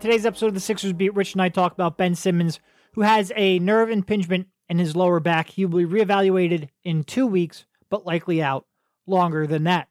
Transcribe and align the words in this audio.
today's 0.00 0.24
episode 0.24 0.46
of 0.46 0.54
the 0.54 0.60
Sixers 0.60 0.94
Beat, 0.94 1.14
Rich 1.14 1.34
and 1.34 1.42
I 1.42 1.50
talk 1.50 1.72
about 1.72 1.98
Ben 1.98 2.14
Simmons, 2.14 2.58
who 2.94 3.02
has 3.02 3.30
a 3.36 3.58
nerve 3.58 3.90
impingement 3.90 4.48
in 4.68 4.78
his 4.78 4.96
lower 4.96 5.20
back. 5.20 5.50
He 5.50 5.66
will 5.66 5.86
be 5.86 6.00
reevaluated 6.00 6.70
in 6.84 7.04
two 7.04 7.26
weeks, 7.26 7.66
but 7.90 8.06
likely 8.06 8.42
out 8.42 8.66
longer 9.06 9.46
than 9.46 9.64
that. 9.64 9.88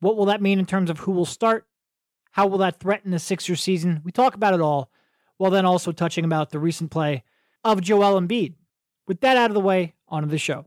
What 0.00 0.16
will 0.16 0.26
that 0.26 0.42
mean 0.42 0.58
in 0.58 0.66
terms 0.66 0.90
of 0.90 0.98
who 1.00 1.12
will 1.12 1.24
start? 1.24 1.66
How 2.32 2.46
will 2.46 2.58
that 2.58 2.80
threaten 2.80 3.12
the 3.12 3.18
Sixers 3.18 3.62
season? 3.62 4.02
We 4.04 4.12
talk 4.12 4.34
about 4.34 4.52
it 4.52 4.60
all, 4.60 4.90
while 5.38 5.50
then 5.50 5.64
also 5.64 5.90
touching 5.90 6.26
about 6.26 6.50
the 6.50 6.58
recent 6.58 6.90
play 6.90 7.24
of 7.64 7.80
Joel 7.80 8.20
Embiid. 8.20 8.54
With 9.08 9.20
that 9.20 9.38
out 9.38 9.50
of 9.50 9.54
the 9.54 9.60
way, 9.60 9.94
on 10.06 10.22
to 10.22 10.28
the 10.28 10.36
show. 10.36 10.66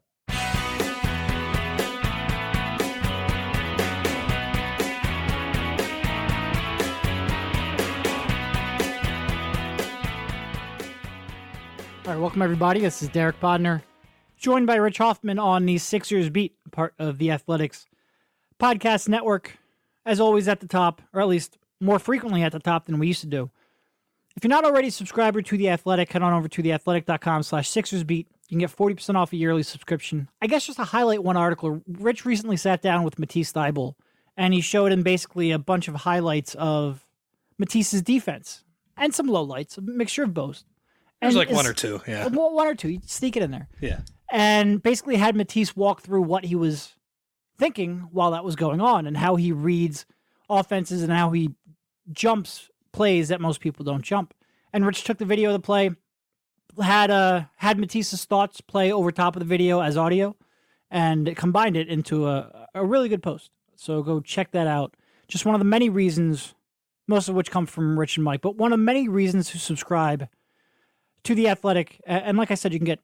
Right, 12.19 12.23
welcome 12.23 12.41
everybody. 12.41 12.81
This 12.81 13.01
is 13.01 13.07
Derek 13.07 13.39
Bodner, 13.39 13.81
joined 14.35 14.67
by 14.67 14.75
Rich 14.75 14.97
Hoffman 14.97 15.39
on 15.39 15.65
the 15.65 15.77
Sixers 15.77 16.29
Beat, 16.29 16.53
part 16.71 16.93
of 16.99 17.17
the 17.17 17.31
Athletics 17.31 17.85
Podcast 18.59 19.07
Network. 19.07 19.57
As 20.05 20.19
always, 20.19 20.49
at 20.49 20.59
the 20.59 20.67
top, 20.67 21.01
or 21.13 21.21
at 21.21 21.29
least 21.29 21.57
more 21.79 21.97
frequently 21.97 22.43
at 22.43 22.51
the 22.51 22.59
top 22.59 22.87
than 22.87 22.99
we 22.99 23.07
used 23.07 23.21
to 23.21 23.27
do. 23.27 23.49
If 24.35 24.43
you're 24.43 24.49
not 24.49 24.65
already 24.65 24.89
a 24.89 24.91
subscriber 24.91 25.41
to 25.41 25.57
The 25.57 25.69
Athletic, 25.69 26.11
head 26.11 26.21
on 26.21 26.33
over 26.33 26.49
to 26.49 26.61
theathletic.com 26.61 27.43
slash 27.43 27.69
Sixers 27.69 28.03
Beat. 28.03 28.27
You 28.49 28.57
can 28.57 28.59
get 28.59 28.75
40% 28.75 29.15
off 29.15 29.31
a 29.31 29.37
yearly 29.37 29.63
subscription. 29.63 30.27
I 30.41 30.47
guess 30.47 30.65
just 30.65 30.77
to 30.77 30.83
highlight 30.83 31.23
one 31.23 31.37
article, 31.37 31.81
Rich 31.87 32.25
recently 32.25 32.57
sat 32.57 32.81
down 32.81 33.03
with 33.03 33.17
Matisse 33.17 33.53
Thybulle, 33.53 33.95
and 34.35 34.53
he 34.53 34.59
showed 34.59 34.91
him 34.91 35.03
basically 35.03 35.51
a 35.51 35.59
bunch 35.59 35.87
of 35.87 35.95
highlights 35.95 36.53
of 36.55 37.05
Matisse's 37.57 38.01
defense 38.01 38.65
and 38.97 39.15
some 39.15 39.27
lowlights, 39.27 39.77
a 39.77 39.81
mixture 39.81 40.23
of 40.23 40.33
both. 40.33 40.65
There's 41.21 41.35
like 41.35 41.51
one 41.51 41.67
or 41.67 41.73
two. 41.73 42.01
Yeah. 42.07 42.27
well, 42.27 42.53
one 42.53 42.67
or 42.67 42.75
two. 42.75 42.89
You 42.89 43.01
sneak 43.05 43.35
it 43.35 43.43
in 43.43 43.51
there. 43.51 43.67
Yeah. 43.81 44.01
And 44.31 44.81
basically 44.81 45.17
had 45.17 45.35
Matisse 45.35 45.75
walk 45.75 46.01
through 46.01 46.21
what 46.21 46.45
he 46.45 46.55
was 46.55 46.93
thinking 47.57 48.07
while 48.11 48.31
that 48.31 48.45
was 48.45 48.55
going 48.55 48.79
on 48.79 49.05
and 49.05 49.17
how 49.17 49.35
he 49.35 49.51
reads 49.51 50.05
offenses 50.49 51.03
and 51.03 51.11
how 51.11 51.31
he 51.31 51.51
jumps 52.11 52.69
plays 52.91 53.27
that 53.27 53.41
most 53.41 53.59
people 53.59 53.83
don't 53.83 54.03
jump. 54.03 54.33
And 54.71 54.85
Rich 54.85 55.03
took 55.03 55.17
the 55.17 55.25
video 55.25 55.49
of 55.49 55.53
the 55.53 55.65
play, 55.65 55.91
had 56.81 57.11
uh 57.11 57.43
had 57.57 57.77
Matisse's 57.77 58.25
thoughts 58.25 58.61
play 58.61 58.91
over 58.91 59.11
top 59.11 59.35
of 59.35 59.39
the 59.39 59.45
video 59.45 59.81
as 59.81 59.97
audio, 59.97 60.35
and 60.89 61.35
combined 61.35 61.75
it 61.75 61.87
into 61.87 62.27
a, 62.27 62.67
a 62.73 62.85
really 62.85 63.09
good 63.09 63.23
post. 63.23 63.51
So 63.75 64.01
go 64.03 64.19
check 64.21 64.51
that 64.51 64.67
out. 64.67 64.95
Just 65.27 65.45
one 65.45 65.55
of 65.55 65.59
the 65.59 65.65
many 65.65 65.89
reasons, 65.89 66.53
most 67.07 67.29
of 67.29 67.35
which 67.35 67.51
come 67.51 67.65
from 67.65 67.99
Rich 67.99 68.17
and 68.17 68.23
Mike, 68.23 68.41
but 68.41 68.55
one 68.55 68.73
of 68.73 68.79
many 68.79 69.07
reasons 69.07 69.49
to 69.51 69.59
subscribe 69.59 70.27
to 71.23 71.35
the 71.35 71.47
Athletic. 71.49 72.01
And 72.05 72.37
like 72.37 72.51
I 72.51 72.55
said, 72.55 72.73
you 72.73 72.79
can 72.79 72.85
get 72.85 72.99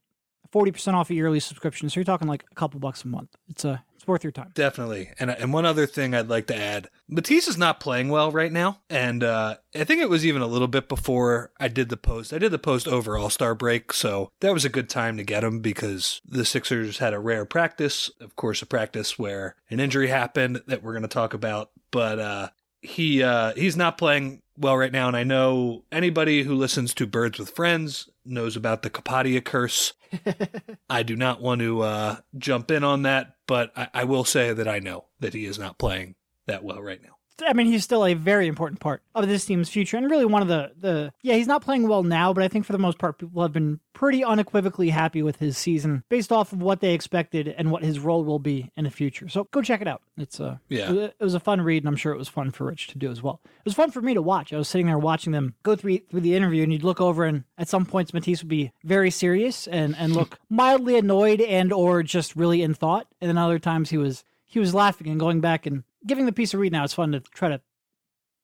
forty 0.51 0.71
percent 0.71 0.95
off 0.95 1.09
a 1.09 1.13
yearly 1.13 1.39
subscription. 1.39 1.89
So 1.89 1.99
you're 1.99 2.05
talking 2.05 2.27
like 2.27 2.45
a 2.49 2.55
couple 2.55 2.79
bucks 2.79 3.03
a 3.03 3.07
month. 3.07 3.35
It's 3.49 3.65
a 3.65 3.83
it's 3.95 4.07
worth 4.07 4.23
your 4.23 4.31
time. 4.31 4.51
Definitely. 4.53 5.11
And 5.19 5.29
and 5.29 5.51
one 5.51 5.65
other 5.65 5.85
thing 5.85 6.13
I'd 6.13 6.29
like 6.29 6.47
to 6.47 6.55
add. 6.55 6.89
Matisse 7.07 7.47
is 7.47 7.57
not 7.57 7.79
playing 7.79 8.09
well 8.09 8.31
right 8.31 8.51
now. 8.51 8.79
And 8.89 9.23
uh, 9.23 9.57
I 9.75 9.83
think 9.83 10.01
it 10.01 10.09
was 10.09 10.25
even 10.25 10.41
a 10.41 10.47
little 10.47 10.67
bit 10.67 10.87
before 10.87 11.51
I 11.59 11.67
did 11.67 11.89
the 11.89 11.97
post. 11.97 12.31
I 12.31 12.37
did 12.37 12.51
the 12.51 12.59
post 12.59 12.87
over 12.87 13.17
All 13.17 13.29
Star 13.29 13.53
break. 13.55 13.91
So 13.93 14.31
that 14.39 14.53
was 14.53 14.65
a 14.65 14.69
good 14.69 14.89
time 14.89 15.17
to 15.17 15.23
get 15.23 15.43
him 15.43 15.59
because 15.59 16.21
the 16.25 16.45
Sixers 16.45 16.99
had 16.99 17.13
a 17.13 17.19
rare 17.19 17.45
practice. 17.45 18.09
Of 18.21 18.35
course, 18.35 18.61
a 18.61 18.65
practice 18.65 19.19
where 19.19 19.55
an 19.69 19.79
injury 19.79 20.07
happened 20.07 20.61
that 20.67 20.83
we're 20.83 20.93
going 20.93 21.01
to 21.01 21.07
talk 21.07 21.33
about. 21.33 21.71
But 21.91 22.19
uh, 22.19 22.49
he 22.81 23.23
uh, 23.23 23.53
he's 23.55 23.75
not 23.75 23.97
playing 23.97 24.41
well 24.57 24.77
right 24.77 24.91
now. 24.91 25.07
And 25.07 25.17
I 25.17 25.23
know 25.23 25.83
anybody 25.91 26.43
who 26.43 26.55
listens 26.55 26.93
to 26.95 27.07
Birds 27.07 27.39
with 27.39 27.49
Friends 27.49 28.09
knows 28.25 28.55
about 28.55 28.81
the 28.81 28.89
Kapadia 28.89 29.43
curse. 29.43 29.93
I 30.89 31.03
do 31.03 31.15
not 31.15 31.41
want 31.41 31.61
to 31.61 31.81
uh, 31.81 32.15
jump 32.37 32.71
in 32.71 32.83
on 32.83 33.03
that, 33.03 33.35
but 33.47 33.71
I, 33.75 33.87
I 33.93 34.03
will 34.03 34.23
say 34.23 34.53
that 34.53 34.67
I 34.67 34.79
know 34.79 35.05
that 35.19 35.33
he 35.33 35.45
is 35.45 35.59
not 35.59 35.77
playing 35.77 36.15
that 36.45 36.63
well 36.63 36.81
right 36.81 37.01
now. 37.01 37.17
I 37.45 37.53
mean, 37.53 37.67
he's 37.67 37.83
still 37.83 38.05
a 38.05 38.13
very 38.13 38.47
important 38.47 38.79
part 38.79 39.01
of 39.13 39.27
this 39.27 39.45
team's 39.45 39.69
future, 39.69 39.97
and 39.97 40.09
really 40.09 40.25
one 40.25 40.41
of 40.41 40.47
the 40.47 40.71
the 40.79 41.11
yeah. 41.21 41.35
He's 41.35 41.47
not 41.47 41.61
playing 41.63 41.87
well 41.87 42.03
now, 42.03 42.33
but 42.33 42.43
I 42.43 42.47
think 42.47 42.65
for 42.65 42.71
the 42.71 42.77
most 42.79 42.97
part, 42.97 43.17
people 43.17 43.41
have 43.41 43.51
been 43.51 43.79
pretty 43.93 44.23
unequivocally 44.23 44.89
happy 44.89 45.21
with 45.21 45.37
his 45.37 45.57
season 45.57 46.03
based 46.09 46.31
off 46.31 46.53
of 46.53 46.61
what 46.61 46.79
they 46.81 46.93
expected 46.93 47.47
and 47.47 47.71
what 47.71 47.83
his 47.83 47.99
role 47.99 48.23
will 48.23 48.39
be 48.39 48.71
in 48.77 48.83
the 48.85 48.89
future. 48.89 49.27
So 49.29 49.45
go 49.51 49.61
check 49.61 49.81
it 49.81 49.87
out. 49.87 50.01
It's 50.17 50.39
a 50.39 50.59
Yeah. 50.69 50.89
it 50.91 50.95
was- 50.95 51.09
it 51.19 51.23
was 51.23 51.33
a 51.33 51.39
fun 51.39 51.61
read, 51.61 51.83
and 51.83 51.87
I'm 51.89 51.95
sure 51.95 52.13
it 52.13 52.17
was 52.17 52.29
fun 52.29 52.51
for 52.51 52.65
Rich 52.65 52.87
to 52.87 52.97
do 52.97 53.09
as 53.11 53.21
well. 53.23 53.41
It 53.43 53.65
was 53.65 53.73
fun 53.73 53.91
for 53.91 54.01
me 54.01 54.13
to 54.13 54.21
watch. 54.21 54.53
I 54.53 54.57
was 54.57 54.67
sitting 54.69 54.87
there 54.87 54.97
watching 54.99 55.31
them 55.33 55.55
go 55.63 55.75
through 55.75 55.99
through 56.09 56.21
the 56.21 56.35
interview, 56.35 56.63
and 56.63 56.71
you'd 56.71 56.83
look 56.83 57.01
over, 57.01 57.25
and 57.25 57.43
at 57.57 57.67
some 57.67 57.85
points, 57.85 58.13
Matisse 58.13 58.41
would 58.43 58.49
be 58.49 58.71
very 58.83 59.11
serious 59.11 59.67
and 59.67 59.95
and 59.97 60.13
look 60.15 60.39
mildly 60.49 60.97
annoyed 60.97 61.41
and 61.41 61.73
or 61.73 62.01
just 62.03 62.35
really 62.35 62.61
in 62.61 62.73
thought, 62.73 63.07
and 63.21 63.27
then 63.29 63.37
other 63.37 63.59
times 63.59 63.89
he 63.89 63.97
was 63.97 64.23
he 64.47 64.59
was 64.59 64.73
laughing 64.73 65.07
and 65.07 65.19
going 65.19 65.41
back 65.41 65.65
and 65.65 65.83
giving 66.05 66.25
the 66.25 66.31
piece 66.31 66.53
a 66.53 66.57
read. 66.57 66.71
Now 66.71 66.83
it's 66.83 66.93
fun 66.93 67.11
to 67.11 67.19
try 67.19 67.49
to 67.49 67.61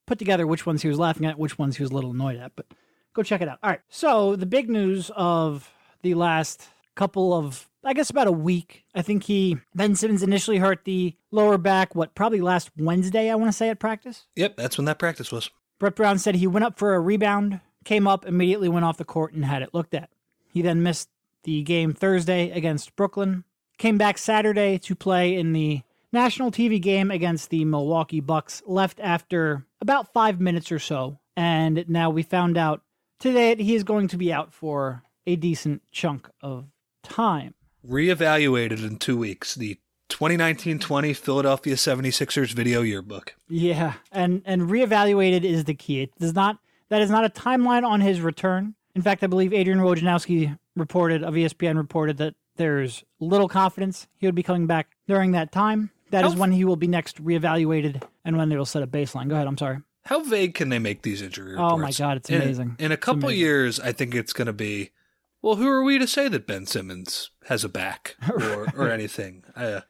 put 0.07 0.19
together 0.19 0.45
which 0.45 0.65
ones 0.65 0.81
he 0.81 0.87
was 0.87 0.99
laughing 0.99 1.25
at, 1.25 1.37
which 1.37 1.57
ones 1.57 1.77
he 1.77 1.83
was 1.83 1.91
a 1.91 1.95
little 1.95 2.11
annoyed 2.11 2.37
at, 2.37 2.51
but 2.55 2.65
go 3.13 3.23
check 3.23 3.41
it 3.41 3.47
out. 3.47 3.59
All 3.63 3.69
right. 3.69 3.81
So 3.89 4.35
the 4.35 4.45
big 4.45 4.69
news 4.69 5.11
of 5.15 5.71
the 6.01 6.13
last 6.15 6.67
couple 6.95 7.33
of 7.33 7.67
I 7.83 7.93
guess 7.93 8.09
about 8.09 8.27
a 8.27 8.31
week. 8.31 8.83
I 8.93 9.01
think 9.01 9.23
he 9.23 9.57
Ben 9.73 9.95
Simmons 9.95 10.21
initially 10.21 10.57
hurt 10.57 10.85
the 10.85 11.15
lower 11.31 11.57
back, 11.57 11.95
what 11.95 12.13
probably 12.13 12.41
last 12.41 12.69
Wednesday, 12.77 13.29
I 13.29 13.35
want 13.35 13.49
to 13.49 13.57
say 13.57 13.69
at 13.69 13.79
practice. 13.79 14.27
Yep, 14.35 14.57
that's 14.57 14.77
when 14.77 14.85
that 14.85 14.99
practice 14.99 15.31
was. 15.31 15.49
Brett 15.79 15.95
Brown 15.95 16.19
said 16.19 16.35
he 16.35 16.45
went 16.45 16.65
up 16.65 16.77
for 16.77 16.93
a 16.93 16.99
rebound, 16.99 17.59
came 17.85 18.07
up, 18.07 18.25
immediately 18.25 18.69
went 18.69 18.85
off 18.85 18.97
the 18.97 19.05
court 19.05 19.33
and 19.33 19.43
had 19.43 19.63
it 19.63 19.73
looked 19.73 19.95
at. 19.95 20.11
He 20.53 20.61
then 20.61 20.83
missed 20.83 21.09
the 21.43 21.63
game 21.63 21.93
Thursday 21.93 22.51
against 22.51 22.95
Brooklyn, 22.95 23.45
came 23.79 23.97
back 23.97 24.19
Saturday 24.19 24.77
to 24.77 24.93
play 24.93 25.35
in 25.35 25.53
the 25.53 25.81
national 26.11 26.51
TV 26.51 26.81
game 26.81 27.11
against 27.11 27.49
the 27.49 27.65
Milwaukee 27.65 28.19
Bucks, 28.19 28.61
left 28.65 28.99
after 28.99 29.65
about 29.79 30.13
five 30.13 30.39
minutes 30.39 30.71
or 30.71 30.79
so. 30.79 31.19
And 31.35 31.85
now 31.87 32.09
we 32.09 32.23
found 32.23 32.57
out 32.57 32.81
today 33.19 33.53
that 33.55 33.63
he 33.63 33.75
is 33.75 33.83
going 33.83 34.07
to 34.09 34.17
be 34.17 34.31
out 34.33 34.53
for 34.53 35.03
a 35.25 35.35
decent 35.35 35.81
chunk 35.91 36.29
of 36.41 36.65
time. 37.03 37.53
Reevaluated 37.87 38.85
in 38.85 38.97
two 38.97 39.17
weeks. 39.17 39.55
The 39.55 39.79
2019-20 40.09 41.15
Philadelphia 41.15 41.75
76ers 41.75 42.53
video 42.53 42.81
yearbook. 42.81 43.35
Yeah, 43.47 43.93
and 44.11 44.41
and 44.45 44.63
reevaluated 44.63 45.43
is 45.43 45.63
the 45.63 45.73
key. 45.73 46.01
It 46.01 46.11
does 46.19 46.35
not 46.35 46.59
that 46.89 47.01
is 47.01 47.09
not 47.09 47.23
a 47.23 47.29
timeline 47.29 47.87
on 47.87 48.01
his 48.01 48.19
return. 48.19 48.75
In 48.93 49.01
fact, 49.01 49.23
I 49.23 49.27
believe 49.27 49.53
Adrian 49.53 49.79
Wojnarowski 49.79 50.57
reported 50.75 51.23
of 51.23 51.33
ESPN 51.35 51.77
reported 51.77 52.17
that 52.17 52.35
there's 52.57 53.03
little 53.19 53.47
confidence 53.47 54.07
he 54.17 54.27
would 54.27 54.35
be 54.35 54.43
coming 54.43 54.67
back 54.67 54.89
during 55.07 55.31
that 55.31 55.51
time. 55.53 55.91
That 56.11 56.25
is 56.25 56.35
when 56.35 56.51
he 56.51 56.65
will 56.65 56.75
be 56.75 56.87
next 56.87 57.23
reevaluated 57.23 58.03
and 58.23 58.37
when 58.37 58.49
they 58.49 58.57
will 58.57 58.65
set 58.65 58.83
a 58.83 58.87
baseline. 58.87 59.29
Go 59.29 59.35
ahead. 59.35 59.47
I'm 59.47 59.57
sorry. 59.57 59.79
How 60.03 60.23
vague 60.23 60.55
can 60.55 60.69
they 60.69 60.79
make 60.79 61.03
these 61.03 61.21
injury 61.21 61.51
reports? 61.51 61.73
Oh 61.73 61.77
my 61.77 61.91
God, 61.91 62.17
it's 62.17 62.29
In- 62.29 62.41
amazing. 62.41 62.75
In, 62.79 62.91
a 62.91 62.97
couple 62.97 63.31
years, 63.31 63.79
I 63.79 63.91
think 63.91 64.15
it's 64.15 64.33
going 64.33 64.47
to 64.47 64.53
be, 64.53 64.91
well, 65.41 65.55
who 65.55 65.67
are 65.67 65.83
we 65.83 65.99
to 65.99 66.07
say 66.07 66.27
that 66.27 66.47
Ben 66.47 66.65
Simmons 66.65 67.29
has 67.45 67.63
a 67.63 67.69
back 67.69 68.15
or, 68.29 68.67
or 68.75 68.89
anything? 68.89 69.43
Uh, 69.55 69.81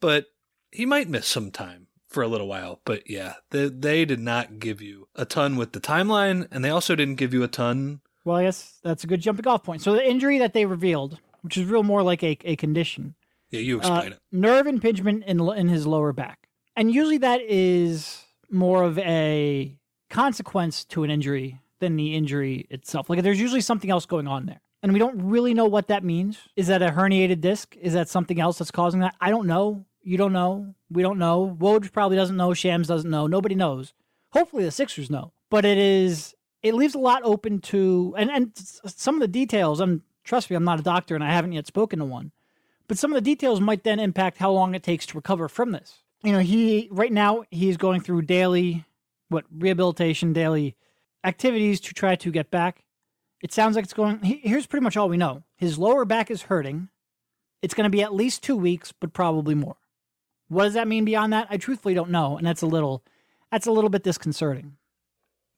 but 0.00 0.26
he 0.70 0.86
might 0.86 1.08
miss 1.08 1.26
some 1.26 1.50
time 1.50 1.86
for 2.08 2.22
a 2.22 2.28
little 2.28 2.48
while. 2.48 2.80
But 2.84 3.08
yeah, 3.08 3.34
they, 3.50 3.68
they 3.68 4.04
did 4.04 4.20
not 4.20 4.58
give 4.58 4.80
you 4.80 5.08
a 5.14 5.24
ton 5.24 5.56
with 5.56 5.72
the 5.72 5.80
timeline, 5.80 6.48
and 6.50 6.64
they 6.64 6.70
also 6.70 6.94
didn't 6.94 7.16
give 7.16 7.34
you 7.34 7.42
a 7.42 7.48
ton. 7.48 8.00
Well, 8.24 8.36
I 8.36 8.44
guess 8.44 8.78
that's 8.82 9.04
a 9.04 9.06
good 9.06 9.20
jumping 9.20 9.46
off 9.46 9.64
point. 9.64 9.82
So 9.82 9.92
the 9.92 10.08
injury 10.08 10.38
that 10.38 10.54
they 10.54 10.64
revealed, 10.66 11.18
which 11.42 11.56
is 11.56 11.66
real 11.66 11.82
more 11.82 12.02
like 12.02 12.22
a, 12.22 12.38
a 12.44 12.56
condition, 12.56 13.14
Yeah, 13.50 13.60
you 13.60 13.76
uh, 13.76 13.78
explain 13.78 14.12
it. 14.12 14.18
nerve 14.32 14.66
impingement 14.66 15.24
in 15.24 15.40
in 15.40 15.68
his 15.68 15.86
lower 15.86 16.12
back, 16.12 16.48
and 16.76 16.92
usually 16.92 17.18
that 17.18 17.40
is 17.40 18.24
more 18.50 18.82
of 18.82 18.98
a 18.98 19.76
consequence 20.10 20.84
to 20.86 21.04
an 21.04 21.10
injury 21.10 21.60
than 21.80 21.96
the 21.96 22.14
injury 22.14 22.66
itself. 22.70 23.08
Like 23.08 23.22
there's 23.22 23.40
usually 23.40 23.60
something 23.60 23.90
else 23.90 24.06
going 24.06 24.26
on 24.26 24.46
there, 24.46 24.60
and 24.82 24.92
we 24.92 24.98
don't 24.98 25.20
really 25.22 25.54
know 25.54 25.66
what 25.66 25.88
that 25.88 26.04
means. 26.04 26.38
Is 26.56 26.66
that 26.66 26.82
a 26.82 26.90
herniated 26.90 27.40
disc? 27.40 27.76
Is 27.80 27.94
that 27.94 28.08
something 28.08 28.40
else 28.40 28.58
that's 28.58 28.70
causing 28.70 29.00
that? 29.00 29.14
I 29.20 29.30
don't 29.30 29.46
know. 29.46 29.84
You 30.02 30.16
don't 30.16 30.32
know. 30.32 30.74
We 30.90 31.02
don't 31.02 31.18
know. 31.18 31.56
Woj 31.58 31.92
probably 31.92 32.16
doesn't 32.16 32.36
know. 32.36 32.54
Shams 32.54 32.88
doesn't 32.88 33.10
know. 33.10 33.26
Nobody 33.26 33.54
knows. 33.54 33.92
Hopefully 34.32 34.64
the 34.64 34.70
Sixers 34.70 35.10
know, 35.10 35.32
but 35.50 35.64
it 35.64 35.78
is 35.78 36.34
it 36.62 36.74
leaves 36.74 36.94
a 36.94 36.98
lot 36.98 37.22
open 37.24 37.60
to 37.60 38.14
and 38.18 38.30
and 38.30 38.52
some 38.56 39.14
of 39.14 39.20
the 39.20 39.28
details. 39.28 39.80
And 39.80 40.02
trust 40.24 40.50
me, 40.50 40.56
I'm 40.56 40.64
not 40.64 40.80
a 40.80 40.82
doctor 40.82 41.14
and 41.14 41.24
I 41.24 41.32
haven't 41.32 41.52
yet 41.52 41.66
spoken 41.66 41.98
to 42.00 42.04
one 42.04 42.32
but 42.88 42.98
some 42.98 43.12
of 43.12 43.14
the 43.14 43.20
details 43.20 43.60
might 43.60 43.84
then 43.84 44.00
impact 44.00 44.38
how 44.38 44.50
long 44.50 44.74
it 44.74 44.82
takes 44.82 45.06
to 45.06 45.16
recover 45.16 45.48
from 45.48 45.72
this. 45.72 45.98
You 46.22 46.32
know, 46.32 46.40
he 46.40 46.88
right 46.90 47.12
now 47.12 47.44
he's 47.50 47.76
going 47.76 48.00
through 48.00 48.22
daily 48.22 48.84
what 49.28 49.44
rehabilitation, 49.56 50.32
daily 50.32 50.74
activities 51.24 51.80
to 51.82 51.94
try 51.94 52.16
to 52.16 52.30
get 52.30 52.50
back. 52.50 52.84
It 53.42 53.52
sounds 53.52 53.76
like 53.76 53.84
it's 53.84 53.94
going. 53.94 54.20
he- 54.22 54.40
Here's 54.42 54.66
pretty 54.66 54.82
much 54.82 54.96
all 54.96 55.08
we 55.08 55.16
know: 55.16 55.44
his 55.56 55.78
lower 55.78 56.04
back 56.04 56.30
is 56.30 56.42
hurting. 56.42 56.88
It's 57.62 57.74
going 57.74 57.84
to 57.90 57.96
be 57.96 58.02
at 58.02 58.14
least 58.14 58.42
two 58.42 58.56
weeks, 58.56 58.92
but 58.92 59.12
probably 59.12 59.54
more. 59.54 59.76
What 60.48 60.64
does 60.64 60.74
that 60.74 60.88
mean 60.88 61.04
beyond 61.04 61.32
that? 61.32 61.46
I 61.50 61.56
truthfully 61.56 61.94
don't 61.94 62.10
know, 62.10 62.36
and 62.38 62.46
that's 62.46 62.62
a 62.62 62.66
little, 62.66 63.04
that's 63.52 63.66
a 63.66 63.72
little 63.72 63.90
bit 63.90 64.02
disconcerting. 64.04 64.76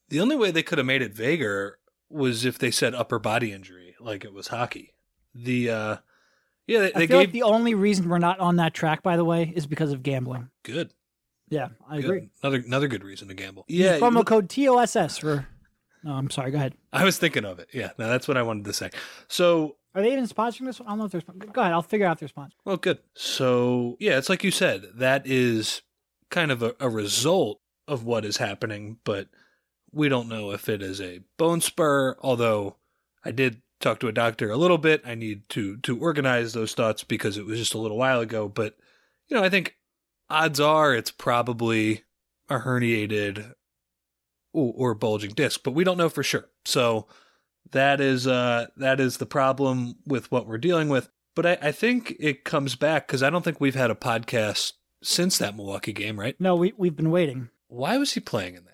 The 0.08 0.18
only 0.20 0.34
way 0.36 0.50
they 0.50 0.62
could 0.62 0.78
have 0.78 0.86
made 0.86 1.02
it 1.02 1.14
vaguer 1.14 1.78
was 2.08 2.44
if 2.44 2.58
they 2.58 2.70
said 2.72 2.94
upper 2.94 3.18
body 3.18 3.52
injury, 3.52 3.94
like 4.00 4.24
it 4.24 4.32
was 4.32 4.48
hockey. 4.48 4.94
The 5.34 5.70
uh 5.70 5.96
yeah, 6.70 6.78
they, 6.80 6.92
I 6.94 6.98
they 7.00 7.06
feel 7.06 7.18
gave 7.18 7.28
like 7.28 7.32
the 7.32 7.42
only 7.42 7.74
reason 7.74 8.08
we're 8.08 8.18
not 8.18 8.38
on 8.40 8.56
that 8.56 8.72
track, 8.74 9.02
by 9.02 9.16
the 9.16 9.24
way, 9.24 9.52
is 9.54 9.66
because 9.66 9.92
of 9.92 10.02
gambling. 10.02 10.48
good. 10.62 10.92
Yeah, 11.48 11.68
I 11.88 11.96
good. 11.96 12.04
agree. 12.04 12.30
Another 12.42 12.62
another 12.64 12.86
good 12.88 13.02
reason 13.02 13.26
to 13.28 13.34
gamble. 13.34 13.64
Use 13.66 13.80
Yeah, 13.80 13.98
promo 13.98 14.14
look- 14.18 14.28
code 14.28 14.48
TOSS 14.48 15.18
for. 15.18 15.46
No, 16.04 16.12
I'm 16.12 16.30
sorry. 16.30 16.50
Go 16.52 16.56
ahead. 16.58 16.74
I 16.92 17.04
was 17.04 17.18
thinking 17.18 17.44
of 17.44 17.58
it. 17.58 17.68
Yeah, 17.74 17.90
no, 17.98 18.08
that's 18.08 18.26
what 18.28 18.36
I 18.36 18.42
wanted 18.42 18.64
to 18.66 18.72
say. 18.72 18.90
So 19.28 19.76
Are 19.94 20.00
they 20.00 20.12
even 20.12 20.26
sponsoring 20.28 20.64
this 20.66 20.78
one? 20.80 20.86
I 20.88 20.92
don't 20.92 20.98
know 21.00 21.04
if 21.06 21.12
they're. 21.12 21.20
spon- 21.20 21.38
Go 21.38 21.60
ahead. 21.60 21.72
I'll 21.72 21.82
figure 21.82 22.06
out 22.06 22.12
if 22.12 22.20
they're 22.20 22.28
sponsored. 22.28 22.54
Well, 22.64 22.76
good. 22.78 23.00
So, 23.14 23.96
yeah, 24.00 24.16
it's 24.16 24.28
like 24.30 24.42
you 24.44 24.50
said, 24.52 24.84
that 24.94 25.26
is 25.26 25.82
kind 26.30 26.50
of 26.52 26.62
a, 26.62 26.74
a 26.80 26.88
result 26.88 27.60
of 27.88 28.04
what 28.04 28.24
is 28.24 28.36
happening, 28.38 28.98
but 29.04 29.26
we 29.92 30.08
don't 30.08 30.28
know 30.28 30.52
if 30.52 30.68
it 30.68 30.80
is 30.82 31.00
a 31.00 31.18
bone 31.36 31.60
spur, 31.60 32.16
although 32.22 32.76
I 33.24 33.32
did 33.32 33.60
talk 33.80 34.00
to 34.00 34.08
a 34.08 34.12
doctor 34.12 34.50
a 34.50 34.56
little 34.56 34.78
bit. 34.78 35.02
I 35.04 35.14
need 35.14 35.48
to 35.50 35.78
to 35.78 35.98
organize 35.98 36.52
those 36.52 36.74
thoughts 36.74 37.02
because 37.02 37.36
it 37.36 37.46
was 37.46 37.58
just 37.58 37.74
a 37.74 37.78
little 37.78 37.96
while 37.96 38.20
ago, 38.20 38.48
but 38.48 38.76
you 39.28 39.36
know, 39.36 39.42
I 39.42 39.48
think 39.48 39.76
odds 40.28 40.60
are 40.60 40.94
it's 40.94 41.10
probably 41.10 42.04
a 42.48 42.58
herniated 42.58 43.54
or, 44.52 44.72
or 44.76 44.94
bulging 44.94 45.32
disc, 45.32 45.60
but 45.64 45.74
we 45.74 45.84
don't 45.84 45.98
know 45.98 46.08
for 46.08 46.22
sure. 46.22 46.48
So 46.64 47.06
that 47.72 48.00
is 48.00 48.26
uh 48.26 48.66
that 48.76 49.00
is 49.00 49.18
the 49.18 49.26
problem 49.26 49.96
with 50.06 50.30
what 50.30 50.46
we're 50.46 50.58
dealing 50.58 50.88
with. 50.88 51.08
But 51.36 51.46
I, 51.46 51.58
I 51.62 51.72
think 51.72 52.16
it 52.18 52.44
comes 52.44 52.74
back 52.74 53.06
because 53.06 53.22
I 53.22 53.30
don't 53.30 53.42
think 53.42 53.60
we've 53.60 53.74
had 53.74 53.90
a 53.90 53.94
podcast 53.94 54.72
since 55.02 55.38
that 55.38 55.56
Milwaukee 55.56 55.92
game, 55.92 56.18
right? 56.18 56.38
No, 56.40 56.56
we 56.56 56.74
we've 56.76 56.96
been 56.96 57.10
waiting. 57.10 57.50
Why 57.68 57.96
was 57.98 58.12
he 58.12 58.20
playing 58.20 58.56
in 58.56 58.64
that? 58.64 58.69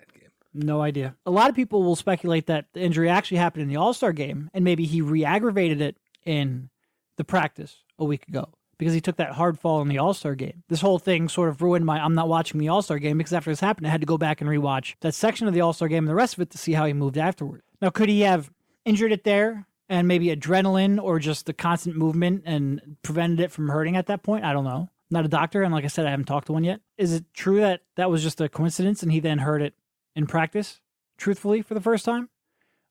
No 0.57 0.81
idea. 0.81 1.15
A 1.27 1.31
lot 1.31 1.49
of 1.49 1.55
people 1.55 1.83
will 1.83 1.95
speculate 1.95 2.47
that 2.47 2.65
the 2.73 2.81
injury 2.81 3.09
actually 3.09 3.37
happened 3.37 3.61
in 3.61 3.69
the 3.69 3.75
All 3.75 3.93
Star 3.93 4.11
game, 4.11 4.49
and 4.53 4.63
maybe 4.63 4.85
he 4.85 5.01
re-aggravated 5.01 5.81
it 5.81 5.97
in 6.25 6.69
the 7.17 7.23
practice 7.23 7.83
a 7.99 8.05
week 8.05 8.27
ago 8.27 8.49
because 8.79 8.93
he 8.93 9.01
took 9.01 9.17
that 9.17 9.33
hard 9.33 9.59
fall 9.59 9.81
in 9.81 9.87
the 9.87 9.99
All 9.99 10.15
Star 10.15 10.33
game. 10.33 10.63
This 10.67 10.81
whole 10.81 10.97
thing 10.97 11.29
sort 11.29 11.49
of 11.49 11.61
ruined 11.61 11.85
my. 11.85 11.99
I'm 11.99 12.15
not 12.15 12.27
watching 12.27 12.59
the 12.59 12.69
All 12.69 12.81
Star 12.81 12.97
game 12.97 13.19
because 13.19 13.33
after 13.33 13.51
this 13.51 13.59
happened, 13.59 13.85
I 13.85 13.91
had 13.91 14.01
to 14.01 14.07
go 14.07 14.17
back 14.17 14.41
and 14.41 14.49
rewatch 14.49 14.95
that 15.01 15.13
section 15.13 15.47
of 15.47 15.53
the 15.53 15.61
All 15.61 15.73
Star 15.73 15.87
game 15.87 16.05
and 16.05 16.09
the 16.09 16.15
rest 16.15 16.33
of 16.33 16.39
it 16.41 16.49
to 16.49 16.57
see 16.57 16.73
how 16.73 16.85
he 16.85 16.93
moved 16.93 17.19
afterward. 17.19 17.61
Now, 17.81 17.91
could 17.91 18.09
he 18.09 18.21
have 18.21 18.49
injured 18.83 19.11
it 19.11 19.23
there 19.23 19.67
and 19.89 20.07
maybe 20.07 20.35
adrenaline 20.35 20.99
or 21.01 21.19
just 21.19 21.45
the 21.45 21.53
constant 21.53 21.95
movement 21.95 22.43
and 22.45 22.97
prevented 23.03 23.39
it 23.41 23.51
from 23.51 23.69
hurting 23.69 23.95
at 23.95 24.07
that 24.07 24.23
point? 24.23 24.43
I 24.43 24.53
don't 24.53 24.65
know. 24.65 24.89
Not 25.09 25.23
a 25.23 25.29
doctor, 25.29 25.61
and 25.61 25.73
like 25.73 25.85
I 25.85 25.87
said, 25.87 26.05
I 26.05 26.09
haven't 26.09 26.25
talked 26.25 26.47
to 26.47 26.53
one 26.53 26.63
yet. 26.63 26.81
Is 26.97 27.13
it 27.13 27.25
true 27.33 27.61
that 27.61 27.81
that 27.95 28.09
was 28.09 28.23
just 28.23 28.41
a 28.41 28.49
coincidence 28.49 29.03
and 29.03 29.11
he 29.11 29.19
then 29.19 29.37
hurt 29.37 29.61
it 29.61 29.73
in 30.17 30.27
practice, 30.27 30.81
truthfully, 31.17 31.61
for 31.61 31.73
the 31.73 31.81
first 31.81 32.03
time? 32.03 32.29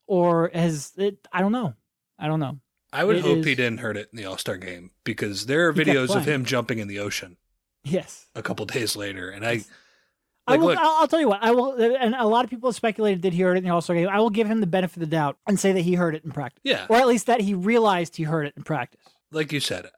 Or 0.06 0.50
has 0.54 0.92
it, 0.96 1.26
I 1.32 1.40
don't 1.40 1.52
know. 1.52 1.74
I 2.18 2.28
don't 2.28 2.40
know. 2.40 2.60
I 2.92 3.04
would 3.04 3.16
It 3.16 3.22
hope 3.22 3.38
is- 3.38 3.46
he 3.46 3.54
didn't 3.54 3.80
hurt 3.80 3.96
it 3.96 4.08
in 4.12 4.16
the 4.16 4.24
All 4.24 4.38
Star 4.38 4.56
game 4.56 4.92
because 5.04 5.46
there 5.46 5.66
are 5.68 5.72
videos 5.72 6.14
of 6.16 6.24
him 6.24 6.44
jumping 6.44 6.78
in 6.78 6.88
the 6.88 7.00
ocean 7.00 7.36
Yes. 7.84 8.26
a 8.34 8.42
couple 8.42 8.64
days 8.64 8.96
later, 8.96 9.28
and 9.28 9.44
I 9.44 9.64
I 10.48 10.56
will, 10.56 10.68
look- 10.68 10.78
I'll, 10.78 11.00
I'll 11.00 11.08
tell 11.08 11.18
you 11.20 11.28
what. 11.28 11.42
I 11.42 11.50
will, 11.50 11.72
and 11.72 12.14
a 12.14 12.24
lot 12.24 12.44
of 12.44 12.50
people 12.50 12.70
have 12.70 12.76
speculated 12.76 13.20
did 13.20 13.32
he 13.32 13.42
hurt 13.42 13.54
it 13.56 13.58
in 13.58 13.64
the 13.64 13.70
All 13.70 13.80
Star 13.80 13.96
game. 13.96 14.08
I 14.08 14.20
will 14.20 14.30
give 14.30 14.46
him 14.46 14.60
the 14.60 14.66
benefit 14.68 14.96
of 14.98 15.00
the 15.00 15.06
doubt 15.06 15.36
and 15.48 15.58
say 15.58 15.72
that 15.72 15.80
he 15.82 15.94
heard 15.94 16.14
it 16.14 16.24
in 16.24 16.30
practice, 16.30 16.60
yeah, 16.64 16.86
or 16.88 16.96
at 16.98 17.08
least 17.08 17.26
that 17.26 17.40
he 17.40 17.52
realized 17.52 18.16
he 18.16 18.22
heard 18.22 18.46
it 18.46 18.54
in 18.56 18.62
practice. 18.62 19.00
like 19.32 19.52
you 19.52 19.58
said, 19.60 19.90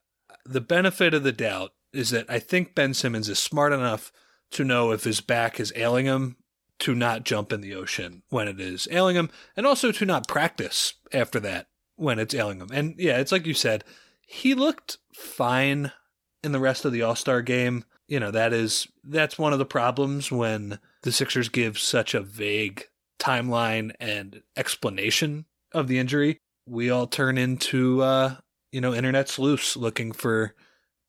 the 0.46 0.62
benefit 0.62 1.12
of 1.12 1.22
the 1.22 1.32
doubt 1.32 1.72
is 1.92 2.08
that 2.10 2.24
I 2.30 2.38
think 2.38 2.74
Ben 2.74 2.94
Simmons 2.94 3.28
is 3.28 3.38
smart 3.38 3.74
enough 3.74 4.10
to 4.52 4.64
know 4.64 4.90
if 4.92 5.04
his 5.04 5.20
back 5.20 5.60
is 5.60 5.70
ailing 5.76 6.06
him 6.06 6.36
to 6.80 6.94
not 6.94 7.24
jump 7.24 7.52
in 7.52 7.60
the 7.60 7.74
ocean 7.74 8.22
when 8.28 8.48
it 8.48 8.60
is 8.60 8.88
ailing 8.90 9.16
him, 9.16 9.30
and 9.56 9.66
also 9.66 9.92
to 9.92 10.04
not 10.04 10.28
practice 10.28 10.94
after 11.12 11.40
that 11.40 11.66
when 11.96 12.18
it's 12.18 12.34
ailing 12.34 12.60
him. 12.60 12.68
And 12.72 12.94
yeah, 12.98 13.18
it's 13.18 13.32
like 13.32 13.46
you 13.46 13.54
said, 13.54 13.84
he 14.26 14.54
looked 14.54 14.98
fine 15.14 15.92
in 16.42 16.52
the 16.52 16.60
rest 16.60 16.84
of 16.84 16.92
the 16.92 17.02
All 17.02 17.16
Star 17.16 17.42
game. 17.42 17.84
You 18.06 18.20
know, 18.20 18.30
that 18.30 18.52
is 18.52 18.86
that's 19.04 19.38
one 19.38 19.52
of 19.52 19.58
the 19.58 19.66
problems 19.66 20.30
when 20.30 20.78
the 21.02 21.12
Sixers 21.12 21.48
give 21.48 21.78
such 21.78 22.14
a 22.14 22.20
vague 22.20 22.84
timeline 23.18 23.92
and 23.98 24.42
explanation 24.56 25.46
of 25.72 25.88
the 25.88 25.98
injury. 25.98 26.40
We 26.66 26.90
all 26.90 27.06
turn 27.06 27.38
into 27.38 28.02
uh, 28.02 28.36
you 28.72 28.80
know, 28.80 28.94
internet 28.94 29.28
sleuths 29.28 29.76
looking 29.76 30.12
for 30.12 30.54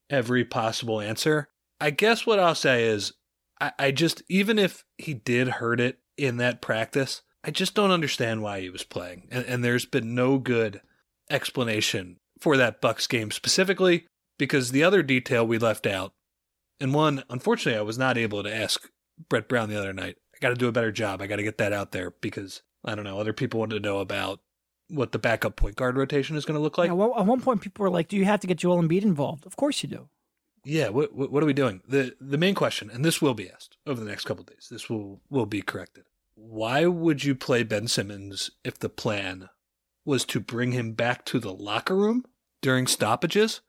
every 0.09 0.45
possible 0.45 1.01
answer. 1.01 1.49
I 1.79 1.91
guess 1.91 2.25
what 2.25 2.39
I'll 2.39 2.55
say 2.55 2.85
is 2.85 3.13
I, 3.59 3.71
I 3.79 3.91
just 3.91 4.21
even 4.29 4.59
if 4.59 4.83
he 4.97 5.13
did 5.13 5.47
hurt 5.47 5.79
it 5.79 5.99
in 6.17 6.37
that 6.37 6.61
practice, 6.61 7.21
I 7.43 7.51
just 7.51 7.75
don't 7.75 7.91
understand 7.91 8.41
why 8.41 8.61
he 8.61 8.69
was 8.69 8.83
playing. 8.83 9.27
And, 9.31 9.45
and 9.45 9.63
there's 9.63 9.85
been 9.85 10.15
no 10.15 10.37
good 10.37 10.81
explanation 11.29 12.17
for 12.39 12.57
that 12.57 12.81
Bucks 12.81 13.07
game 13.07 13.31
specifically 13.31 14.05
because 14.37 14.71
the 14.71 14.83
other 14.83 15.03
detail 15.03 15.45
we 15.45 15.57
left 15.57 15.85
out, 15.85 16.13
and 16.79 16.93
one 16.93 17.23
unfortunately 17.29 17.79
I 17.79 17.83
was 17.83 17.97
not 17.97 18.17
able 18.17 18.43
to 18.43 18.53
ask 18.53 18.89
Brett 19.29 19.49
Brown 19.49 19.69
the 19.69 19.79
other 19.79 19.93
night. 19.93 20.17
I 20.33 20.37
got 20.39 20.49
to 20.49 20.55
do 20.55 20.67
a 20.67 20.73
better 20.73 20.91
job. 20.91 21.21
I 21.21 21.27
got 21.27 21.37
to 21.37 21.43
get 21.43 21.57
that 21.57 21.73
out 21.73 21.91
there 21.91 22.11
because 22.21 22.61
I 22.85 22.95
don't 22.95 23.03
know 23.03 23.19
other 23.19 23.33
people 23.33 23.59
wanted 23.59 23.75
to 23.75 23.87
know 23.87 23.99
about 23.99 24.39
what 24.89 25.11
the 25.11 25.19
backup 25.19 25.55
point 25.55 25.75
guard 25.75 25.97
rotation 25.97 26.35
is 26.35 26.45
going 26.45 26.55
to 26.55 26.61
look 26.61 26.77
like. 26.77 26.87
Yeah, 26.87 26.93
well, 26.93 27.13
at 27.17 27.25
one 27.25 27.41
point, 27.41 27.61
people 27.61 27.83
were 27.83 27.89
like, 27.89 28.07
"Do 28.07 28.17
you 28.17 28.25
have 28.25 28.39
to 28.41 28.47
get 28.47 28.57
Joel 28.57 28.81
Embiid 28.81 29.03
involved?" 29.03 29.45
Of 29.45 29.55
course 29.55 29.83
you 29.83 29.89
do. 29.89 30.09
Yeah, 30.63 30.89
what, 30.89 31.13
what 31.13 31.41
are 31.41 31.45
we 31.45 31.53
doing? 31.53 31.81
The 31.87 32.15
the 32.19 32.37
main 32.37 32.55
question, 32.55 32.89
and 32.89 33.03
this 33.03 33.21
will 33.21 33.33
be 33.33 33.49
asked 33.49 33.77
over 33.87 33.99
the 33.99 34.09
next 34.09 34.25
couple 34.25 34.41
of 34.41 34.47
days. 34.47 34.67
This 34.69 34.89
will 34.89 35.21
will 35.29 35.45
be 35.45 35.61
corrected. 35.61 36.05
Why 36.35 36.85
would 36.85 37.23
you 37.23 37.35
play 37.35 37.63
Ben 37.63 37.87
Simmons 37.87 38.51
if 38.63 38.79
the 38.79 38.89
plan 38.89 39.49
was 40.05 40.25
to 40.25 40.39
bring 40.39 40.71
him 40.71 40.93
back 40.93 41.25
to 41.25 41.39
the 41.39 41.53
locker 41.53 41.95
room 41.95 42.25
during 42.61 42.87
stoppages? 42.87 43.61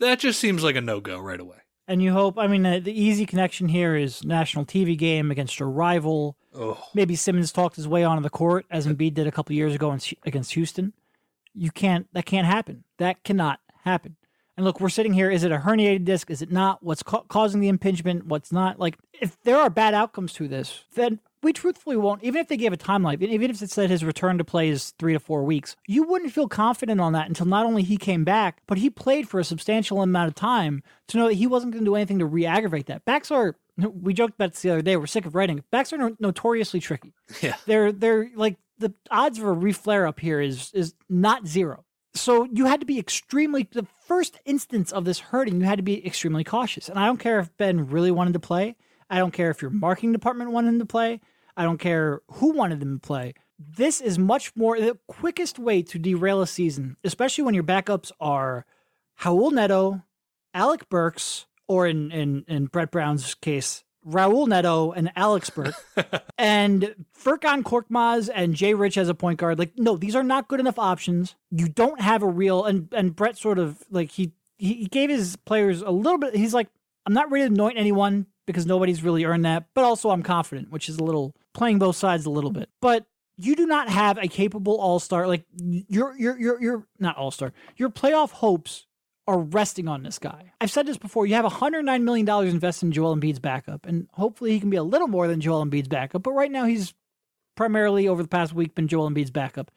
That 0.00 0.18
just 0.18 0.40
seems 0.40 0.62
like 0.62 0.76
a 0.76 0.80
no 0.80 1.00
go 1.00 1.18
right 1.18 1.40
away. 1.40 1.58
And 1.88 2.02
you 2.02 2.12
hope. 2.12 2.38
I 2.38 2.46
mean, 2.48 2.66
uh, 2.66 2.80
the 2.80 2.98
easy 2.98 3.26
connection 3.26 3.68
here 3.68 3.94
is 3.94 4.24
national 4.24 4.64
TV 4.64 4.96
game 4.98 5.30
against 5.30 5.60
a 5.60 5.64
rival. 5.64 6.36
Oh, 6.54 6.82
Maybe 6.94 7.14
Simmons 7.14 7.52
talked 7.52 7.76
his 7.76 7.86
way 7.86 8.02
onto 8.02 8.22
the 8.22 8.30
court 8.30 8.66
as 8.70 8.86
Embiid 8.86 9.14
did 9.14 9.26
a 9.26 9.32
couple 9.32 9.54
years 9.54 9.74
ago 9.74 9.96
against 10.24 10.54
Houston. 10.54 10.92
You 11.54 11.70
can't. 11.70 12.08
That 12.12 12.26
can't 12.26 12.46
happen. 12.46 12.84
That 12.98 13.22
cannot 13.22 13.60
happen. 13.84 14.16
And 14.56 14.64
look, 14.64 14.80
we're 14.80 14.88
sitting 14.88 15.12
here. 15.12 15.30
Is 15.30 15.44
it 15.44 15.52
a 15.52 15.58
herniated 15.58 16.04
disc? 16.04 16.30
Is 16.30 16.40
it 16.40 16.50
not? 16.50 16.82
What's 16.82 17.02
ca- 17.02 17.22
causing 17.28 17.60
the 17.60 17.68
impingement? 17.68 18.26
What's 18.26 18.52
not? 18.52 18.78
Like, 18.78 18.96
if 19.20 19.40
there 19.42 19.58
are 19.58 19.68
bad 19.68 19.92
outcomes 19.92 20.32
to 20.34 20.48
this, 20.48 20.84
then 20.94 21.20
we 21.42 21.52
truthfully 21.52 21.96
won't. 21.96 22.24
Even 22.24 22.40
if 22.40 22.48
they 22.48 22.56
gave 22.56 22.72
a 22.72 22.76
timeline, 22.76 23.20
even 23.22 23.50
if 23.50 23.60
it 23.60 23.70
said 23.70 23.90
his 23.90 24.02
return 24.04 24.38
to 24.38 24.44
play 24.44 24.70
is 24.70 24.94
three 24.98 25.12
to 25.12 25.20
four 25.20 25.44
weeks, 25.44 25.76
you 25.86 26.04
wouldn't 26.04 26.32
feel 26.32 26.48
confident 26.48 27.00
on 27.00 27.12
that 27.12 27.28
until 27.28 27.46
not 27.46 27.66
only 27.66 27.82
he 27.82 27.98
came 27.98 28.24
back, 28.24 28.62
but 28.66 28.78
he 28.78 28.88
played 28.88 29.28
for 29.28 29.38
a 29.38 29.44
substantial 29.44 30.00
amount 30.00 30.28
of 30.28 30.34
time 30.34 30.82
to 31.08 31.18
know 31.18 31.28
that 31.28 31.34
he 31.34 31.46
wasn't 31.46 31.72
going 31.72 31.84
to 31.84 31.90
do 31.90 31.94
anything 31.94 32.18
to 32.18 32.26
re-aggravate 32.26 32.86
that. 32.86 33.04
Backs 33.04 33.30
are. 33.30 33.56
We 33.78 34.14
joked 34.14 34.34
about 34.36 34.52
this 34.52 34.62
the 34.62 34.70
other 34.70 34.80
day. 34.80 34.96
We're 34.96 35.06
sick 35.06 35.26
of 35.26 35.34
writing. 35.34 35.62
Backs 35.70 35.92
are 35.92 35.98
no- 35.98 36.16
notoriously 36.18 36.80
tricky 36.80 37.12
yeah. 37.42 37.56
they're 37.66 37.92
they're 37.92 38.30
like 38.34 38.56
the 38.78 38.94
odds 39.10 39.38
of 39.38 39.44
a 39.44 39.54
reflare 39.54 40.08
up 40.08 40.20
here 40.20 40.40
is 40.40 40.70
is 40.72 40.94
not 41.08 41.46
zero. 41.46 41.84
So 42.16 42.44
you 42.50 42.66
had 42.66 42.80
to 42.80 42.86
be 42.86 42.98
extremely 42.98 43.68
the 43.70 43.86
first 44.06 44.38
instance 44.44 44.92
of 44.92 45.04
this 45.04 45.18
hurting, 45.18 45.60
you 45.60 45.66
had 45.66 45.78
to 45.78 45.82
be 45.82 46.04
extremely 46.06 46.44
cautious. 46.44 46.88
And 46.88 46.98
I 46.98 47.06
don't 47.06 47.18
care 47.18 47.38
if 47.38 47.56
Ben 47.56 47.88
really 47.88 48.10
wanted 48.10 48.32
to 48.34 48.40
play. 48.40 48.76
I 49.08 49.18
don't 49.18 49.32
care 49.32 49.50
if 49.50 49.62
your 49.62 49.70
marketing 49.70 50.12
department 50.12 50.50
wanted 50.50 50.68
him 50.68 50.78
to 50.80 50.86
play. 50.86 51.20
I 51.56 51.64
don't 51.64 51.78
care 51.78 52.20
who 52.32 52.52
wanted 52.52 52.82
him 52.82 52.98
to 52.98 53.06
play. 53.06 53.34
This 53.58 54.00
is 54.00 54.18
much 54.18 54.54
more 54.54 54.78
the 54.78 54.98
quickest 55.06 55.58
way 55.58 55.82
to 55.82 55.98
derail 55.98 56.42
a 56.42 56.46
season, 56.46 56.96
especially 57.04 57.44
when 57.44 57.54
your 57.54 57.64
backups 57.64 58.12
are 58.20 58.66
Raul 59.20 59.52
Neto, 59.52 60.02
Alec 60.52 60.88
Burks, 60.88 61.46
or 61.66 61.86
in 61.86 62.10
in 62.10 62.44
in 62.48 62.66
Brett 62.66 62.90
Brown's 62.90 63.34
case, 63.34 63.84
Raul 64.06 64.46
Neto 64.46 64.92
and 64.92 65.10
Alex 65.16 65.50
Burke 65.50 65.74
and 66.38 66.94
Furkan 67.18 67.62
Korkmaz 67.62 68.30
and 68.32 68.54
Jay 68.54 68.72
Rich 68.74 68.96
as 68.96 69.08
a 69.08 69.14
point 69.14 69.38
guard. 69.38 69.58
Like, 69.58 69.72
no, 69.76 69.96
these 69.96 70.14
are 70.14 70.22
not 70.22 70.48
good 70.48 70.60
enough 70.60 70.78
options. 70.78 71.34
You 71.50 71.68
don't 71.68 72.00
have 72.00 72.22
a 72.22 72.28
real 72.28 72.64
and 72.64 72.88
and 72.92 73.16
Brett 73.16 73.36
sort 73.36 73.58
of 73.58 73.82
like 73.90 74.12
he 74.12 74.32
he 74.58 74.86
gave 74.86 75.10
his 75.10 75.36
players 75.36 75.82
a 75.82 75.90
little 75.90 76.18
bit. 76.18 76.36
He's 76.36 76.54
like, 76.54 76.68
I'm 77.04 77.12
not 77.12 77.30
ready 77.30 77.48
to 77.48 77.52
anoint 77.52 77.78
anyone 77.78 78.26
because 78.46 78.64
nobody's 78.64 79.02
really 79.02 79.24
earned 79.24 79.44
that, 79.44 79.66
but 79.74 79.84
also 79.84 80.10
I'm 80.10 80.22
confident, 80.22 80.70
which 80.70 80.88
is 80.88 80.98
a 80.98 81.04
little 81.04 81.34
playing 81.52 81.78
both 81.78 81.96
sides 81.96 82.26
a 82.26 82.30
little 82.30 82.52
bit. 82.52 82.70
But 82.80 83.06
you 83.36 83.56
do 83.56 83.66
not 83.66 83.88
have 83.88 84.18
a 84.18 84.28
capable 84.28 84.76
all 84.76 85.00
star. 85.00 85.26
Like 85.26 85.44
you're 85.58 86.16
you're 86.16 86.38
you're 86.38 86.62
you're 86.62 86.86
not 86.98 87.16
all 87.16 87.30
star. 87.30 87.52
Your 87.76 87.90
playoff 87.90 88.30
hopes 88.30 88.86
are 89.26 89.38
resting 89.38 89.88
on 89.88 90.02
this 90.02 90.18
guy. 90.18 90.52
I've 90.60 90.70
said 90.70 90.86
this 90.86 90.98
before. 90.98 91.26
You 91.26 91.34
have 91.34 91.44
109 91.44 92.04
million 92.04 92.26
dollars 92.26 92.52
invested 92.52 92.86
in 92.86 92.92
Joel 92.92 93.16
Embiid's 93.16 93.40
backup, 93.40 93.86
and 93.86 94.08
hopefully 94.12 94.52
he 94.52 94.60
can 94.60 94.70
be 94.70 94.76
a 94.76 94.82
little 94.82 95.08
more 95.08 95.26
than 95.28 95.40
Joel 95.40 95.64
Embiid's 95.64 95.88
backup. 95.88 96.22
But 96.22 96.32
right 96.32 96.50
now 96.50 96.64
he's 96.64 96.94
primarily 97.56 98.06
over 98.06 98.22
the 98.22 98.28
past 98.28 98.52
week 98.52 98.74
been 98.74 98.88
Joel 98.88 99.10
Embiid's 99.10 99.30
backup, 99.30 99.70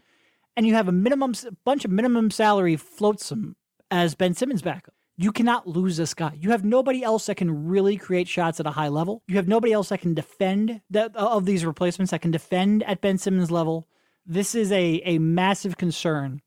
and 0.56 0.68
you 0.68 0.76
have 0.76 0.88
a 0.88 0.94
minimum 0.94 1.34
bunch 1.66 1.86
of 1.86 1.92
minimum 1.92 2.30
salary 2.30 2.76
floatsome 2.76 3.56
as 3.90 4.16
Ben 4.16 4.34
Simmons' 4.34 4.62
backup. 4.62 4.94
You 5.18 5.32
cannot 5.34 5.68
lose 5.68 5.98
this 5.98 6.14
guy. 6.14 6.38
You 6.40 6.52
have 6.52 6.64
nobody 6.64 7.04
else 7.04 7.26
that 7.26 7.36
can 7.36 7.68
really 7.68 7.98
create 7.98 8.28
shots 8.30 8.60
at 8.60 8.66
a 8.66 8.72
high 8.72 8.88
level. 8.88 9.22
You 9.28 9.36
have 9.36 9.50
nobody 9.50 9.74
else 9.74 9.90
that 9.90 10.00
can 10.00 10.14
defend 10.14 10.82
that 10.92 11.14
of 11.16 11.46
these 11.46 11.66
replacements 11.66 12.12
that 12.12 12.22
can 12.22 12.32
defend 12.32 12.84
at 12.84 13.02
Ben 13.02 13.18
Simmons 13.18 13.52
level. 13.52 13.88
This 14.26 14.54
is 14.54 14.72
a 14.72 15.02
a 15.06 15.18
massive 15.18 15.76
concern, 15.78 16.42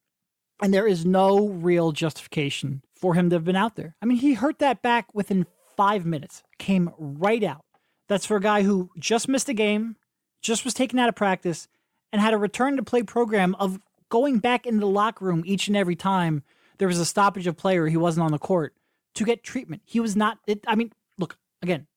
and 0.62 0.72
there 0.72 0.86
is 0.86 1.04
no 1.04 1.48
real 1.48 1.90
justification 1.92 2.82
for 3.02 3.14
him 3.14 3.28
to 3.28 3.36
have 3.36 3.44
been 3.44 3.56
out 3.56 3.74
there. 3.74 3.96
I 4.00 4.06
mean, 4.06 4.18
he 4.18 4.34
hurt 4.34 4.60
that 4.60 4.80
back 4.80 5.12
within 5.12 5.44
five 5.76 6.06
minutes, 6.06 6.44
came 6.58 6.90
right 6.96 7.42
out. 7.42 7.64
That's 8.08 8.24
for 8.24 8.36
a 8.36 8.40
guy 8.40 8.62
who 8.62 8.90
just 8.96 9.28
missed 9.28 9.48
a 9.48 9.54
game, 9.54 9.96
just 10.40 10.64
was 10.64 10.72
taken 10.72 11.00
out 11.00 11.08
of 11.08 11.16
practice, 11.16 11.66
and 12.12 12.22
had 12.22 12.32
a 12.32 12.38
return 12.38 12.76
to 12.76 12.82
play 12.84 13.02
program 13.02 13.56
of 13.56 13.80
going 14.08 14.38
back 14.38 14.66
into 14.66 14.80
the 14.80 14.86
locker 14.86 15.24
room 15.24 15.42
each 15.44 15.66
and 15.66 15.76
every 15.76 15.96
time 15.96 16.44
there 16.78 16.86
was 16.86 17.00
a 17.00 17.04
stoppage 17.04 17.48
of 17.48 17.56
player 17.56 17.88
he 17.88 17.96
wasn't 17.96 18.24
on 18.24 18.30
the 18.30 18.38
court 18.38 18.72
to 19.16 19.24
get 19.24 19.42
treatment. 19.42 19.82
He 19.84 19.98
was 19.98 20.14
not. 20.14 20.38
It, 20.46 20.64
I 20.68 20.76
mean, 20.76 20.92
look 21.18 21.36
again. 21.60 21.88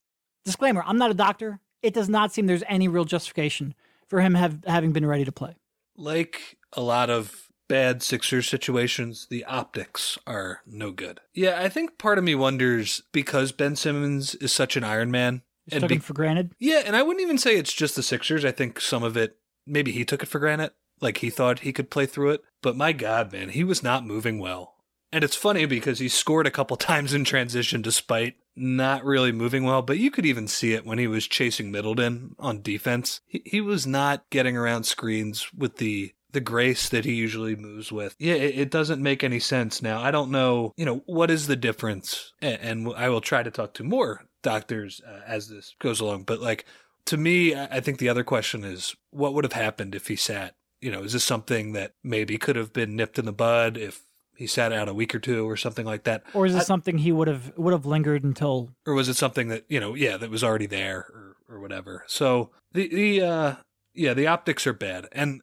Disclaimer: 0.44 0.84
I'm 0.88 0.98
not 0.98 1.12
a 1.12 1.16
doctor. 1.16 1.60
It 1.84 1.94
does 1.94 2.10
not 2.10 2.34
seem 2.34 2.48
there's 2.48 2.64
any 2.68 2.88
real 2.88 3.06
justification 3.06 3.76
for 4.08 4.22
him 4.22 4.34
have 4.34 4.64
having 4.66 4.92
been 4.92 5.06
ready 5.06 5.26
to 5.26 5.32
play. 5.32 5.56
Like 5.96 6.58
a 6.74 6.82
lot 6.82 7.12
of 7.12 7.48
bad 7.68 8.04
Sixers 8.04 8.48
situations, 8.48 9.28
the 9.30 9.44
optics 9.46 10.18
are 10.26 10.62
no 10.66 10.92
good. 10.92 11.20
Yeah, 11.34 11.60
I 11.62 11.70
think 11.70 11.98
part 11.98 12.18
of 12.18 12.24
me 12.24 12.36
wonders 12.36 13.04
because 13.12 13.52
Ben 13.52 13.76
Simmons 13.76 14.36
is 14.36 14.52
such 14.52 14.76
an 14.76 14.84
Iron 14.84 15.12
Man. 15.12 15.42
and 15.72 15.82
took 15.82 15.90
be- 15.90 15.98
for 15.98 16.14
granted. 16.14 16.54
Yeah, 16.60 16.82
and 16.86 16.96
I 16.96 17.04
wouldn't 17.04 17.24
even 17.24 17.38
say 17.38 17.56
it's 17.56 17.74
just 17.74 17.96
the 17.96 18.04
Sixers. 18.04 18.46
I 18.46 18.52
think 18.52 18.80
some 18.80 19.04
of 19.04 19.18
it, 19.18 19.38
maybe 19.66 19.92
he 19.92 20.06
took 20.06 20.24
it 20.24 20.30
for 20.30 20.40
granted. 20.40 20.72
Like 21.02 21.18
he 21.18 21.30
thought 21.30 21.60
he 21.60 21.74
could 21.74 21.90
play 21.90 22.06
through 22.06 22.32
it. 22.32 22.44
But 22.62 22.78
my 22.78 22.94
God, 22.94 23.32
man, 23.32 23.50
he 23.50 23.64
was 23.64 23.84
not 23.84 24.06
moving 24.06 24.40
well. 24.40 24.76
And 25.12 25.24
it's 25.24 25.36
funny 25.36 25.66
because 25.66 26.00
he 26.00 26.10
scored 26.10 26.48
a 26.48 26.52
couple 26.52 26.78
times 26.78 27.14
in 27.14 27.24
transition 27.24 27.82
despite 27.82 28.36
not 28.56 29.04
really 29.04 29.32
moving 29.32 29.64
well, 29.66 29.82
but 29.82 29.98
you 29.98 30.10
could 30.10 30.26
even 30.26 30.48
see 30.48 30.74
it 30.74 30.86
when 30.86 30.98
he 30.98 31.08
was 31.08 31.28
chasing 31.28 31.72
Middleton 31.72 32.36
on 32.40 32.62
defense. 32.62 33.20
He, 33.26 33.42
he 33.46 33.62
was 33.62 33.86
not 33.86 34.30
getting 34.30 34.56
around 34.56 34.86
screens 34.86 35.54
with 35.54 35.78
the 35.78 36.14
the 36.36 36.42
grace 36.42 36.89
that 36.89 37.06
he 37.06 37.13
usually 37.13 37.56
moves 37.56 37.94
with. 37.94 38.13
Yeah, 38.20 38.34
it, 38.34 38.60
it, 38.60 38.70
doesn't 38.70 39.01
make 39.01 39.24
any 39.24 39.39
sense 39.39 39.82
now. 39.82 40.01
I 40.01 40.12
don't 40.12 40.32
know, 40.32 40.74
you 40.75 40.86
know, 40.86 41.01
what 41.06 41.32
is 41.32 41.48
the 41.48 41.56
difference? 41.56 42.34
And, 42.42 42.60
and 42.62 42.94
I 42.94 43.08
will 43.08 43.22
try 43.22 43.42
to 43.42 43.50
talk 43.50 43.74
to 43.75 43.86
more 43.86 44.25
doctors 44.44 45.00
uh, 45.08 45.22
as 45.25 45.48
this 45.48 45.74
goes 45.80 46.01
along. 46.01 46.24
But 46.24 46.42
like, 46.42 46.65
to 47.06 47.15
me, 47.15 47.56
I 47.56 47.80
think 47.80 48.00
the 48.00 48.10
other 48.10 48.25
question 48.25 48.65
is 48.65 48.98
what 49.12 49.34
would 49.34 49.46
have 49.46 49.54
happened 49.54 49.96
if 49.96 50.08
he 50.10 50.18
sat? 50.18 50.56
You 50.82 50.92
know, 50.92 51.04
is 51.04 51.13
this 51.13 51.24
something 51.24 51.72
that 51.72 51.94
maybe 52.04 52.38
could 52.38 52.58
have 52.58 52.74
been 52.74 52.98
nipped 52.98 53.18
in 53.18 53.25
the 53.25 53.32
bud 53.32 53.77
if 53.77 54.04
he 54.36 54.46
sat 54.46 54.74
out 54.74 54.89
a 54.89 54.94
week 54.94 55.15
or 55.15 55.20
two 55.20 55.50
or 55.50 55.56
something 55.56 55.86
like 55.86 56.04
that? 56.04 56.24
Or 56.34 56.46
is 56.46 56.54
it 56.54 56.60
I, 56.60 56.63
something 56.63 56.98
he 56.98 57.13
would 57.13 57.30
have 57.30 57.54
would 57.58 57.72
have 57.72 57.86
lingered 57.86 58.25
until? 58.25 58.72
Or 58.86 58.94
was 58.94 59.08
it 59.08 59.15
something 59.15 59.48
that 59.48 59.63
you 59.70 59.80
know, 59.80 59.96
yeah, 59.96 60.18
that 60.18 60.30
was 60.30 60.44
already 60.44 60.65
there 60.65 61.00
or 61.00 61.38
or 61.48 61.60
whatever? 61.62 62.04
So 62.08 62.51
the 62.74 62.89
the 62.89 63.22
uh 63.22 63.56
yeah, 63.94 64.13
the 64.13 64.27
optics 64.27 64.68
are 64.68 64.74
bad, 64.74 65.08
and 65.13 65.42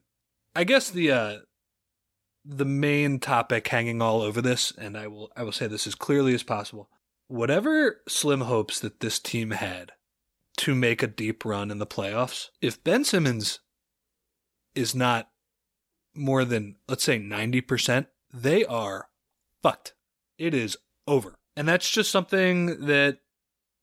I 0.55 0.65
guess 0.65 0.91
the 0.91 1.11
uh, 1.11 1.37
the 2.45 2.65
main 2.65 3.19
topic 3.19 3.69
hanging 3.69 4.03
all 4.03 4.21
over 4.23 4.43
this, 4.43 4.73
and 4.77 4.97
I 4.97 5.07
will 5.07 5.31
I 5.37 5.43
will 5.43 5.53
say 5.53 5.67
this 5.67 5.87
as 5.87 5.95
clearly 5.95 6.35
as 6.35 6.43
possible. 6.43 6.89
Whatever 7.29 8.03
slim 8.09 8.43
hopes 8.43 8.79
that 8.81 9.01
this 9.01 9.19
team 9.19 9.53
had 9.53 9.93
to 10.59 10.75
make 10.75 11.03
a 11.03 11.07
deep 11.07 11.45
run 11.45 11.71
in 11.71 11.79
the 11.79 11.87
playoffs, 11.87 12.49
if 12.61 12.83
Ben 12.85 13.05
Simmons 13.05 13.61
is 14.75 14.95
not 14.95 15.29
more 16.15 16.45
than 16.45 16.77
let's 16.89 17.05
say 17.05 17.19
90%, 17.19 18.07
they 18.33 18.65
are 18.65 19.09
fucked. 19.63 19.95
It 20.39 20.53
is 20.53 20.77
over. 21.07 21.35
And 21.57 21.69
that's 21.69 21.91
just 21.91 22.11
something 22.11 22.87
that 22.87 23.19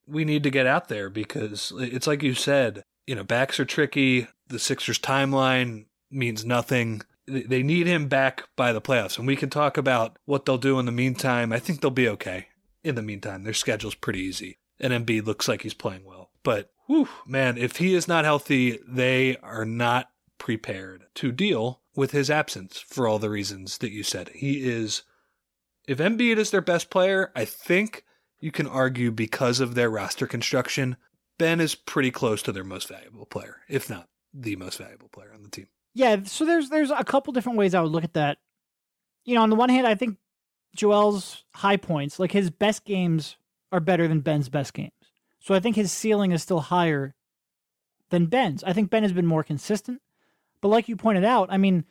we 0.08 0.26
need 0.26 0.44
to 0.44 0.50
get 0.50 0.66
out 0.66 0.90
there 0.90 1.10
because 1.10 1.72
it's 1.78 2.08
like 2.08 2.24
you 2.24 2.34
said, 2.34 2.84
you 3.06 3.16
know, 3.16 3.24
backs 3.24 3.60
are 3.60 3.66
tricky. 3.66 4.28
The 4.48 4.60
Sixers 4.60 5.00
timeline 5.00 5.86
means 6.12 6.46
nothing. 6.46 7.02
They 7.28 7.64
need 7.64 7.88
him 7.88 8.08
back 8.08 8.44
by 8.56 8.74
the 8.74 8.82
playoffs, 8.82 9.18
and 9.18 9.28
we 9.28 9.36
can 9.36 9.50
talk 9.50 9.78
about 9.78 10.18
what 10.26 10.46
they'll 10.46 10.58
do 10.58 10.80
in 10.80 10.86
the 10.86 10.92
meantime. 10.92 11.54
I 11.54 11.60
think 11.60 11.82
they'll 11.82 11.92
be 11.92 12.10
okay 12.10 12.48
in 12.84 12.96
the 12.96 13.02
meantime. 13.02 13.44
Their 13.44 13.54
schedule's 13.54 13.96
pretty 13.96 14.22
easy, 14.22 14.58
and 14.80 14.94
Embiid 14.94 15.26
looks 15.26 15.48
like 15.48 15.62
he's 15.62 15.74
playing 15.74 16.06
well. 16.06 16.32
But 16.44 16.72
whew, 16.88 17.10
man, 17.28 17.58
if 17.58 17.78
he 17.78 17.94
is 17.94 18.08
not 18.08 18.26
healthy, 18.26 18.80
they 18.88 19.38
are 19.38 19.66
not 19.66 20.10
prepared 20.40 21.04
to 21.16 21.32
deal 21.32 21.82
with 21.96 22.12
his 22.12 22.32
absence 22.32 22.80
for 22.80 23.08
all 23.08 23.20
the 23.20 23.30
reasons 23.30 23.78
that 23.80 23.92
you 23.92 24.04
said. 24.04 24.30
He 24.30 24.68
is, 24.68 25.04
if 25.88 26.00
Embiid 26.00 26.38
is 26.38 26.50
their 26.50 26.62
best 26.62 26.90
player, 26.90 27.32
I 27.36 27.46
think 27.46 28.06
you 28.40 28.52
can 28.52 28.68
argue 28.68 29.12
because 29.12 29.60
of 29.60 29.76
their 29.76 29.90
roster 29.90 30.26
construction, 30.26 30.98
Ben 31.38 31.60
is 31.60 31.76
pretty 31.76 32.10
close 32.10 32.42
to 32.44 32.52
their 32.52 32.64
most 32.64 32.88
valuable 32.88 33.26
player, 33.26 33.58
if 33.68 33.90
not 33.90 34.08
the 34.34 34.56
most 34.56 34.78
valuable 34.78 35.10
player 35.10 35.34
on 35.34 35.44
the 35.44 35.50
team. 35.50 35.68
Yeah, 36.00 36.24
so 36.24 36.46
there's 36.46 36.70
there's 36.70 36.92
a 36.92 37.04
couple 37.04 37.34
different 37.34 37.58
ways 37.58 37.76
I 37.76 37.82
would 37.82 37.92
look 37.92 38.06
at 38.06 38.14
that. 38.14 38.38
You 39.26 39.36
know, 39.36 39.42
on 39.42 39.50
the 39.50 39.58
one 39.58 39.68
hand, 39.68 39.86
I 39.86 39.96
think 39.96 40.16
Joel's 40.74 41.44
high 41.56 41.76
points, 41.76 42.20
like 42.20 42.32
his 42.32 42.50
best 42.50 42.86
games, 42.86 43.36
are 43.74 43.82
better 43.82 44.08
than 44.08 44.22
Ben's 44.22 44.48
best 44.48 44.74
games. 44.74 44.94
So 45.42 45.54
I 45.54 45.60
think 45.60 45.76
his 45.76 45.92
ceiling 45.92 46.32
is 46.32 46.42
still 46.42 46.62
higher 46.62 47.16
than 48.12 48.28
Ben's. 48.28 48.64
I 48.64 48.72
think 48.72 48.90
Ben 48.90 49.04
has 49.04 49.12
been 49.12 49.26
more 49.26 49.44
consistent. 49.44 50.02
But 50.62 50.70
like 50.70 50.88
you 50.88 50.96
pointed 50.96 51.26
out, 51.26 51.50
I 51.52 51.58
mean, 51.58 51.84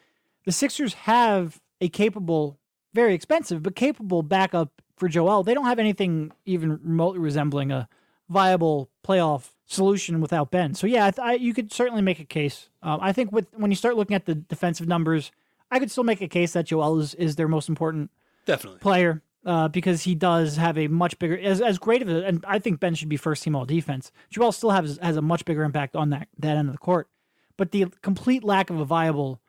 the 0.47 0.53
Sixers 0.53 0.95
have 0.95 1.61
a 1.83 1.91
capable, 1.91 2.59
very 2.95 3.13
expensive, 3.13 3.63
but 3.63 3.77
capable 3.77 4.23
backup 4.23 4.81
for 4.97 5.09
Joel. 5.09 5.43
They 5.43 5.53
don't 5.53 5.67
have 5.67 5.79
anything 5.79 6.33
even 6.47 6.81
remotely 6.83 7.19
resembling 7.19 7.73
a 7.73 7.91
viable 8.31 8.89
playoff 9.07 9.51
solution 9.69 10.21
without 10.21 10.51
Ben. 10.51 10.75
So 10.75 10.87
yeah, 10.87 11.11
I, 11.19 11.23
I, 11.23 11.33
you 11.35 11.55
could 11.55 11.73
certainly 11.73 12.03
make 12.03 12.19
a 12.19 12.25
case. 12.25 12.69
Um, 12.83 12.99
I 13.01 13.13
think 13.13 13.31
with 13.31 13.47
when 13.55 13.71
you 13.71 13.77
start 13.77 13.97
looking 13.97 14.17
at 14.17 14.25
the 14.25 14.35
defensive 14.35 14.89
numbers, 14.89 15.31
I 15.71 15.79
could 15.79 15.91
still 15.91 16.05
make 16.05 16.21
a 16.21 16.29
case 16.29 16.55
that 16.55 16.67
Joel 16.67 16.99
is, 16.99 17.15
is 17.15 17.37
their 17.37 17.49
most 17.49 17.69
important 17.69 18.11
definitely 18.47 18.81
player 18.81 19.23
uh, 19.45 19.69
because 19.69 20.03
he 20.03 20.15
does 20.15 20.57
have 20.57 20.79
a 20.79 20.89
much 20.89 21.19
bigger 21.19 21.39
as 21.39 21.61
as 21.61 21.79
great 21.79 22.03
of 22.03 22.09
a 22.09 22.25
and 22.25 22.45
I 22.49 22.59
think 22.59 22.81
Ben 22.81 22.95
should 22.95 23.11
be 23.11 23.19
first 23.19 23.43
team 23.43 23.55
all 23.55 23.67
defense. 23.67 24.11
Joel 24.31 24.53
still 24.53 24.71
has 24.71 24.99
has 25.03 25.17
a 25.17 25.23
much 25.23 25.45
bigger 25.45 25.63
impact 25.63 25.95
on 25.95 26.11
that 26.11 26.29
that 26.39 26.57
end 26.57 26.69
of 26.69 26.75
the 26.75 26.79
court, 26.79 27.09
but 27.57 27.71
the 27.71 27.87
complete 28.03 28.43
lack 28.43 28.71
of 28.71 28.81
a 28.81 28.85
viable 28.87 29.41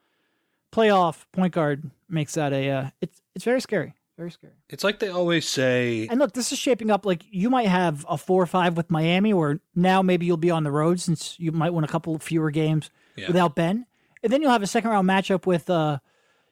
playoff 0.70 1.24
point 1.32 1.54
guard 1.54 1.90
makes 2.08 2.34
that 2.34 2.52
a 2.52 2.70
uh, 2.70 2.90
it's 3.00 3.22
it's 3.34 3.44
very 3.44 3.60
scary. 3.60 3.94
Very 4.20 4.30
scary. 4.30 4.52
It's 4.68 4.84
like 4.84 4.98
they 4.98 5.08
always 5.08 5.48
say. 5.48 6.06
And 6.10 6.20
look, 6.20 6.34
this 6.34 6.52
is 6.52 6.58
shaping 6.58 6.90
up 6.90 7.06
like 7.06 7.24
you 7.30 7.48
might 7.48 7.68
have 7.68 8.04
a 8.06 8.18
four 8.18 8.42
or 8.42 8.46
five 8.46 8.76
with 8.76 8.90
Miami, 8.90 9.32
or 9.32 9.60
now 9.74 10.02
maybe 10.02 10.26
you'll 10.26 10.36
be 10.36 10.50
on 10.50 10.62
the 10.62 10.70
road 10.70 11.00
since 11.00 11.40
you 11.40 11.52
might 11.52 11.70
win 11.70 11.84
a 11.84 11.88
couple 11.88 12.18
fewer 12.18 12.50
games 12.50 12.90
yeah. 13.16 13.28
without 13.28 13.54
Ben, 13.54 13.86
and 14.22 14.30
then 14.30 14.42
you'll 14.42 14.50
have 14.50 14.62
a 14.62 14.66
second 14.66 14.90
round 14.90 15.08
matchup 15.08 15.46
with, 15.46 15.70
uh, 15.70 16.00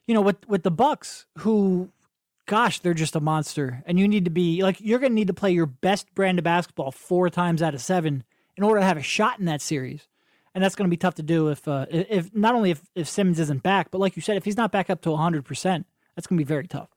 you 0.07 0.15
know, 0.15 0.21
with 0.21 0.49
with 0.49 0.63
the 0.63 0.71
Bucks, 0.71 1.27
who, 1.37 1.91
gosh, 2.47 2.79
they're 2.79 2.95
just 2.95 3.15
a 3.15 3.19
monster, 3.19 3.83
and 3.85 3.99
you 3.99 4.07
need 4.07 4.25
to 4.25 4.31
be 4.31 4.63
like 4.63 4.81
you're 4.81 4.97
going 4.97 5.11
to 5.11 5.15
need 5.15 5.27
to 5.27 5.33
play 5.35 5.51
your 5.51 5.67
best 5.67 6.11
brand 6.15 6.39
of 6.39 6.43
basketball 6.43 6.91
four 6.91 7.29
times 7.29 7.61
out 7.61 7.75
of 7.75 7.81
seven 7.81 8.23
in 8.57 8.63
order 8.63 8.79
to 8.79 8.85
have 8.87 8.97
a 8.97 9.03
shot 9.03 9.37
in 9.37 9.45
that 9.45 9.61
series. 9.61 10.07
And 10.55 10.63
that's 10.63 10.73
going 10.73 10.87
to 10.87 10.89
be 10.89 10.97
tough 10.97 11.13
to 11.15 11.23
do 11.23 11.49
if, 11.49 11.67
uh, 11.67 11.85
if 11.91 12.33
not 12.33 12.55
only 12.55 12.71
if, 12.71 12.81
if 12.95 13.07
Simmons 13.07 13.39
isn't 13.39 13.61
back, 13.61 13.91
but 13.91 13.99
like 13.99 14.15
you 14.15 14.23
said, 14.23 14.37
if 14.37 14.45
he's 14.45 14.57
not 14.57 14.71
back 14.71 14.89
up 14.89 15.01
to 15.01 15.09
100%, 15.09 15.85
that's 16.15 16.25
going 16.25 16.37
to 16.37 16.43
be 16.43 16.43
very 16.43 16.67
tough 16.67 16.89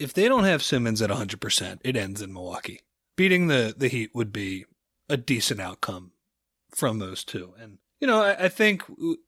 if 0.00 0.14
they 0.14 0.26
don't 0.28 0.44
have 0.44 0.62
Simmons 0.62 1.02
at 1.02 1.10
100%, 1.10 1.78
it 1.84 1.96
ends 1.96 2.22
in 2.22 2.32
Milwaukee. 2.32 2.80
Beating 3.16 3.46
the, 3.48 3.74
the 3.76 3.88
Heat 3.88 4.10
would 4.14 4.32
be 4.32 4.64
a 5.08 5.16
decent 5.16 5.60
outcome 5.60 6.12
from 6.70 6.98
those 6.98 7.22
two. 7.22 7.52
And, 7.60 7.78
you 8.00 8.06
know, 8.06 8.22
I, 8.22 8.44
I 8.44 8.48
think 8.48 8.82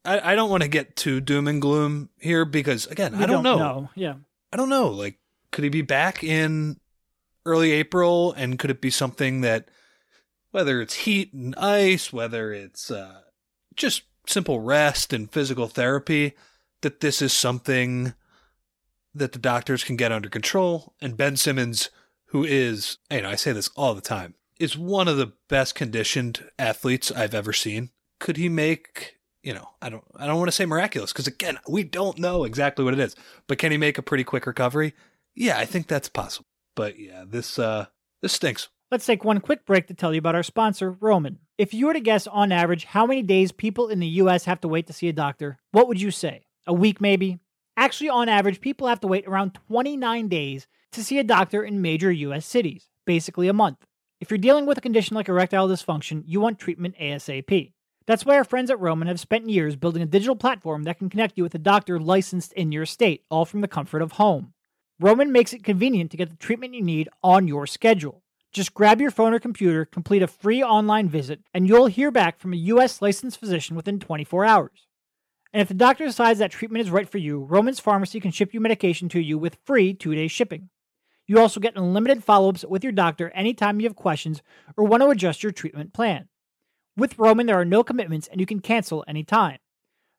I, 0.05 0.33
I 0.33 0.35
don't 0.35 0.51
want 0.51 0.63
to 0.63 0.69
get 0.69 0.97
too 0.97 1.21
doom 1.21 1.47
and 1.47 1.61
gloom 1.61 2.09
here 2.19 2.47
because, 2.47 2.87
again, 2.87 3.13
we 3.13 3.23
I 3.23 3.27
don't, 3.27 3.45
don't 3.45 3.59
know. 3.59 3.59
know. 3.59 3.91
Yeah. 3.95 4.15
I 4.51 4.57
don't 4.57 4.71
know. 4.71 4.89
Like, 4.89 5.19
could 5.51 5.65
he 5.65 5.71
be 5.71 5.83
back 5.83 6.25
in 6.25 6.81
early 7.45 7.73
April? 7.73 8.33
And 8.33 8.59
could 8.59 8.71
it 8.71 8.81
be 8.81 8.91
something 8.91 9.43
that, 9.43 9.69
whether 10.53 10.81
it's 10.81 10.95
heat 10.95 11.35
and 11.35 11.55
ice, 11.57 12.13
whether 12.13 12.51
it's 12.51 12.91
uh, 12.91 13.21
just 13.77 14.05
simple 14.27 14.61
rest 14.61 15.13
and 15.13 15.31
physical 15.31 15.69
therapy, 15.69 16.33
that 16.81 17.01
this 17.01 17.21
is 17.21 17.35
something 17.35 18.15
that 19.15 19.33
the 19.33 19.39
doctors 19.39 19.85
can 19.85 19.97
get 19.97 20.13
under 20.13 20.29
control. 20.29 20.95
And 21.01 21.17
Ben 21.17 21.37
Simmons, 21.37 21.91
who 22.27 22.45
is, 22.45 22.99
you 23.11 23.23
know, 23.23 23.31
I 23.31 23.37
say 23.37 23.53
this 23.53 23.71
all 23.77 23.95
the 23.95 24.01
time, 24.01 24.35
is 24.59 24.77
one 24.77 25.09
of 25.09 25.17
the 25.17 25.33
best 25.49 25.75
conditioned 25.75 26.49
athletes 26.59 27.11
I've 27.11 27.35
ever 27.35 27.53
seen. 27.53 27.91
Could 28.21 28.37
he 28.37 28.49
make, 28.49 29.17
you 29.43 29.53
know, 29.53 29.71
I 29.81 29.89
don't, 29.89 30.05
I 30.17 30.27
don't 30.27 30.39
want 30.39 30.49
to 30.49 30.53
say 30.53 30.67
miraculous 30.67 31.13
because 31.13 31.27
again, 31.27 31.59
we 31.69 31.83
don't 31.83 32.19
know 32.19 32.45
exactly 32.45 32.85
what 32.85 32.95
it 32.95 33.01
is, 33.01 33.17
but 33.47 33.59
can 33.59 33.73
he 33.73 33.79
make 33.79 33.99
a 33.99 34.03
pretty 34.03 34.25
quick 34.25 34.47
recovery? 34.47 34.95
Yeah, 35.35 35.59
I 35.59 35.65
think 35.65 35.87
that's 35.87 36.09
possible. 36.09 36.47
But 36.75 36.99
yeah, 36.99 37.25
this, 37.27 37.59
uh, 37.59 37.87
this 38.23 38.33
stinks. 38.33 38.69
Let's 38.91 39.07
take 39.07 39.25
one 39.25 39.41
quick 39.41 39.65
break 39.65 39.87
to 39.89 39.95
tell 39.95 40.13
you 40.13 40.19
about 40.19 40.35
our 40.35 40.43
sponsor, 40.43 40.91
Roman. 40.93 41.39
If 41.57 41.73
you 41.73 41.87
were 41.87 41.95
to 41.95 42.01
guess 42.01 42.27
on 42.27 42.53
average 42.53 42.85
how 42.85 43.07
many 43.07 43.23
days 43.23 43.51
people 43.51 43.89
in 43.89 44.01
the 44.01 44.07
US 44.07 44.45
have 44.45 44.61
to 44.61 44.69
wait 44.69 44.87
to 44.87 44.93
see 44.93 45.09
a 45.09 45.15
doctor, 45.15 45.59
what 45.71 45.89
would 45.89 46.01
you 46.01 46.11
say? 46.11 46.47
A 46.67 46.75
week 46.75 47.01
maybe? 47.01 47.39
Actually, 47.77 48.11
on 48.11 48.29
average, 48.29 48.61
people 48.61 48.87
have 48.87 49.01
to 49.01 49.07
wait 49.07 49.27
around 49.27 49.59
29 49.69 50.29
days 50.29 50.67
to 50.93 51.03
see 51.03 51.19
a 51.19 51.25
doctor 51.25 51.63
in 51.63 51.81
major 51.81 52.13
US 52.13 52.45
cities, 52.45 52.89
basically 53.07 53.49
a 53.49 53.55
month. 53.55 53.87
If 54.21 54.31
you're 54.31 54.39
dealing 54.39 54.67
with 54.67 54.79
a 54.79 54.83
condition 54.83 55.17
like 55.17 55.29
erectile 55.29 55.69
dysfunction, 55.69 56.23
you 56.27 56.39
want 56.39 56.59
treatment 56.59 56.97
ASAP. 57.01 57.73
That's 58.07 58.27
why 58.27 58.37
our 58.37 58.45
friends 58.45 58.71
at 58.71 58.81
Roman 58.81 59.09
have 59.09 59.21
spent 59.21 59.49
years 59.49 59.77
building 59.77 60.03
a 60.03 60.07
digital 60.07 60.37
platform 60.37 60.83
that 60.83 60.99
can 60.99 61.09
connect 61.09 61.39
you 61.39 61.45
with 61.45 61.55
a 61.55 61.59
doctor 61.59 61.99
licensed 61.99 62.53
in 62.53 62.73
your 62.73 62.85
state, 62.85 63.25
all 63.31 63.45
from 63.45 63.63
the 63.63 63.69
comfort 63.69 64.03
of 64.03 64.13
home. 64.13 64.53
Roman 65.01 65.33
makes 65.33 65.53
it 65.53 65.65
convenient 65.65 66.11
to 66.11 66.17
get 66.17 66.31
the 66.31 66.37
treatment 66.37 66.75
you 66.75 66.83
need 66.83 67.09
on 67.23 67.49
your 67.49 67.67
schedule. 67.67 68.23
Just 68.53 68.75
grab 68.75 69.01
your 69.01 69.11
phone 69.11 69.33
or 69.33 69.39
computer, 69.39 69.87
complete 69.87 70.23
a 70.23 70.27
free 70.27 70.63
online 70.63 71.09
visit, 71.09 71.41
and 71.55 71.67
you'll 71.67 71.87
hear 71.87 72.11
back 72.11 72.39
from 72.39 72.53
a 72.53 72.57
US 72.57 73.01
licensed 73.01 73.41
physician 73.41 73.75
within 73.77 73.99
24 73.99 74.45
hours. 74.45 74.87
And 75.53 75.61
if 75.61 75.69
the 75.69 75.75
doctor 75.75 76.05
decides 76.07 76.39
that 76.39 76.51
treatment 76.51 76.85
is 76.85 76.91
right 76.91 77.09
for 77.09 77.19
you, 77.19 77.41
Roman's 77.45 77.81
Pharmacy 77.81 78.21
can 78.21 78.31
ship 78.31 78.55
you 78.55 78.61
medication 78.61 79.09
to 79.11 79.21
you 79.21 79.37
with 79.37 79.59
free 79.65 79.93
two 79.93 80.15
day 80.15 80.29
shipping. 80.29 80.71
You 81.27 81.39
also 81.39 81.61
get 81.61 81.77
unlimited 81.77 82.25
follow 82.25 82.49
ups 82.49 82.65
with 82.65 82.83
your 82.83 82.93
doctor 82.93 83.31
anytime 83.31 83.81
you 83.81 83.87
have 83.87 83.97
questions 83.97 84.43
or 84.77 84.85
want 84.85 85.03
to 85.03 85.09
adjust 85.09 85.43
your 85.43 85.53
treatment 85.53 85.93
plan. 85.93 86.29
With 86.97 87.19
Roman, 87.19 87.47
there 87.47 87.61
are 87.61 87.65
no 87.65 87.85
commitments 87.85 88.29
and 88.29 88.41
you 88.41 88.47
can 88.47 88.61
cancel 88.61 89.05
anytime. 89.07 89.59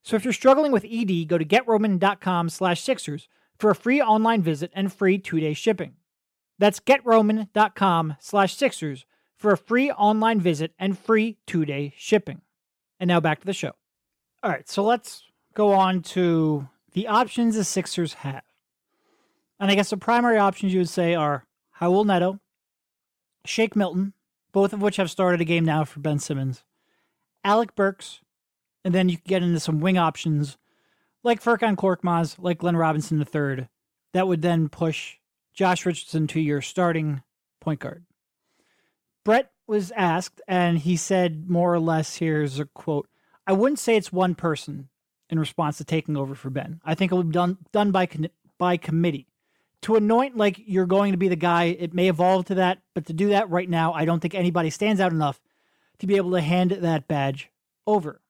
So 0.03 0.15
if 0.15 0.23
you're 0.23 0.33
struggling 0.33 0.71
with 0.71 0.85
ED, 0.85 1.27
go 1.27 1.37
to 1.37 1.45
getroman.com 1.45 2.49
slash 2.49 2.81
Sixers 2.81 3.27
for 3.57 3.69
a 3.69 3.75
free 3.75 4.01
online 4.01 4.41
visit 4.41 4.71
and 4.73 4.91
free 4.91 5.17
two-day 5.17 5.53
shipping. 5.53 5.93
That's 6.59 6.79
getroman.com 6.79 8.15
slash 8.19 8.55
Sixers 8.55 9.05
for 9.37 9.51
a 9.51 9.57
free 9.57 9.91
online 9.91 10.39
visit 10.39 10.73
and 10.79 10.97
free 10.97 11.37
two-day 11.47 11.93
shipping. 11.97 12.41
And 12.99 13.07
now 13.07 13.19
back 13.19 13.39
to 13.39 13.45
the 13.45 13.53
show. 13.53 13.73
All 14.43 14.49
right, 14.49 14.67
so 14.67 14.83
let's 14.83 15.23
go 15.53 15.71
on 15.71 16.01
to 16.01 16.67
the 16.91 17.07
options 17.07 17.55
the 17.55 17.63
Sixers 17.63 18.13
have. 18.15 18.43
And 19.57 19.71
I 19.71 19.75
guess 19.75 19.89
the 19.89 19.95
primary 19.95 20.37
options 20.37 20.73
you 20.73 20.81
would 20.81 20.89
say 20.89 21.15
are 21.15 21.45
Raul 21.79 22.05
Neto, 22.05 22.41
Shake 23.45 23.73
Milton, 23.73 24.11
both 24.51 24.73
of 24.73 24.81
which 24.81 24.97
have 24.97 25.09
started 25.09 25.39
a 25.39 25.45
game 25.45 25.63
now 25.63 25.85
for 25.85 26.01
Ben 26.01 26.19
Simmons, 26.19 26.65
Alec 27.45 27.73
Burks, 27.73 28.19
and 28.83 28.93
then 28.93 29.07
you 29.07 29.15
can 29.15 29.23
get 29.25 29.43
into 29.43 29.61
some 29.61 29.79
wing 29.79 29.97
options 29.97 30.57
like 31.23 31.41
Furkan 31.41 31.77
Korkmaz, 31.77 32.35
like 32.37 32.57
Glenn 32.57 32.75
Robinson 32.75 33.19
III, 33.21 33.69
that 34.11 34.27
would 34.27 34.41
then 34.41 34.67
push 34.67 35.19
Josh 35.53 35.85
Richardson 35.85 36.27
to 36.27 36.41
your 36.41 36.61
starting 36.61 37.23
point 37.61 37.79
guard. 37.79 38.03
Brett 39.23 39.51
was 39.67 39.93
asked, 39.95 40.41
and 40.49 40.79
he 40.79 40.97
said 40.97 41.49
more 41.49 41.73
or 41.73 41.79
less 41.79 42.17
here's 42.17 42.59
a 42.59 42.65
quote 42.65 43.07
I 43.45 43.53
wouldn't 43.53 43.79
say 43.79 43.95
it's 43.95 44.11
one 44.11 44.35
person 44.35 44.89
in 45.29 45.39
response 45.39 45.77
to 45.77 45.83
taking 45.83 46.17
over 46.17 46.35
for 46.35 46.49
Ben. 46.49 46.79
I 46.83 46.95
think 46.95 47.11
it 47.11 47.15
will 47.15 47.23
be 47.23 47.31
done, 47.31 47.57
done 47.71 47.91
by, 47.91 48.07
by 48.57 48.77
committee. 48.77 49.27
To 49.83 49.95
anoint 49.95 50.37
like 50.37 50.61
you're 50.65 50.85
going 50.85 51.11
to 51.11 51.17
be 51.17 51.27
the 51.27 51.35
guy, 51.35 51.65
it 51.65 51.93
may 51.93 52.07
evolve 52.07 52.45
to 52.45 52.55
that, 52.55 52.79
but 52.93 53.05
to 53.07 53.13
do 53.13 53.29
that 53.29 53.49
right 53.49 53.69
now, 53.69 53.91
I 53.93 54.05
don't 54.05 54.21
think 54.21 54.33
anybody 54.33 54.69
stands 54.69 55.01
out 55.01 55.11
enough 55.11 55.41
to 55.99 56.07
be 56.07 56.15
able 56.15 56.31
to 56.31 56.41
hand 56.41 56.71
that 56.71 57.07
badge 57.07 57.49
over. 57.85 58.21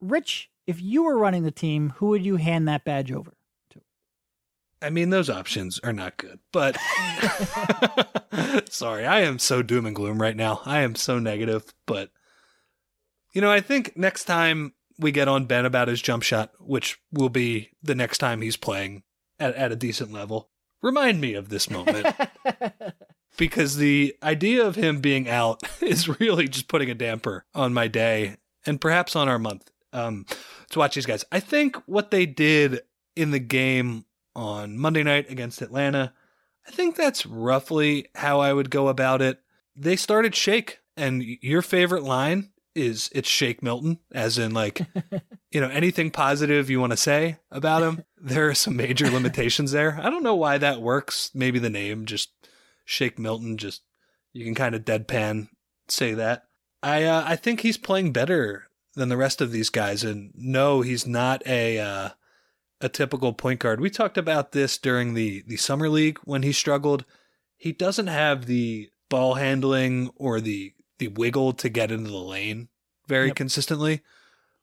Rich 0.00 0.50
if 0.66 0.82
you 0.82 1.04
were 1.04 1.16
running 1.16 1.44
the 1.44 1.50
team, 1.50 1.94
who 1.96 2.06
would 2.08 2.24
you 2.24 2.36
hand 2.36 2.66
that 2.68 2.84
badge 2.84 3.12
over 3.12 3.34
to? 3.70 3.80
I 4.82 4.90
mean, 4.90 5.10
those 5.10 5.30
options 5.30 5.78
are 5.84 5.92
not 5.92 6.16
good, 6.16 6.40
but 6.52 6.76
sorry, 8.70 9.06
I 9.06 9.20
am 9.20 9.38
so 9.38 9.62
doom 9.62 9.86
and 9.86 9.94
gloom 9.94 10.20
right 10.20 10.36
now. 10.36 10.60
I 10.64 10.80
am 10.80 10.94
so 10.94 11.18
negative, 11.18 11.72
but 11.86 12.10
you 13.36 13.42
know, 13.42 13.52
I 13.52 13.60
think 13.60 13.98
next 13.98 14.24
time 14.24 14.72
we 14.98 15.12
get 15.12 15.28
on 15.28 15.44
Ben 15.44 15.66
about 15.66 15.88
his 15.88 16.00
jump 16.00 16.22
shot, 16.22 16.52
which 16.58 16.98
will 17.12 17.28
be 17.28 17.68
the 17.82 17.94
next 17.94 18.16
time 18.16 18.40
he's 18.40 18.56
playing 18.56 19.02
at, 19.38 19.54
at 19.56 19.70
a 19.70 19.76
decent 19.76 20.10
level, 20.10 20.48
remind 20.80 21.20
me 21.20 21.34
of 21.34 21.50
this 21.50 21.68
moment. 21.68 22.16
because 23.36 23.76
the 23.76 24.16
idea 24.22 24.66
of 24.66 24.74
him 24.74 25.00
being 25.00 25.28
out 25.28 25.60
is 25.82 26.18
really 26.18 26.48
just 26.48 26.66
putting 26.66 26.88
a 26.88 26.94
damper 26.94 27.44
on 27.54 27.74
my 27.74 27.88
day 27.88 28.36
and 28.64 28.80
perhaps 28.80 29.14
on 29.14 29.28
our 29.28 29.38
month. 29.38 29.70
Um, 29.92 30.24
to 30.70 30.78
watch 30.78 30.94
these 30.94 31.04
guys. 31.04 31.24
I 31.30 31.40
think 31.40 31.76
what 31.84 32.10
they 32.10 32.24
did 32.24 32.80
in 33.16 33.32
the 33.32 33.38
game 33.38 34.06
on 34.34 34.78
Monday 34.78 35.02
night 35.02 35.30
against 35.30 35.60
Atlanta, 35.60 36.14
I 36.66 36.70
think 36.70 36.96
that's 36.96 37.26
roughly 37.26 38.06
how 38.14 38.40
I 38.40 38.54
would 38.54 38.70
go 38.70 38.88
about 38.88 39.20
it. 39.20 39.40
They 39.76 39.96
started 39.96 40.34
Shake, 40.34 40.78
and 40.96 41.22
your 41.22 41.60
favorite 41.60 42.02
line 42.02 42.50
is 42.76 43.10
it's 43.12 43.28
Shake 43.28 43.62
Milton, 43.62 43.98
as 44.12 44.38
in 44.38 44.52
like, 44.52 44.80
you 45.50 45.60
know, 45.60 45.68
anything 45.68 46.10
positive 46.10 46.70
you 46.70 46.80
want 46.80 46.92
to 46.92 46.96
say 46.96 47.38
about 47.50 47.82
him. 47.82 48.04
There 48.20 48.48
are 48.48 48.54
some 48.54 48.76
major 48.76 49.10
limitations 49.10 49.72
there. 49.72 49.98
I 50.00 50.10
don't 50.10 50.22
know 50.22 50.34
why 50.34 50.58
that 50.58 50.82
works. 50.82 51.30
Maybe 51.34 51.58
the 51.58 51.70
name 51.70 52.04
just 52.06 52.30
Shake 52.84 53.18
Milton, 53.18 53.56
just 53.56 53.82
you 54.32 54.44
can 54.44 54.54
kind 54.54 54.74
of 54.74 54.84
deadpan 54.84 55.48
say 55.88 56.14
that. 56.14 56.44
I 56.82 57.04
uh, 57.04 57.24
I 57.26 57.36
think 57.36 57.60
he's 57.60 57.78
playing 57.78 58.12
better 58.12 58.68
than 58.94 59.08
the 59.08 59.16
rest 59.16 59.40
of 59.40 59.52
these 59.52 59.70
guys. 59.70 60.04
And 60.04 60.32
no, 60.34 60.82
he's 60.82 61.06
not 61.06 61.46
a 61.46 61.78
uh, 61.78 62.08
a 62.80 62.88
typical 62.88 63.32
point 63.32 63.60
guard. 63.60 63.80
We 63.80 63.90
talked 63.90 64.18
about 64.18 64.52
this 64.52 64.78
during 64.78 65.14
the 65.14 65.42
the 65.46 65.56
summer 65.56 65.88
league 65.88 66.18
when 66.24 66.42
he 66.42 66.52
struggled. 66.52 67.04
He 67.56 67.72
doesn't 67.72 68.08
have 68.08 68.46
the 68.46 68.90
ball 69.08 69.34
handling 69.34 70.10
or 70.16 70.40
the 70.40 70.74
the 70.98 71.08
wiggle 71.08 71.52
to 71.54 71.68
get 71.68 71.90
into 71.90 72.10
the 72.10 72.16
lane 72.16 72.68
very 73.06 73.28
yep. 73.28 73.36
consistently. 73.36 74.02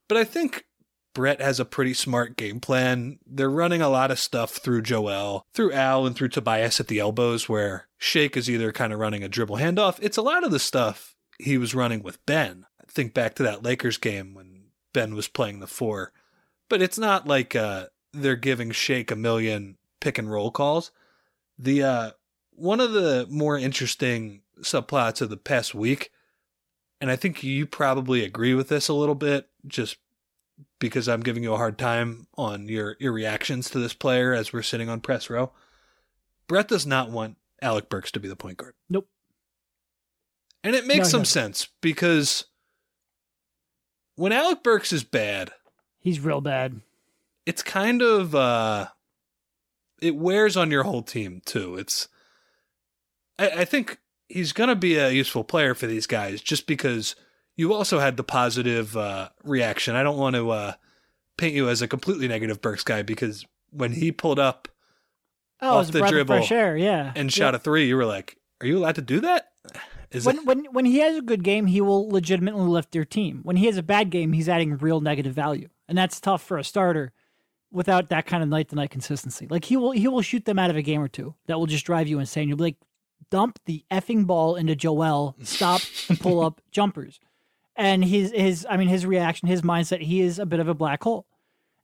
But 0.08 0.18
I 0.18 0.24
think 0.24 0.66
Brett 1.14 1.40
has 1.40 1.60
a 1.60 1.64
pretty 1.64 1.94
smart 1.94 2.36
game 2.36 2.60
plan. 2.60 3.18
They're 3.26 3.50
running 3.50 3.80
a 3.80 3.88
lot 3.88 4.10
of 4.10 4.18
stuff 4.18 4.52
through 4.56 4.82
Joel, 4.82 5.46
through 5.54 5.72
Al, 5.72 6.06
and 6.06 6.14
through 6.14 6.28
Tobias 6.28 6.80
at 6.80 6.88
the 6.88 6.98
elbows, 6.98 7.48
where 7.48 7.88
Shake 7.98 8.36
is 8.36 8.50
either 8.50 8.72
kind 8.72 8.92
of 8.92 8.98
running 8.98 9.22
a 9.22 9.28
dribble 9.28 9.56
handoff. 9.56 9.98
It's 10.02 10.16
a 10.16 10.22
lot 10.22 10.44
of 10.44 10.50
the 10.50 10.58
stuff 10.58 11.14
he 11.38 11.56
was 11.56 11.74
running 11.74 12.02
with 12.02 12.24
Ben 12.26 12.66
think 12.94 13.12
back 13.12 13.34
to 13.34 13.42
that 13.42 13.62
Lakers 13.62 13.98
game 13.98 14.34
when 14.34 14.66
Ben 14.92 15.14
was 15.14 15.28
playing 15.28 15.60
the 15.60 15.66
four. 15.66 16.12
But 16.68 16.80
it's 16.80 16.98
not 16.98 17.26
like 17.26 17.54
uh, 17.54 17.86
they're 18.12 18.36
giving 18.36 18.70
Shake 18.70 19.10
a 19.10 19.16
million 19.16 19.76
pick 20.00 20.16
and 20.16 20.30
roll 20.30 20.50
calls. 20.50 20.92
The 21.58 21.82
uh, 21.82 22.10
one 22.52 22.80
of 22.80 22.92
the 22.92 23.26
more 23.28 23.58
interesting 23.58 24.42
subplots 24.60 25.20
of 25.20 25.30
the 25.30 25.36
past 25.36 25.74
week, 25.74 26.10
and 27.00 27.10
I 27.10 27.16
think 27.16 27.42
you 27.42 27.66
probably 27.66 28.24
agree 28.24 28.54
with 28.54 28.68
this 28.68 28.88
a 28.88 28.94
little 28.94 29.14
bit, 29.14 29.48
just 29.66 29.96
because 30.78 31.08
I'm 31.08 31.22
giving 31.22 31.42
you 31.42 31.54
a 31.54 31.58
hard 31.58 31.78
time 31.78 32.26
on 32.36 32.68
your 32.68 32.96
your 33.00 33.12
reactions 33.12 33.70
to 33.70 33.78
this 33.78 33.94
player 33.94 34.32
as 34.32 34.52
we're 34.52 34.62
sitting 34.62 34.88
on 34.88 35.00
press 35.00 35.28
row. 35.28 35.52
Brett 36.46 36.68
does 36.68 36.86
not 36.86 37.10
want 37.10 37.36
Alec 37.62 37.88
Burks 37.88 38.12
to 38.12 38.20
be 38.20 38.28
the 38.28 38.36
point 38.36 38.58
guard. 38.58 38.74
Nope. 38.88 39.08
And 40.62 40.74
it 40.74 40.86
makes 40.86 41.08
no, 41.08 41.10
some 41.10 41.20
no. 41.20 41.24
sense 41.24 41.68
because 41.80 42.44
when 44.16 44.32
Alec 44.32 44.62
Burks 44.62 44.92
is 44.92 45.04
bad, 45.04 45.52
he's 46.00 46.20
real 46.20 46.40
bad. 46.40 46.80
It's 47.46 47.62
kind 47.62 48.02
of 48.02 48.34
uh 48.34 48.88
it 50.00 50.16
wears 50.16 50.56
on 50.56 50.70
your 50.70 50.82
whole 50.82 51.02
team 51.02 51.40
too. 51.44 51.76
It's 51.76 52.08
I, 53.38 53.48
I 53.48 53.64
think 53.64 53.98
he's 54.28 54.52
gonna 54.52 54.76
be 54.76 54.96
a 54.96 55.10
useful 55.10 55.44
player 55.44 55.74
for 55.74 55.86
these 55.86 56.06
guys 56.06 56.40
just 56.40 56.66
because 56.66 57.16
you 57.56 57.72
also 57.72 57.98
had 57.98 58.16
the 58.16 58.24
positive 58.24 58.96
uh 58.96 59.28
reaction. 59.42 59.94
I 59.94 60.02
don't 60.02 60.18
want 60.18 60.36
to 60.36 60.50
uh 60.50 60.72
paint 61.36 61.54
you 61.54 61.68
as 61.68 61.82
a 61.82 61.88
completely 61.88 62.28
negative 62.28 62.60
Burks 62.60 62.84
guy 62.84 63.02
because 63.02 63.44
when 63.70 63.92
he 63.92 64.12
pulled 64.12 64.38
up 64.38 64.68
oh, 65.60 65.78
off 65.78 65.90
the 65.90 66.06
dribble 66.06 66.42
sure, 66.42 66.76
yeah. 66.76 67.12
and 67.16 67.32
shot 67.32 67.54
a 67.54 67.58
three, 67.58 67.86
you 67.86 67.96
were 67.96 68.06
like, 68.06 68.38
Are 68.60 68.66
you 68.66 68.78
allowed 68.78 68.94
to 68.96 69.02
do 69.02 69.20
that? 69.20 69.50
Is 70.10 70.26
when, 70.26 70.38
it? 70.38 70.46
when 70.46 70.64
when 70.66 70.84
he 70.84 70.98
has 70.98 71.16
a 71.16 71.22
good 71.22 71.42
game, 71.42 71.66
he 71.66 71.80
will 71.80 72.08
legitimately 72.08 72.62
lift 72.62 72.94
your 72.94 73.04
team. 73.04 73.40
When 73.42 73.56
he 73.56 73.66
has 73.66 73.76
a 73.76 73.82
bad 73.82 74.10
game, 74.10 74.32
he's 74.32 74.48
adding 74.48 74.76
real 74.76 75.00
negative 75.00 75.34
value, 75.34 75.68
and 75.88 75.98
that's 75.98 76.20
tough 76.20 76.42
for 76.42 76.56
a 76.56 76.64
starter 76.64 77.12
without 77.72 78.08
that 78.10 78.24
kind 78.24 78.42
of 78.42 78.48
night 78.48 78.68
to 78.68 78.76
night 78.76 78.90
consistency. 78.90 79.48
Like 79.50 79.64
he 79.64 79.76
will 79.76 79.90
he 79.90 80.06
will 80.06 80.22
shoot 80.22 80.44
them 80.44 80.58
out 80.58 80.70
of 80.70 80.76
a 80.76 80.82
game 80.82 81.00
or 81.00 81.08
two 81.08 81.34
that 81.46 81.58
will 81.58 81.66
just 81.66 81.84
drive 81.84 82.06
you 82.06 82.20
insane. 82.20 82.48
You'll 82.48 82.58
be 82.58 82.64
like, 82.64 82.76
dump 83.34 83.58
the 83.66 83.84
effing 83.90 84.28
ball 84.28 84.54
into 84.54 84.76
Joel, 84.76 85.34
stop 85.42 85.80
and 86.08 86.20
pull 86.20 86.40
up 86.40 86.60
jumpers. 86.70 87.18
And 87.74 88.04
his 88.04 88.30
his 88.30 88.64
I 88.70 88.76
mean 88.76 88.86
his 88.86 89.04
reaction, 89.04 89.48
his 89.48 89.62
mindset, 89.62 90.02
he 90.02 90.20
is 90.20 90.38
a 90.38 90.46
bit 90.46 90.60
of 90.60 90.68
a 90.68 90.74
black 90.74 91.02
hole. 91.02 91.26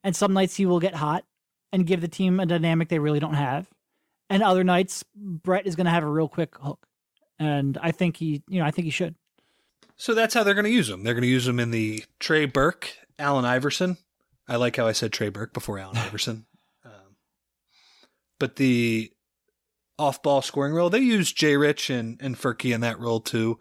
And 0.05 0.15
some 0.15 0.33
nights 0.33 0.55
he 0.55 0.65
will 0.65 0.79
get 0.79 0.95
hot 0.95 1.25
and 1.73 1.89
give 1.89 2.03
the 2.03 2.07
team 2.07 2.39
a 2.39 2.47
dynamic 2.47 2.89
they 2.89 3.01
really 3.01 3.19
don't 3.19 3.35
have. 3.35 3.69
And 4.29 4.45
other 4.45 4.63
nights, 4.63 5.05
Brett 5.17 5.67
is 5.67 5.75
going 5.75 5.87
to 5.87 5.91
have 5.91 6.05
a 6.05 6.09
real 6.09 6.29
quick 6.29 6.57
hook 6.57 6.87
and 7.41 7.77
I 7.83 7.91
think 7.91 8.19
he, 8.19 8.45
you 8.49 8.61
know, 8.61 8.67
I 8.67 8.71
think 8.71 8.85
he 8.85 8.91
should. 8.93 9.17
So 9.97 10.15
that's 10.15 10.35
how 10.35 10.45
they're 10.45 10.55
going 10.55 10.67
to 10.67 10.71
use 10.71 10.89
him. 10.89 11.03
They're 11.03 11.15
going 11.15 11.23
to 11.23 11.29
use 11.29 11.49
him 11.49 11.59
in 11.59 11.73
the 11.73 12.05
Trey 12.21 12.45
Burke, 12.45 12.95
Allen 13.19 13.45
Iverson. 13.45 13.97
I 14.47 14.57
like 14.57 14.77
how 14.77 14.87
I 14.87 14.93
said 14.93 15.13
Trey 15.13 15.31
Burke 15.31 15.53
before 15.53 15.79
Allen 15.79 15.97
Iverson. 15.97 16.47
Um, 16.85 17.17
but 18.39 18.57
the 18.57 19.11
off-ball 20.01 20.41
scoring 20.41 20.73
role, 20.73 20.89
they 20.89 21.01
use 21.01 21.31
Jay 21.33 21.57
Rich 21.57 21.91
and 21.91 22.19
and 22.21 22.37
Furky 22.37 22.75
in 22.75 22.81
that 22.81 22.99
role 22.99 23.21
too, 23.21 23.59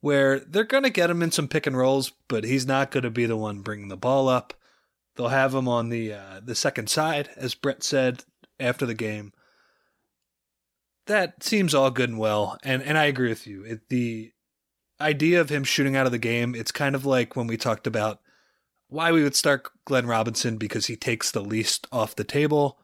where 0.00 0.38
they're 0.38 0.64
going 0.64 0.84
to 0.84 0.90
get 0.90 1.10
him 1.10 1.22
in 1.22 1.32
some 1.32 1.48
pick 1.48 1.66
and 1.66 1.76
rolls, 1.76 2.12
but 2.28 2.44
he's 2.44 2.66
not 2.66 2.90
going 2.90 3.02
to 3.02 3.10
be 3.10 3.26
the 3.26 3.36
one 3.36 3.60
bringing 3.60 3.88
the 3.88 3.96
ball 3.96 4.28
up. 4.28 4.54
They'll 5.16 5.28
have 5.28 5.54
him 5.54 5.68
on 5.68 5.88
the 5.88 6.14
uh, 6.14 6.40
the 6.42 6.54
second 6.54 6.88
side, 6.88 7.30
as 7.36 7.54
Brett 7.54 7.82
said 7.82 8.24
after 8.60 8.86
the 8.86 8.94
game. 8.94 9.32
That 11.06 11.42
seems 11.42 11.74
all 11.74 11.90
good 11.90 12.10
and 12.10 12.18
well, 12.18 12.58
and 12.62 12.82
and 12.82 12.96
I 12.96 13.06
agree 13.06 13.28
with 13.28 13.46
you. 13.46 13.64
It, 13.64 13.88
the 13.88 14.32
idea 15.00 15.40
of 15.40 15.50
him 15.50 15.64
shooting 15.64 15.96
out 15.96 16.06
of 16.06 16.12
the 16.12 16.18
game, 16.18 16.54
it's 16.54 16.70
kind 16.70 16.94
of 16.94 17.04
like 17.04 17.34
when 17.34 17.48
we 17.48 17.56
talked 17.56 17.88
about 17.88 18.20
why 18.88 19.10
we 19.10 19.22
would 19.22 19.34
start 19.34 19.68
Glenn 19.84 20.06
Robinson 20.06 20.58
because 20.58 20.86
he 20.86 20.96
takes 20.96 21.30
the 21.30 21.40
least 21.40 21.88
off 21.90 22.14
the 22.14 22.24
table. 22.24 22.78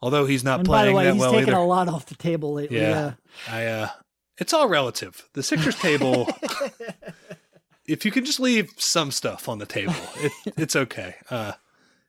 Although 0.00 0.26
he's 0.26 0.44
not 0.44 0.60
And 0.60 0.68
by 0.68 0.82
playing 0.82 0.92
the 0.92 0.96
way, 0.96 1.04
that 1.04 1.12
he's 1.14 1.20
well 1.20 1.32
taken 1.32 1.48
either. 1.48 1.58
a 1.58 1.64
lot 1.64 1.88
off 1.88 2.06
the 2.06 2.14
table 2.14 2.52
lately. 2.54 2.78
Yeah. 2.78 3.14
I 3.48 3.66
uh 3.66 3.88
it's 4.38 4.52
all 4.52 4.68
relative. 4.68 5.28
The 5.32 5.42
Sixers 5.42 5.76
table 5.76 6.28
if 7.86 8.04
you 8.04 8.10
can 8.10 8.24
just 8.24 8.40
leave 8.40 8.70
some 8.76 9.10
stuff 9.10 9.48
on 9.48 9.58
the 9.58 9.66
table, 9.66 9.94
it, 10.16 10.32
it's 10.56 10.76
okay. 10.76 11.16
Uh 11.30 11.52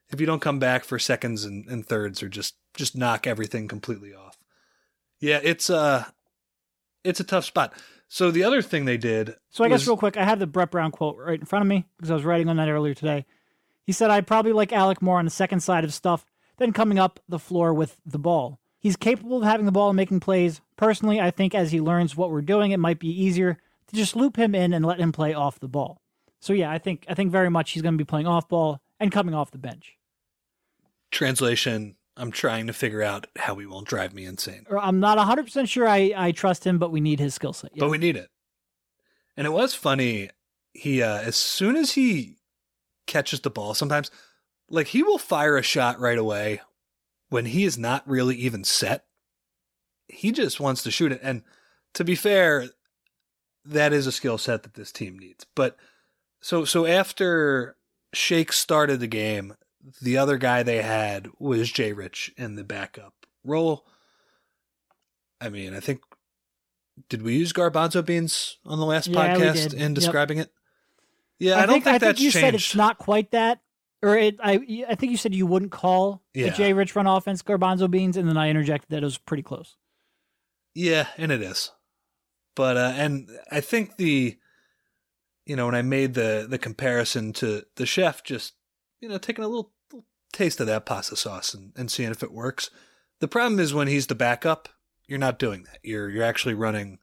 if 0.09 0.19
you 0.19 0.25
don't 0.25 0.41
come 0.41 0.59
back 0.59 0.83
for 0.83 0.97
seconds 0.99 1.45
and, 1.45 1.67
and 1.67 1.85
thirds 1.85 2.21
or 2.23 2.29
just 2.29 2.55
just 2.75 2.95
knock 2.95 3.25
everything 3.27 3.67
completely 3.67 4.13
off. 4.13 4.37
Yeah, 5.19 5.39
it's 5.43 5.69
uh 5.69 6.05
it's 7.03 7.19
a 7.19 7.23
tough 7.23 7.45
spot. 7.45 7.73
So 8.07 8.31
the 8.31 8.43
other 8.43 8.61
thing 8.61 8.85
they 8.85 8.97
did 8.97 9.35
So 9.49 9.63
I 9.63 9.69
guess 9.69 9.85
real 9.87 9.97
quick, 9.97 10.17
I 10.17 10.25
have 10.25 10.39
the 10.39 10.47
Brett 10.47 10.71
Brown 10.71 10.91
quote 10.91 11.17
right 11.17 11.39
in 11.39 11.45
front 11.45 11.61
of 11.61 11.67
me 11.67 11.85
because 11.97 12.11
I 12.11 12.15
was 12.15 12.23
writing 12.25 12.49
on 12.49 12.57
that 12.57 12.69
earlier 12.69 12.93
today. 12.93 13.25
He 13.83 13.91
said, 13.93 14.11
"I'd 14.11 14.27
probably 14.27 14.51
like 14.51 14.71
Alec 14.73 15.01
more 15.01 15.17
on 15.17 15.25
the 15.25 15.31
second 15.31 15.61
side 15.61 15.83
of 15.83 15.93
stuff 15.93 16.25
than 16.59 16.73
coming 16.73 16.99
up 16.99 17.19
the 17.27 17.39
floor 17.39 17.73
with 17.73 17.97
the 18.05 18.19
ball. 18.19 18.59
He's 18.77 18.95
capable 18.95 19.37
of 19.37 19.43
having 19.43 19.65
the 19.65 19.71
ball 19.71 19.89
and 19.89 19.97
making 19.97 20.19
plays. 20.21 20.61
Personally, 20.77 21.19
I 21.19 21.31
think 21.31 21.53
as 21.53 21.71
he 21.71 21.81
learns 21.81 22.15
what 22.15 22.31
we're 22.31 22.41
doing, 22.41 22.71
it 22.71 22.79
might 22.79 22.99
be 22.99 23.09
easier 23.09 23.57
to 23.87 23.95
just 23.95 24.15
loop 24.15 24.37
him 24.37 24.55
in 24.55 24.73
and 24.73 24.85
let 24.85 24.99
him 24.99 25.11
play 25.11 25.33
off 25.33 25.59
the 25.59 25.67
ball. 25.67 26.01
So 26.39 26.53
yeah, 26.53 26.71
I 26.71 26.77
think 26.77 27.05
I 27.09 27.13
think 27.15 27.31
very 27.31 27.49
much 27.49 27.71
he's 27.71 27.81
going 27.81 27.95
to 27.95 27.97
be 27.97 28.05
playing 28.05 28.27
off 28.27 28.47
ball 28.47 28.79
and 28.99 29.11
coming 29.11 29.33
off 29.35 29.51
the 29.51 29.57
bench. 29.57 29.97
translation, 31.11 31.95
I'm 32.15 32.31
trying 32.31 32.67
to 32.67 32.73
figure 32.73 33.01
out 33.01 33.27
how 33.37 33.55
he 33.55 33.65
won't 33.65 33.87
drive 33.87 34.13
me 34.13 34.25
insane. 34.25 34.65
Or 34.69 34.77
I'm 34.77 34.99
not 34.99 35.17
100 35.17 35.43
percent 35.43 35.69
sure 35.69 35.87
I 35.87 36.13
I 36.15 36.31
trust 36.31 36.65
him, 36.65 36.77
but 36.77 36.91
we 36.91 37.01
need 37.01 37.19
his 37.19 37.33
skill 37.33 37.53
set. 37.53 37.71
Yeah. 37.73 37.81
but 37.81 37.89
we 37.89 37.97
need 37.97 38.15
it. 38.15 38.29
And 39.35 39.47
it 39.47 39.51
was 39.51 39.73
funny. 39.73 40.29
He 40.73 41.01
uh, 41.01 41.19
as 41.19 41.35
soon 41.35 41.75
as 41.75 41.91
he 41.93 42.37
catches 43.07 43.41
the 43.41 43.49
ball, 43.49 43.73
sometimes 43.73 44.11
like 44.69 44.87
he 44.87 45.03
will 45.03 45.17
fire 45.17 45.57
a 45.57 45.63
shot 45.63 45.99
right 45.99 46.17
away 46.17 46.61
when 47.29 47.45
he 47.45 47.63
is 47.63 47.77
not 47.77 48.07
really 48.07 48.35
even 48.35 48.63
set. 48.63 49.05
He 50.07 50.31
just 50.31 50.59
wants 50.59 50.81
to 50.83 50.91
shoot 50.91 51.11
it. 51.11 51.19
And 51.21 51.43
to 51.93 52.03
be 52.03 52.15
fair, 52.15 52.69
that 53.65 53.93
is 53.93 54.07
a 54.07 54.11
skill 54.11 54.37
set 54.37 54.63
that 54.63 54.73
this 54.73 54.91
team 54.91 55.17
needs. 55.19 55.45
But 55.55 55.77
so 56.41 56.65
so 56.65 56.85
after 56.85 57.75
Shake 58.13 58.51
started 58.53 58.99
the 58.99 59.07
game, 59.07 59.55
the 60.01 60.17
other 60.17 60.37
guy 60.37 60.63
they 60.63 60.81
had 60.81 61.29
was 61.37 61.71
Jay 61.71 61.93
Rich 61.93 62.31
in 62.37 62.55
the 62.55 62.63
backup 62.63 63.13
role. 63.43 63.85
I 65.41 65.49
mean, 65.49 65.73
I 65.73 65.79
think 65.79 66.01
did 67.07 67.21
we 67.21 67.37
use 67.37 67.53
garbanzo 67.53 68.03
beans 68.05 68.57
on 68.65 68.79
the 68.79 68.85
last 68.85 69.07
Yeah, 69.07 69.35
podcast 69.35 69.73
in 69.73 69.79
Yep. 69.79 69.93
describing 69.93 70.37
it? 70.39 70.51
Yeah, 71.37 71.55
I, 71.55 71.63
I, 71.63 71.65
don't 71.65 71.75
think, 71.75 71.83
think, 71.85 71.95
I 71.95 71.97
that's 71.99 72.17
think 72.19 72.25
you 72.25 72.31
changed. 72.31 72.45
said 72.45 72.55
it's 72.55 72.75
not 72.75 72.97
quite 72.97 73.31
that, 73.31 73.61
or 74.01 74.17
it. 74.17 74.37
I 74.41 74.85
I 74.87 74.95
think 74.95 75.11
you 75.11 75.17
said 75.17 75.35
you 75.35 75.45
wouldn't 75.45 75.71
call 75.71 76.23
the 76.33 76.41
Yeah. 76.41 76.49
Jay 76.53 76.73
Rich 76.73 76.95
run 76.95 77.07
offense 77.07 77.41
garbanzo 77.41 77.89
beans, 77.89 78.17
and 78.17 78.27
then 78.27 78.37
I 78.37 78.49
interjected 78.49 78.89
that 78.89 79.03
it 79.03 79.05
was 79.05 79.17
pretty 79.17 79.43
close. 79.43 79.75
Yeah, 80.73 81.07
and 81.17 81.31
it 81.31 81.41
is. 81.41 81.71
But 82.55 82.77
uh 82.77 82.93
and 82.95 83.29
I 83.51 83.61
think 83.61 83.97
the 83.97 84.37
you 85.45 85.55
know, 85.55 85.65
when 85.65 85.75
I 85.75 85.81
made 85.81 86.13
the 86.13 86.45
the 86.49 86.59
comparison 86.59 87.33
to 87.33 87.65
the 87.75 87.85
chef 87.85 88.23
just, 88.23 88.53
you 89.01 89.09
know, 89.09 89.17
taking 89.17 89.43
a 89.43 89.47
little, 89.47 89.71
little 89.91 90.05
taste 90.31 90.59
of 90.59 90.67
that 90.67 90.85
pasta 90.85 91.15
sauce 91.15 91.53
and, 91.53 91.73
and 91.75 91.89
seeing 91.89 92.11
if 92.11 92.21
it 92.21 92.31
works. 92.31 92.69
The 93.19 93.27
problem 93.27 93.59
is 93.59 93.73
when 93.73 93.87
he's 93.87 94.07
the 94.07 94.15
backup, 94.15 94.69
you're 95.07 95.17
not 95.17 95.39
doing 95.39 95.63
that. 95.63 95.79
You're 95.83 96.09
you're 96.09 96.23
actually 96.23 96.53
running 96.53 96.99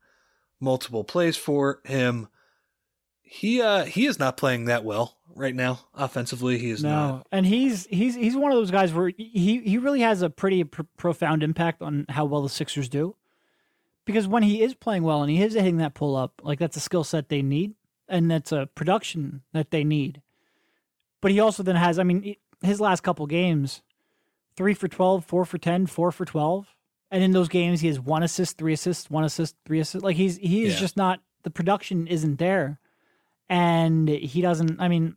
multiple 0.61 1.05
plays 1.05 1.37
for 1.37 1.81
him. 1.85 2.29
He 3.29 3.61
uh 3.61 3.85
he 3.85 4.07
is 4.07 4.19
not 4.19 4.37
playing 4.37 4.67
that 4.67 4.85
well 4.85 5.17
right 5.35 5.55
now 5.55 5.81
offensively. 5.95 6.59
He 6.59 6.71
is 6.71 6.83
no, 6.83 6.89
not. 6.91 7.27
and 7.33 7.45
he's 7.45 7.87
he's 7.87 8.15
he's 8.15 8.37
one 8.37 8.53
of 8.53 8.57
those 8.57 8.71
guys 8.71 8.93
where 8.95 9.09
he 9.09 9.61
he 9.65 9.79
really 9.79 10.01
has 10.01 10.23
a 10.23 10.31
pretty 10.31 10.63
pr- 10.65 10.83
profound 10.97 11.43
impact 11.43 11.83
on 11.83 12.07
how 12.09 12.25
well 12.25 12.43
the 12.43 12.49
Sixers 12.49 12.89
do, 12.89 13.17
because 14.05 14.29
when 14.29 14.45
he 14.45 14.63
is 14.63 14.75
playing 14.75 15.03
well 15.03 15.23
and 15.23 15.31
he 15.31 15.43
is 15.43 15.55
hitting 15.55 15.79
that 15.79 15.93
pull 15.95 16.15
up, 16.17 16.41
like 16.45 16.59
that's 16.61 16.77
a 16.77 16.81
skill 16.81 17.03
set 17.05 17.29
they 17.29 17.43
need, 17.43 17.75
and 18.09 18.31
that's 18.31 18.53
a 18.53 18.69
production 18.77 19.43
that 19.53 19.71
they 19.73 19.83
need. 19.85 20.23
But 21.21 21.33
he 21.33 21.41
also 21.41 21.63
then 21.65 21.77
has, 21.77 21.99
I 21.99 22.05
mean, 22.05 22.37
his 22.63 22.81
last 22.81 23.03
couple 23.03 23.27
games, 23.27 23.83
three 24.57 24.75
for 24.75 24.87
12, 24.87 25.25
four 25.25 25.45
for 25.45 25.59
10, 25.59 25.87
four 25.87 26.13
for 26.13 26.25
12. 26.25 26.69
And 27.11 27.25
in 27.25 27.33
those 27.33 27.49
games, 27.49 27.81
he 27.81 27.89
has 27.89 27.99
one 27.99 28.23
assist, 28.23 28.59
three 28.59 28.75
assists, 28.75 29.11
one 29.11 29.25
assist, 29.25 29.57
three 29.65 29.81
assists. 29.81 30.05
Like 30.05 30.17
he's, 30.17 30.37
he 30.37 30.65
is 30.65 30.75
Yeah. 30.75 30.81
just 30.81 30.97
not, 30.97 31.21
the 31.43 31.51
production 31.51 32.07
isn't 32.07 32.39
there. 32.39 32.79
And 33.49 34.09
he 34.09 34.41
doesn't, 34.41 34.81
I 34.81 34.89
mean, 34.89 35.17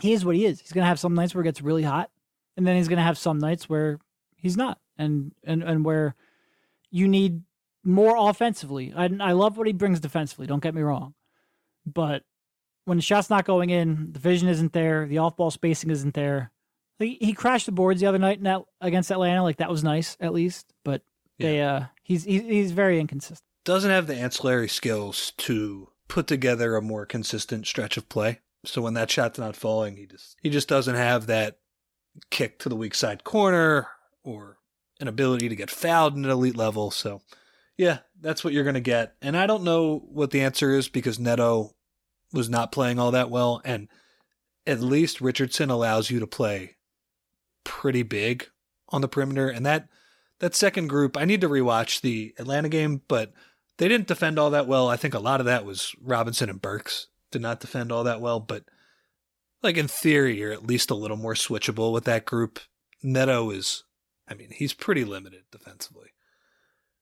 he 0.00 0.12
is 0.12 0.24
what 0.24 0.36
he 0.36 0.46
is. 0.46 0.60
He's 0.60 0.72
going 0.72 0.82
to 0.82 0.88
have 0.88 1.00
some 1.00 1.14
nights 1.14 1.34
where 1.34 1.42
it 1.42 1.46
gets 1.46 1.62
really 1.62 1.82
hot. 1.82 2.10
And 2.56 2.66
then 2.66 2.76
he's 2.76 2.88
going 2.88 2.98
to 2.98 3.02
have 3.02 3.18
some 3.18 3.38
nights 3.38 3.68
where 3.68 3.98
he's 4.36 4.56
not. 4.56 4.78
And, 4.98 5.32
and, 5.44 5.62
and 5.62 5.84
where 5.84 6.14
you 6.90 7.08
need 7.08 7.42
more 7.82 8.14
offensively. 8.16 8.92
I, 8.94 9.10
I 9.20 9.32
love 9.32 9.56
what 9.56 9.66
he 9.66 9.72
brings 9.72 10.00
defensively. 10.00 10.46
Don't 10.46 10.62
get 10.62 10.74
me 10.74 10.82
wrong. 10.82 11.14
But 11.84 12.22
when 12.84 12.98
the 12.98 13.02
shot's 13.02 13.30
not 13.30 13.44
going 13.44 13.70
in, 13.70 14.12
the 14.12 14.20
vision 14.20 14.48
isn't 14.48 14.72
there, 14.72 15.06
the 15.06 15.18
off 15.18 15.36
ball 15.36 15.50
spacing 15.50 15.90
isn't 15.90 16.14
there. 16.14 16.52
He, 16.98 17.18
he 17.20 17.32
crashed 17.32 17.66
the 17.66 17.72
boards 17.72 18.00
the 18.00 18.06
other 18.06 18.18
night 18.18 18.38
in 18.38 18.44
that, 18.44 18.62
against 18.80 19.10
Atlanta. 19.10 19.42
Like 19.42 19.56
that 19.56 19.70
was 19.70 19.82
nice, 19.82 20.16
at 20.20 20.32
least. 20.32 20.72
But 20.84 21.02
they, 21.38 21.60
uh, 21.60 21.84
he's, 22.04 22.22
he's 22.22 22.42
he's 22.42 22.70
very 22.70 23.00
inconsistent. 23.00 23.40
doesn't 23.64 23.90
have 23.90 24.06
the 24.06 24.14
ancillary 24.14 24.68
skills 24.68 25.32
to 25.38 25.88
put 26.12 26.26
together 26.26 26.76
a 26.76 26.82
more 26.82 27.06
consistent 27.06 27.66
stretch 27.66 27.96
of 27.96 28.06
play. 28.10 28.40
So 28.66 28.82
when 28.82 28.92
that 28.92 29.10
shot's 29.10 29.38
not 29.38 29.56
falling, 29.56 29.96
he 29.96 30.04
just 30.04 30.36
he 30.42 30.50
just 30.50 30.68
doesn't 30.68 30.94
have 30.94 31.26
that 31.26 31.56
kick 32.28 32.58
to 32.58 32.68
the 32.68 32.76
weak 32.76 32.94
side 32.94 33.24
corner 33.24 33.88
or 34.22 34.58
an 35.00 35.08
ability 35.08 35.48
to 35.48 35.56
get 35.56 35.70
fouled 35.70 36.12
at 36.12 36.18
an 36.18 36.28
elite 36.28 36.54
level. 36.54 36.90
So 36.90 37.22
yeah, 37.78 38.00
that's 38.20 38.44
what 38.44 38.52
you're 38.52 38.62
gonna 38.62 38.80
get. 38.80 39.14
And 39.22 39.38
I 39.38 39.46
don't 39.46 39.64
know 39.64 40.00
what 40.00 40.32
the 40.32 40.42
answer 40.42 40.76
is 40.76 40.90
because 40.90 41.18
Neto 41.18 41.74
was 42.30 42.50
not 42.50 42.72
playing 42.72 42.98
all 42.98 43.12
that 43.12 43.30
well, 43.30 43.62
and 43.64 43.88
at 44.66 44.80
least 44.80 45.22
Richardson 45.22 45.70
allows 45.70 46.10
you 46.10 46.20
to 46.20 46.26
play 46.26 46.76
pretty 47.64 48.02
big 48.02 48.48
on 48.90 49.00
the 49.00 49.08
perimeter, 49.08 49.48
and 49.48 49.64
that 49.64 49.88
that 50.40 50.54
second 50.54 50.88
group, 50.88 51.16
I 51.16 51.24
need 51.24 51.40
to 51.40 51.48
rewatch 51.48 52.02
the 52.02 52.34
Atlanta 52.38 52.68
game, 52.68 53.00
but 53.08 53.32
they 53.78 53.88
didn't 53.88 54.06
defend 54.06 54.38
all 54.38 54.50
that 54.50 54.66
well. 54.66 54.88
I 54.88 54.96
think 54.96 55.14
a 55.14 55.18
lot 55.18 55.40
of 55.40 55.46
that 55.46 55.64
was 55.64 55.94
Robinson 56.00 56.50
and 56.50 56.60
Burks 56.60 57.08
did 57.30 57.42
not 57.42 57.60
defend 57.60 57.90
all 57.90 58.04
that 58.04 58.20
well, 58.20 58.40
but 58.40 58.64
like 59.62 59.76
in 59.76 59.88
theory, 59.88 60.38
you're 60.38 60.52
at 60.52 60.66
least 60.66 60.90
a 60.90 60.94
little 60.94 61.16
more 61.16 61.34
switchable 61.34 61.92
with 61.92 62.04
that 62.04 62.24
group. 62.24 62.60
Neto 63.02 63.50
is, 63.50 63.84
I 64.28 64.34
mean, 64.34 64.50
he's 64.50 64.74
pretty 64.74 65.04
limited 65.04 65.42
defensively. 65.50 66.10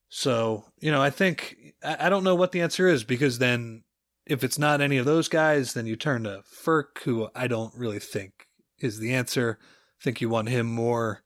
So, 0.09 0.65
you 0.81 0.91
know, 0.91 1.03
I 1.03 1.11
think, 1.11 1.57
I 1.85 2.07
I 2.07 2.09
don't 2.09 2.25
know 2.25 2.35
what 2.35 2.53
the 2.53 2.61
answer 2.61 2.89
is 2.89 3.05
because 3.05 3.39
then 3.39 3.85
if 4.27 4.45
it's 4.45 4.59
not 4.59 4.81
any 4.81 4.97
of 4.97 5.07
those 5.07 5.29
guys, 5.29 5.73
then 5.73 5.87
you 5.87 5.97
turn 5.97 6.25
to 6.25 6.43
Furk, 6.51 7.03
who 7.05 7.29
I 7.35 7.47
don't 7.47 7.75
really 7.75 7.99
think 7.99 8.47
is 8.79 8.99
the 8.99 9.15
answer. 9.15 9.59
I 10.01 10.05
think 10.05 10.21
you 10.21 10.29
want 10.29 10.49
him 10.49 10.67
more 10.67 11.23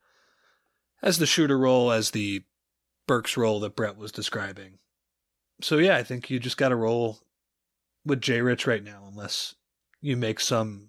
as 1.02 1.18
the 1.18 1.26
shooter 1.26 1.58
role 1.58 1.92
as 1.92 2.10
the 2.10 2.42
Burks 3.06 3.36
role 3.36 3.60
that 3.60 3.76
Brett 3.76 3.96
was 3.96 4.10
describing. 4.10 4.78
So 5.60 5.78
yeah, 5.78 5.96
I 5.96 6.02
think 6.02 6.30
you 6.30 6.38
just 6.38 6.56
got 6.56 6.70
to 6.70 6.76
roll 6.76 7.20
with 8.04 8.20
J 8.20 8.40
Rich 8.40 8.66
right 8.66 8.82
now, 8.82 9.04
unless 9.08 9.54
you 10.00 10.16
make 10.16 10.40
some 10.40 10.88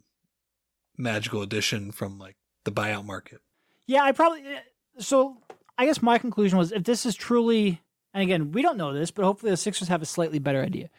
magical 0.98 1.42
addition 1.42 1.92
from 1.92 2.18
like 2.18 2.36
the 2.64 2.72
buyout 2.72 3.06
market. 3.06 3.42
Yeah, 3.88 4.04
I 4.04 4.12
probably. 4.12 4.42
Eh, 4.42 4.60
so 4.98 5.38
I 5.78 5.86
guess 5.86 6.02
my 6.02 6.18
conclusion 6.18 6.58
was 6.58 6.72
if 6.72 6.84
this 6.84 7.06
is 7.06 7.16
truly, 7.16 7.82
and 8.14 8.24
again, 8.24 8.52
we 8.52 8.62
don't 8.62 8.78
know 8.78 8.94
this, 8.94 9.12
but 9.12 9.26
hopefully 9.26 9.52
the 9.52 9.58
Sixers 9.58 9.88
have 9.88 10.02
a 10.02 10.06
slightly 10.06 10.40
better 10.40 10.62
idea. 10.62 10.90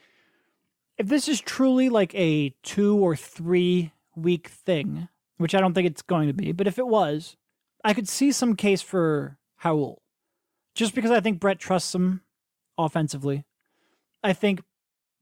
If 0.99 1.09
this 1.09 1.29
is 1.29 1.41
truly 1.41 1.89
like 1.89 2.15
a 2.15 2.55
two 2.63 2.97
or 2.97 3.17
three 3.17 3.93
week 4.15 4.49
thing, 4.49 5.09
which 5.37 5.55
I 5.55 5.61
don't 5.61 5.75
think 5.75 5.87
it's 5.87 6.03
going 6.03 6.29
to 6.29 6.35
be, 6.35 6.53
but 6.53 6.67
if 6.67 6.79
it 6.79 6.87
was, 6.87 7.37
I 7.85 7.93
could 7.93 8.09
see 8.09 8.33
some 8.33 8.57
case 8.57 8.81
for 8.81 9.39
Raul. 9.63 9.99
Just 10.75 10.95
because 10.95 11.11
I 11.11 11.21
think 11.21 11.41
Brett 11.41 11.59
trusts 11.59 11.95
him 11.95 12.23
offensively. 12.79 13.45
I 14.23 14.33
think 14.33 14.63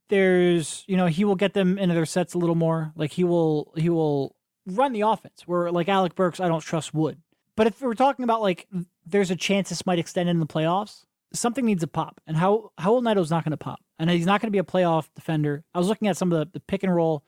there's, 0.09 0.85
you 0.87 0.97
know, 0.97 1.07
he 1.07 1.25
will 1.25 1.35
get 1.37 1.55
them 1.55 1.79
into 1.79 1.95
their 1.95 2.07
sets 2.07 2.35
a 2.35 2.39
little 2.39 2.55
more. 2.55 2.93
Like 2.97 3.13
he 3.13 3.25
will, 3.25 3.73
he 3.77 3.89
will 3.89 4.37
run 4.67 4.93
the 4.93 5.03
offense. 5.03 5.43
Where 5.47 5.71
like 5.71 5.89
Alec 5.89 6.15
Burks, 6.15 6.41
I 6.41 6.49
don't 6.49 6.61
trust 6.61 6.95
Wood. 6.95 7.19
But 7.57 7.69
if 7.69 7.81
we're 7.81 7.95
talking 7.95 8.25
about 8.25 8.43
like 8.43 8.67
there's 9.07 9.31
a 9.31 9.37
chance 9.37 9.69
this 9.69 9.87
might 9.87 9.99
extend 9.99 10.29
in 10.29 10.41
the 10.41 10.47
playoffs, 10.47 11.05
something 11.33 11.65
needs 11.65 11.83
to 11.83 11.87
pop. 11.87 12.21
And 12.27 12.37
how 12.37 12.73
how 12.79 13.01
Neto's 13.01 13.31
not 13.31 13.45
going 13.45 13.53
to 13.53 13.57
pop, 13.57 13.81
and 13.99 14.11
he's 14.11 14.27
not 14.27 14.41
going 14.41 14.49
to 14.49 14.53
be 14.53 14.59
a 14.59 14.65
playoff 14.65 15.09
defender. 15.15 15.65
I 15.75 15.79
was 15.79 15.89
looking 15.89 16.09
at 16.09 16.17
some 16.17 16.33
of 16.33 16.39
the, 16.39 16.51
the 16.55 16.61
pick 16.61 16.83
and 16.83 16.95
roll 16.95 17.25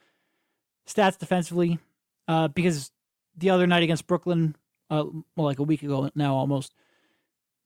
stats 0.85 1.17
defensively, 1.17 1.79
uh, 2.27 2.49
because 2.49 2.91
the 3.37 3.49
other 3.51 3.67
night 3.67 3.83
against 3.83 4.07
Brooklyn, 4.07 4.55
uh, 4.89 5.05
well, 5.35 5.45
like 5.45 5.59
a 5.59 5.63
week 5.63 5.83
ago 5.83 6.09
now 6.15 6.35
almost, 6.35 6.73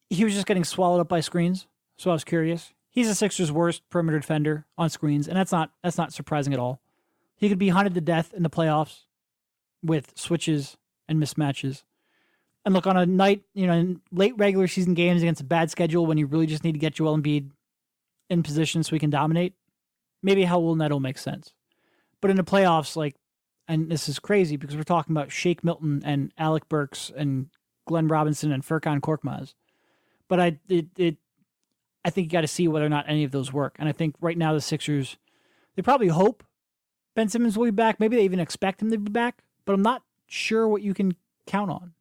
he 0.09 0.23
was 0.23 0.33
just 0.33 0.45
getting 0.47 0.63
swallowed 0.63 1.01
up 1.01 1.09
by 1.09 1.19
screens. 1.19 1.67
So 1.97 2.09
I 2.09 2.13
was 2.13 2.23
curious. 2.23 2.73
He's 2.91 3.07
the 3.07 3.15
Sixers' 3.15 3.51
worst 3.51 3.89
perimeter 3.89 4.19
defender 4.19 4.65
on 4.77 4.89
screens, 4.89 5.27
and 5.27 5.37
that's 5.37 5.51
not 5.51 5.71
that's 5.81 5.97
not 5.97 6.13
surprising 6.13 6.53
at 6.53 6.59
all. 6.59 6.81
He 7.37 7.49
could 7.49 7.57
be 7.57 7.69
hunted 7.69 7.95
to 7.95 8.01
death 8.01 8.33
in 8.33 8.43
the 8.43 8.49
playoffs 8.49 9.05
with 9.81 10.11
switches 10.15 10.77
and 11.07 11.21
mismatches. 11.21 11.83
And 12.65 12.75
look, 12.75 12.85
on 12.85 12.97
a 12.97 13.05
night, 13.05 13.43
you 13.53 13.65
know, 13.65 13.73
in 13.73 14.01
late 14.11 14.33
regular 14.37 14.67
season 14.67 14.93
games 14.93 15.21
against 15.21 15.41
a 15.41 15.45
bad 15.45 15.71
schedule 15.71 16.05
when 16.05 16.17
you 16.17 16.27
really 16.27 16.45
just 16.45 16.63
need 16.63 16.73
to 16.73 16.79
get 16.79 16.93
Joel 16.93 17.17
Embiid 17.17 17.49
in 18.29 18.43
position 18.43 18.83
so 18.83 18.95
he 18.95 18.99
can 18.99 19.09
dominate, 19.09 19.53
maybe 20.21 20.45
Raul 20.45 20.77
Neto 20.77 20.99
makes 20.99 21.21
sense. 21.21 21.53
But 22.19 22.29
in 22.29 22.37
the 22.37 22.43
playoffs, 22.43 22.95
like, 22.95 23.15
and 23.67 23.89
this 23.89 24.07
is 24.07 24.19
crazy 24.19 24.57
because 24.57 24.75
we're 24.75 24.83
talking 24.83 25.15
about 25.15 25.31
Shake 25.31 25.63
Milton 25.63 26.03
and 26.05 26.31
Alec 26.37 26.69
Burks 26.69 27.11
and 27.15 27.47
Glenn 27.87 28.07
Robinson 28.07 28.51
and 28.51 28.63
Furkan 28.63 28.99
Korkmaz. 28.99 29.53
But 30.27 30.39
I 30.39 30.59
it, 30.69 30.87
it 30.97 31.17
I 32.03 32.09
think 32.09 32.25
you 32.25 32.31
got 32.31 32.41
to 32.41 32.47
see 32.47 32.67
whether 32.67 32.85
or 32.85 32.89
not 32.89 33.05
any 33.07 33.23
of 33.23 33.31
those 33.31 33.53
work. 33.53 33.75
And 33.79 33.87
I 33.87 33.91
think 33.91 34.15
right 34.21 34.37
now 34.37 34.53
the 34.53 34.61
Sixers, 34.61 35.17
they 35.75 35.81
probably 35.81 36.07
hope 36.07 36.43
Ben 37.15 37.29
Simmons 37.29 37.57
will 37.57 37.65
be 37.65 37.71
back. 37.71 37.99
Maybe 37.99 38.15
they 38.15 38.23
even 38.23 38.39
expect 38.39 38.81
him 38.81 38.91
to 38.91 38.97
be 38.97 39.11
back, 39.11 39.43
but 39.65 39.73
I'm 39.73 39.81
not 39.81 40.03
sure 40.27 40.67
what 40.67 40.81
you 40.81 40.93
can 40.93 41.15
count 41.45 41.71
on. 41.71 41.93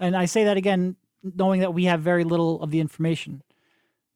And 0.00 0.16
I 0.16 0.24
say 0.24 0.44
that 0.44 0.56
again, 0.56 0.96
knowing 1.22 1.60
that 1.60 1.74
we 1.74 1.84
have 1.84 2.00
very 2.00 2.24
little 2.24 2.62
of 2.62 2.70
the 2.70 2.80
information. 2.80 3.42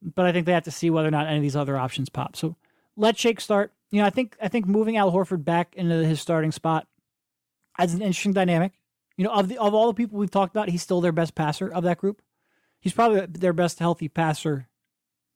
But 0.03 0.27
I 0.27 0.33
think 0.33 0.47
they 0.47 0.53
have 0.53 0.65
to 0.65 0.71
see 0.71 0.91
whether 0.91 1.09
or 1.09 1.13
not 1.13 1.27
any 1.27 1.37
of 1.37 1.43
these 1.43 1.57
other 1.57 1.77
options 1.77 2.09
pop. 2.09 2.37
So 2.37 2.57
let 2.97 3.19
Shake 3.19 3.41
start. 3.41 3.73
You 3.91 4.01
know, 4.01 4.07
I 4.07 4.11
think 4.11 4.37
I 4.41 4.49
think 4.49 4.67
moving 4.67 4.97
Al 4.97 5.13
Horford 5.13 5.45
back 5.45 5.75
into 5.77 6.05
his 6.05 6.21
starting 6.21 6.53
spot 6.53 6.87
adds 7.79 7.93
an 7.93 8.01
interesting 8.01 8.33
dynamic. 8.33 8.73
You 9.17 9.25
know, 9.25 9.33
of 9.33 9.49
the 9.49 9.59
of 9.59 9.75
all 9.75 9.89
the 9.89 9.95
people 9.95 10.19
we've 10.19 10.31
talked 10.31 10.55
about, 10.55 10.71
he's 10.71 10.83
still 10.83 11.01
their 11.03 11.13
best 11.13 11.35
passer 11.35 11.69
of 11.69 11.85
that 11.85 11.99
group. 11.99 12.23
He's 12.81 12.95
probably 12.95 13.27
their 13.27 13.53
best 13.53 13.79
healthy 13.79 14.09
passer 14.09 14.69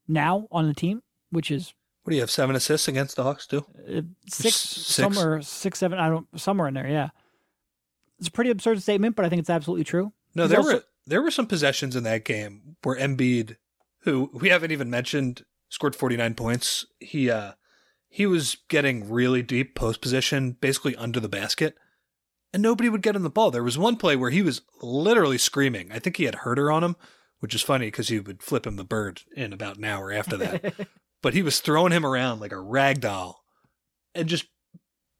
now 0.08 0.46
on 0.50 0.66
the 0.68 0.74
team, 0.74 1.02
which 1.30 1.50
is 1.50 1.72
What 2.02 2.10
do 2.10 2.16
you 2.16 2.22
have? 2.22 2.30
Seven 2.30 2.56
assists 2.56 2.88
against 2.88 3.16
the 3.16 3.22
Hawks 3.22 3.46
too. 3.46 3.64
uh, 3.88 4.02
six, 4.28 4.56
Six. 4.56 4.86
somewhere 4.86 5.42
six, 5.42 5.78
seven. 5.78 5.98
I 5.98 6.08
don't 6.08 6.26
somewhere 6.38 6.68
in 6.68 6.74
there. 6.74 6.88
Yeah, 6.88 7.08
it's 8.18 8.28
a 8.28 8.32
pretty 8.32 8.50
absurd 8.50 8.82
statement, 8.82 9.16
but 9.16 9.24
I 9.24 9.28
think 9.28 9.40
it's 9.40 9.50
absolutely 9.50 9.84
true. 9.84 10.12
No, 10.34 10.46
there 10.46 10.58
also- 10.58 10.74
were 10.74 10.84
there 11.06 11.22
were 11.22 11.30
some 11.30 11.46
possessions 11.46 11.96
in 11.96 12.02
that 12.04 12.24
game 12.24 12.76
where 12.82 12.96
Embiid, 12.98 13.56
who 14.00 14.30
we 14.32 14.48
haven't 14.48 14.70
even 14.72 14.88
mentioned, 14.90 15.44
scored 15.68 15.94
49 15.96 16.34
points. 16.34 16.86
He 17.00 17.30
uh 17.30 17.52
he 18.08 18.26
was 18.26 18.56
getting 18.68 19.10
really 19.10 19.42
deep 19.42 19.74
post 19.74 20.00
position, 20.00 20.52
basically 20.52 20.94
under 20.96 21.18
the 21.20 21.28
basket, 21.28 21.74
and 22.52 22.62
nobody 22.62 22.88
would 22.88 23.02
get 23.02 23.16
him 23.16 23.22
the 23.22 23.30
ball. 23.30 23.50
There 23.50 23.64
was 23.64 23.76
one 23.76 23.96
play 23.96 24.14
where 24.16 24.30
he 24.30 24.40
was 24.42 24.62
literally 24.82 25.36
screaming. 25.38 25.90
I 25.92 25.98
think 25.98 26.16
he 26.16 26.24
had 26.24 26.36
Huerter 26.36 26.72
on 26.72 26.84
him, 26.84 26.96
which 27.44 27.54
is 27.54 27.60
funny 27.60 27.88
because 27.88 28.08
he 28.08 28.18
would 28.18 28.42
flip 28.42 28.66
him 28.66 28.76
the 28.76 28.84
bird 28.84 29.20
in 29.36 29.52
about 29.52 29.76
an 29.76 29.84
hour 29.84 30.10
after 30.10 30.34
that. 30.38 30.88
but 31.22 31.34
he 31.34 31.42
was 31.42 31.60
throwing 31.60 31.92
him 31.92 32.06
around 32.06 32.40
like 32.40 32.52
a 32.52 32.58
rag 32.58 33.02
doll 33.02 33.44
and 34.14 34.30
just 34.30 34.46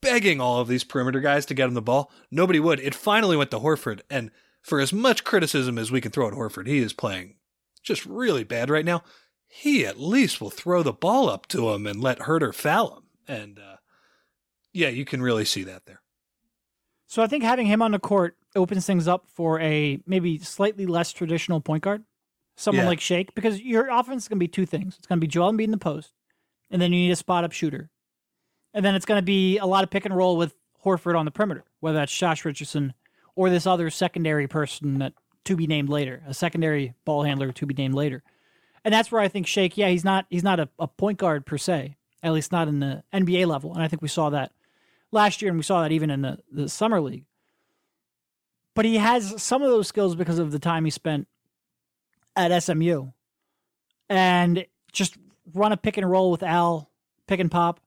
begging 0.00 0.40
all 0.40 0.58
of 0.58 0.66
these 0.66 0.84
perimeter 0.84 1.20
guys 1.20 1.44
to 1.44 1.52
get 1.52 1.68
him 1.68 1.74
the 1.74 1.82
ball. 1.82 2.10
Nobody 2.30 2.58
would. 2.58 2.80
It 2.80 2.94
finally 2.94 3.36
went 3.36 3.50
to 3.50 3.58
Horford, 3.58 4.00
and 4.08 4.30
for 4.62 4.80
as 4.80 4.90
much 4.90 5.22
criticism 5.22 5.76
as 5.76 5.92
we 5.92 6.00
can 6.00 6.12
throw 6.12 6.26
at 6.26 6.32
Horford, 6.32 6.66
he 6.66 6.78
is 6.78 6.94
playing 6.94 7.34
just 7.82 8.06
really 8.06 8.42
bad 8.42 8.70
right 8.70 8.86
now. 8.86 9.02
He 9.46 9.84
at 9.84 10.00
least 10.00 10.40
will 10.40 10.48
throw 10.48 10.82
the 10.82 10.94
ball 10.94 11.28
up 11.28 11.46
to 11.48 11.68
him 11.72 11.86
and 11.86 12.00
let 12.00 12.20
Huerter 12.20 12.54
foul 12.54 12.96
him. 12.96 13.02
And 13.28 13.58
uh, 13.58 13.76
yeah, 14.72 14.88
you 14.88 15.04
can 15.04 15.20
really 15.20 15.44
see 15.44 15.64
that 15.64 15.84
there. 15.84 16.00
So 17.06 17.22
I 17.22 17.26
think 17.26 17.44
having 17.44 17.66
him 17.66 17.82
on 17.82 17.90
the 17.92 17.98
court 17.98 18.38
opens 18.56 18.86
things 18.86 19.06
up 19.06 19.26
for 19.28 19.60
a 19.60 20.00
maybe 20.06 20.38
slightly 20.38 20.86
less 20.86 21.12
traditional 21.12 21.60
point 21.60 21.82
guard, 21.82 22.02
someone 22.56 22.84
Yeah. 22.84 22.88
like 22.88 23.00
Shake, 23.00 23.34
because 23.34 23.60
your 23.60 23.88
offense 23.88 24.24
is 24.24 24.28
going 24.28 24.38
to 24.38 24.44
be 24.44 24.48
two 24.48 24.66
things. 24.66 24.96
It's 24.98 25.06
going 25.06 25.18
to 25.18 25.24
be 25.24 25.28
Joel 25.28 25.52
Embiid 25.52 25.64
in 25.64 25.70
the 25.70 25.78
post, 25.78 26.12
and 26.70 26.80
then 26.80 26.92
you 26.92 27.00
need 27.00 27.10
a 27.10 27.16
spot 27.16 27.44
up 27.44 27.52
shooter, 27.52 27.90
and 28.72 28.84
then 28.84 28.94
it's 28.94 29.06
going 29.06 29.18
to 29.18 29.24
be 29.24 29.58
a 29.58 29.66
lot 29.66 29.84
of 29.84 29.90
pick 29.90 30.04
and 30.04 30.16
roll 30.16 30.36
with 30.36 30.54
Horford 30.84 31.18
on 31.18 31.24
the 31.24 31.30
perimeter, 31.30 31.64
whether 31.80 31.98
that's 31.98 32.16
Josh 32.16 32.44
Richardson 32.44 32.92
or 33.34 33.50
this 33.50 33.66
other 33.66 33.90
secondary 33.90 34.46
person 34.46 34.98
that 34.98 35.14
to 35.44 35.56
be 35.56 35.66
named 35.66 35.88
later, 35.88 36.22
a 36.26 36.34
secondary 36.34 36.94
ball 37.04 37.22
handler 37.24 37.52
to 37.52 37.66
be 37.66 37.74
named 37.74 37.94
later, 37.94 38.22
and 38.84 38.92
that's 38.94 39.10
where 39.10 39.20
I 39.20 39.28
think 39.28 39.46
Shake, 39.46 39.76
yeah, 39.76 39.88
he's 39.88 40.04
not 40.04 40.26
he's 40.30 40.44
not 40.44 40.60
a, 40.60 40.68
a 40.78 40.86
point 40.88 41.18
guard 41.18 41.44
per 41.46 41.58
se, 41.58 41.96
at 42.22 42.32
least 42.32 42.52
not 42.52 42.68
in 42.68 42.80
the 42.80 43.02
NBA 43.12 43.46
level, 43.46 43.74
and 43.74 43.82
I 43.82 43.88
think 43.88 44.00
we 44.02 44.08
saw 44.08 44.30
that 44.30 44.52
last 45.10 45.42
year, 45.42 45.50
and 45.50 45.58
we 45.58 45.62
saw 45.64 45.82
that 45.82 45.92
even 45.92 46.10
in 46.10 46.22
the, 46.22 46.38
the 46.50 46.68
summer 46.68 47.00
league. 47.00 47.24
But 48.74 48.84
he 48.84 48.96
has 48.96 49.40
some 49.42 49.62
of 49.62 49.70
those 49.70 49.86
skills 49.86 50.16
because 50.16 50.38
of 50.40 50.50
the 50.50 50.58
time 50.58 50.84
he 50.84 50.90
spent 50.90 51.28
at 52.36 52.62
SMU, 52.62 53.08
and 54.08 54.66
just 54.92 55.16
run 55.52 55.72
a 55.72 55.76
pick 55.76 55.96
and 55.96 56.10
roll 56.10 56.30
with 56.30 56.42
Al, 56.42 56.90
pick 57.26 57.40
and 57.40 57.50
pop, 57.50 57.80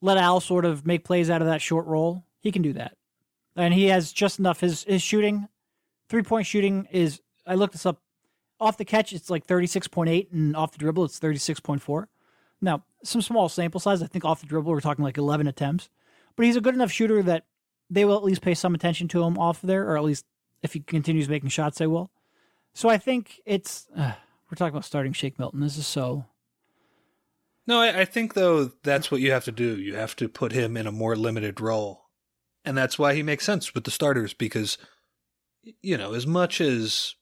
let 0.00 0.18
Al 0.18 0.40
sort 0.40 0.64
of 0.64 0.86
make 0.86 1.04
plays 1.04 1.30
out 1.30 1.42
of 1.42 1.48
that 1.48 1.62
short 1.62 1.86
roll. 1.86 2.24
He 2.40 2.52
can 2.52 2.62
do 2.62 2.72
that, 2.74 2.96
and 3.56 3.72
he 3.72 3.86
has 3.86 4.12
just 4.12 4.38
enough. 4.38 4.60
His 4.60 4.84
his 4.84 5.02
shooting, 5.02 5.48
three 6.08 6.22
point 6.22 6.46
shooting 6.46 6.86
is. 6.90 7.20
I 7.46 7.56
looked 7.56 7.72
this 7.72 7.86
up. 7.86 8.00
Off 8.60 8.76
the 8.76 8.84
catch, 8.84 9.12
it's 9.12 9.30
like 9.30 9.44
thirty 9.44 9.66
six 9.66 9.88
point 9.88 10.10
eight, 10.10 10.30
and 10.30 10.54
off 10.56 10.72
the 10.72 10.78
dribble, 10.78 11.04
it's 11.04 11.18
thirty 11.18 11.38
six 11.38 11.58
point 11.60 11.82
four. 11.82 12.08
Now, 12.60 12.84
some 13.02 13.22
small 13.22 13.48
sample 13.48 13.80
size. 13.80 14.02
I 14.02 14.06
think 14.06 14.24
off 14.24 14.40
the 14.40 14.46
dribble, 14.46 14.70
we're 14.70 14.80
talking 14.80 15.04
like 15.04 15.18
eleven 15.18 15.46
attempts 15.46 15.88
but 16.36 16.46
he's 16.46 16.56
a 16.56 16.60
good 16.60 16.74
enough 16.74 16.90
shooter 16.90 17.22
that 17.22 17.44
they 17.90 18.04
will 18.04 18.16
at 18.16 18.24
least 18.24 18.42
pay 18.42 18.54
some 18.54 18.74
attention 18.74 19.08
to 19.08 19.22
him 19.22 19.38
off 19.38 19.60
there, 19.60 19.88
or 19.88 19.96
at 19.96 20.04
least 20.04 20.24
if 20.62 20.72
he 20.72 20.80
continues 20.80 21.28
making 21.28 21.50
shots, 21.50 21.78
they 21.78 21.86
will. 21.86 22.10
So 22.74 22.88
I 22.88 22.98
think 22.98 23.40
it's 23.44 23.88
uh, 23.96 24.12
we're 24.50 24.56
talking 24.56 24.74
about 24.74 24.84
starting 24.84 25.12
Shake 25.12 25.38
Milton. 25.38 25.60
This 25.60 25.76
is 25.76 25.86
so 25.86 26.24
No, 27.66 27.80
I, 27.80 28.00
I 28.00 28.04
think 28.04 28.34
though 28.34 28.72
that's 28.82 29.10
what 29.10 29.20
you 29.20 29.32
have 29.32 29.44
to 29.44 29.52
do. 29.52 29.78
You 29.78 29.94
have 29.94 30.16
to 30.16 30.28
put 30.28 30.52
him 30.52 30.76
in 30.76 30.86
a 30.86 30.92
more 30.92 31.16
limited 31.16 31.60
role, 31.60 32.06
and 32.64 32.76
that's 32.76 32.98
why 32.98 33.14
he 33.14 33.22
makes 33.22 33.44
sense 33.44 33.74
with 33.74 33.84
the 33.84 33.90
starters 33.90 34.34
because, 34.34 34.78
you 35.80 35.96
know, 35.96 36.14
as 36.14 36.26
much 36.26 36.60
as 36.60 37.14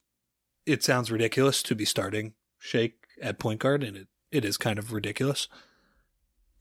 it 0.66 0.84
sounds 0.84 1.10
ridiculous 1.10 1.62
to 1.64 1.74
be 1.74 1.84
starting 1.84 2.34
Shake 2.58 3.06
at 3.20 3.38
point 3.38 3.60
guard, 3.60 3.82
and 3.82 3.96
it, 3.96 4.08
it 4.30 4.44
is 4.44 4.56
kind 4.56 4.78
of 4.78 4.92
ridiculous, 4.92 5.48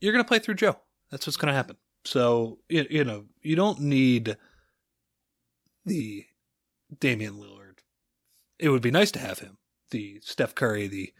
you're 0.00 0.12
going 0.12 0.24
to 0.24 0.28
play 0.28 0.38
through 0.38 0.54
Joe. 0.54 0.76
That's 1.10 1.26
what's 1.26 1.36
going 1.36 1.52
to 1.52 1.56
happen. 1.56 1.76
So 2.04 2.58
you, 2.68 2.86
you 2.90 3.04
know 3.04 3.26
you 3.42 3.56
don't 3.56 3.80
need 3.80 4.36
the 5.84 6.26
Damian 6.98 7.34
Lillard. 7.34 7.59
It 8.60 8.68
would 8.68 8.82
be 8.82 8.90
nice 8.90 9.10
to 9.12 9.18
have 9.18 9.38
him, 9.38 9.58
the 9.90 10.20
Steph 10.22 10.54
Curry, 10.54 10.86
the 10.86 11.12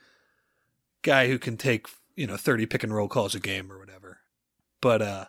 guy 1.02 1.28
who 1.28 1.38
can 1.38 1.56
take 1.56 1.86
you 2.16 2.26
know 2.26 2.36
30 2.36 2.66
pick 2.66 2.82
and 2.82 2.94
roll 2.94 3.08
calls 3.08 3.34
a 3.34 3.40
game 3.40 3.72
or 3.72 3.78
whatever. 3.78 4.20
But 4.80 5.02
uh 5.02 5.24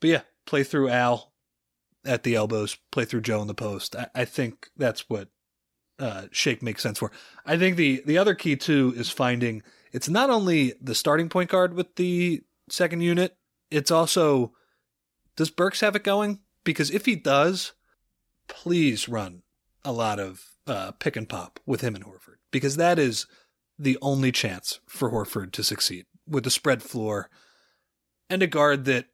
but 0.00 0.10
yeah 0.10 0.20
play 0.46 0.62
through 0.62 0.90
al 0.90 1.32
at 2.04 2.22
the 2.22 2.34
elbows 2.34 2.76
play 2.90 3.04
through 3.04 3.22
joe 3.22 3.40
in 3.40 3.46
the 3.46 3.54
post. 3.54 3.96
I, 3.96 4.08
I 4.14 4.24
think 4.24 4.68
that's 4.76 5.08
what 5.08 5.28
uh 5.98 6.24
shake 6.30 6.62
makes 6.62 6.82
sense 6.82 6.98
for. 6.98 7.10
I 7.46 7.56
think 7.56 7.76
the 7.76 8.02
the 8.04 8.18
other 8.18 8.34
key 8.34 8.56
too 8.56 8.92
is 8.96 9.10
finding 9.10 9.62
it's 9.92 10.08
not 10.08 10.30
only 10.30 10.74
the 10.80 10.94
starting 10.94 11.28
point 11.28 11.50
guard 11.50 11.74
with 11.74 11.96
the 11.96 12.42
second 12.68 13.00
unit 13.00 13.36
it's 13.70 13.90
also 13.90 14.52
does 15.36 15.50
burks 15.50 15.80
have 15.80 15.94
it 15.94 16.04
going? 16.04 16.40
Because 16.64 16.90
if 16.90 17.06
he 17.06 17.16
does 17.16 17.72
please 18.48 19.08
run 19.08 19.42
a 19.84 19.92
lot 19.92 20.20
of 20.20 20.57
uh 20.68 20.92
pick 20.92 21.16
and 21.16 21.28
pop 21.28 21.60
with 21.66 21.80
him 21.80 21.94
and 21.94 22.04
horford 22.04 22.36
because 22.50 22.76
that 22.76 22.98
is 22.98 23.26
the 23.78 23.96
only 24.02 24.32
chance 24.32 24.80
for 24.88 25.10
Horford 25.10 25.52
to 25.52 25.62
succeed 25.62 26.04
with 26.26 26.44
the 26.44 26.50
spread 26.50 26.82
floor 26.82 27.30
and 28.28 28.42
a 28.42 28.46
guard 28.46 28.84
that 28.86 29.06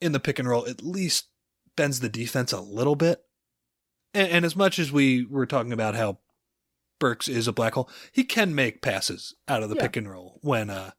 in 0.00 0.12
the 0.12 0.20
pick 0.20 0.38
and 0.38 0.46
roll 0.48 0.66
at 0.68 0.82
least 0.82 1.28
bends 1.76 2.00
the 2.00 2.08
defense 2.08 2.52
a 2.52 2.60
little 2.60 2.96
bit. 2.96 3.22
And, 4.12 4.30
and 4.30 4.44
as 4.44 4.54
much 4.54 4.78
as 4.78 4.92
we 4.92 5.24
were 5.24 5.46
talking 5.46 5.72
about 5.72 5.94
how 5.94 6.18
Burks 6.98 7.28
is 7.28 7.48
a 7.48 7.52
black 7.52 7.74
hole, 7.74 7.88
he 8.12 8.24
can 8.24 8.54
make 8.54 8.82
passes 8.82 9.34
out 9.48 9.62
of 9.62 9.70
the 9.70 9.76
Yeah. 9.76 9.82
pick 9.82 9.96
and 9.96 10.08
roll 10.10 10.38
when 10.42 10.68
uh 10.68 10.90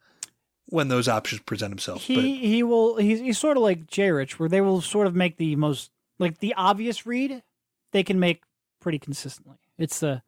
when 0.65 0.87
those 0.87 1.07
options 1.07 1.41
present 1.41 1.69
themselves. 1.71 2.03
he 2.05 2.37
he 2.37 2.63
will 2.63 2.95
he's 2.95 3.19
he's 3.19 3.37
sort 3.37 3.55
of 3.57 3.61
like 3.63 3.85
Jay 3.85 4.09
Rich, 4.09 4.39
where 4.39 4.49
they 4.49 4.61
will 4.61 4.81
sort 4.81 5.05
of 5.05 5.15
make 5.15 5.37
the 5.37 5.55
most 5.57 5.91
like 6.17 6.39
the 6.39 6.55
obvious 6.55 7.05
read 7.05 7.43
they 7.91 8.01
can 8.03 8.19
make 8.19 8.41
pretty 8.79 8.97
consistently. 8.97 9.57
It's 9.81 9.99
the 9.99 10.21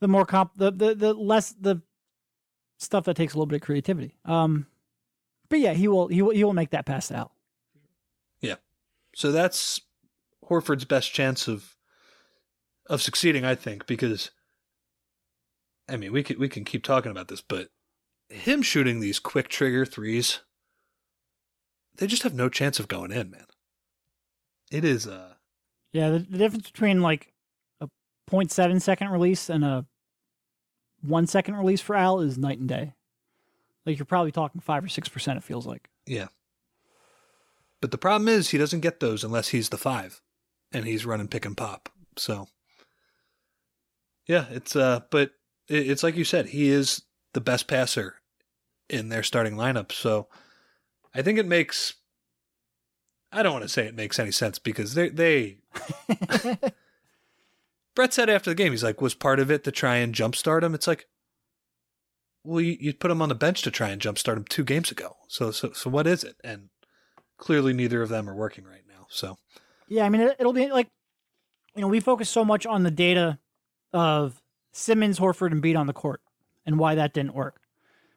the 0.00 0.08
more 0.08 0.24
comp 0.24 0.52
the 0.56 0.70
the, 0.70 0.94
the 0.94 1.14
less 1.14 1.52
the 1.52 1.82
stuff 2.78 3.04
that 3.04 3.16
takes 3.16 3.34
a 3.34 3.36
little 3.36 3.46
bit 3.46 3.56
of 3.56 3.62
creativity. 3.62 4.16
Um, 4.24 4.66
but 5.48 5.60
yeah, 5.60 5.72
he 5.72 5.88
will 5.88 6.08
he 6.08 6.22
will 6.22 6.30
he 6.32 6.44
will 6.44 6.52
make 6.52 6.70
that 6.70 6.86
pass 6.86 7.10
Al. 7.10 7.32
but 8.40 8.56
so 9.14 9.32
that's 9.32 9.80
Horford's 10.48 10.84
best 10.84 11.12
chance 11.12 11.48
of 11.48 11.76
of 12.86 13.00
succeeding, 13.00 13.44
I 13.44 13.54
think, 13.54 13.86
because 13.86 14.30
I 15.88 15.96
mean 15.96 16.12
we 16.12 16.22
can 16.22 16.38
we 16.38 16.48
can 16.48 16.64
keep 16.64 16.82
talking 16.82 17.10
about 17.10 17.28
this, 17.28 17.40
but 17.40 17.68
him 18.28 18.62
shooting 18.62 19.00
these 19.00 19.18
quick 19.18 19.48
trigger 19.48 19.84
threes, 19.84 20.40
they 21.96 22.06
just 22.06 22.22
have 22.22 22.34
no 22.34 22.48
chance 22.48 22.80
of 22.80 22.88
going 22.88 23.12
in, 23.12 23.30
man. 23.30 23.46
It 24.70 24.84
is 24.84 25.06
uh 25.06 25.34
Yeah, 25.92 26.10
the, 26.10 26.18
the 26.20 26.38
difference 26.38 26.70
between 26.70 27.00
like 27.00 27.33
0.7 28.30 28.80
second 28.80 29.10
release 29.10 29.50
and 29.50 29.64
a 29.64 29.86
one 31.02 31.26
second 31.26 31.56
release 31.56 31.80
for 31.80 31.94
Al 31.94 32.20
is 32.20 32.38
night 32.38 32.58
and 32.58 32.68
day. 32.68 32.94
Like 33.84 33.98
you're 33.98 34.06
probably 34.06 34.32
talking 34.32 34.60
five 34.60 34.84
or 34.84 34.88
six 34.88 35.08
percent. 35.08 35.36
It 35.36 35.44
feels 35.44 35.66
like. 35.66 35.88
Yeah. 36.06 36.28
But 37.80 37.90
the 37.90 37.98
problem 37.98 38.28
is 38.28 38.48
he 38.48 38.58
doesn't 38.58 38.80
get 38.80 39.00
those 39.00 39.24
unless 39.24 39.48
he's 39.48 39.68
the 39.68 39.76
five, 39.76 40.22
and 40.72 40.86
he's 40.86 41.04
running 41.04 41.28
pick 41.28 41.44
and 41.44 41.56
pop. 41.56 41.90
So. 42.16 42.48
Yeah, 44.26 44.46
it's 44.50 44.74
uh, 44.74 45.00
but 45.10 45.32
it's 45.68 46.02
like 46.02 46.16
you 46.16 46.24
said, 46.24 46.46
he 46.46 46.70
is 46.70 47.02
the 47.34 47.42
best 47.42 47.66
passer 47.66 48.16
in 48.88 49.10
their 49.10 49.22
starting 49.22 49.54
lineup. 49.54 49.92
So, 49.92 50.28
I 51.14 51.20
think 51.20 51.38
it 51.38 51.46
makes. 51.46 51.94
I 53.30 53.42
don't 53.42 53.52
want 53.52 53.64
to 53.64 53.68
say 53.68 53.86
it 53.86 53.94
makes 53.94 54.18
any 54.18 54.30
sense 54.30 54.58
because 54.58 54.94
they 54.94 55.10
they. 55.10 55.58
Brett 57.94 58.12
said 58.12 58.28
after 58.28 58.50
the 58.50 58.54
game, 58.54 58.72
he's 58.72 58.84
like, 58.84 59.00
was 59.00 59.14
part 59.14 59.40
of 59.40 59.50
it 59.50 59.64
to 59.64 59.72
try 59.72 59.96
and 59.96 60.14
jumpstart 60.14 60.62
him? 60.62 60.74
It's 60.74 60.86
like, 60.86 61.06
well, 62.42 62.60
you, 62.60 62.76
you 62.78 62.92
put 62.92 63.10
him 63.10 63.22
on 63.22 63.28
the 63.28 63.34
bench 63.34 63.62
to 63.62 63.70
try 63.70 63.90
and 63.90 64.02
jumpstart 64.02 64.36
him 64.36 64.44
two 64.48 64.64
games 64.64 64.90
ago. 64.90 65.16
So, 65.28 65.50
so, 65.50 65.72
so 65.72 65.88
what 65.88 66.06
is 66.06 66.24
it? 66.24 66.36
And 66.42 66.68
clearly, 67.38 67.72
neither 67.72 68.02
of 68.02 68.08
them 68.08 68.28
are 68.28 68.34
working 68.34 68.64
right 68.64 68.82
now. 68.88 69.06
So, 69.08 69.38
yeah, 69.88 70.04
I 70.04 70.08
mean, 70.08 70.22
it, 70.22 70.36
it'll 70.38 70.52
be 70.52 70.70
like, 70.70 70.88
you 71.74 71.80
know, 71.80 71.88
we 71.88 72.00
focus 72.00 72.28
so 72.28 72.44
much 72.44 72.66
on 72.66 72.82
the 72.82 72.90
data 72.90 73.38
of 73.92 74.42
Simmons, 74.72 75.18
Horford, 75.18 75.52
and 75.52 75.62
Embiid 75.62 75.78
on 75.78 75.86
the 75.86 75.92
court 75.92 76.20
and 76.66 76.78
why 76.78 76.94
that 76.94 77.12
didn't 77.12 77.34
work. 77.34 77.60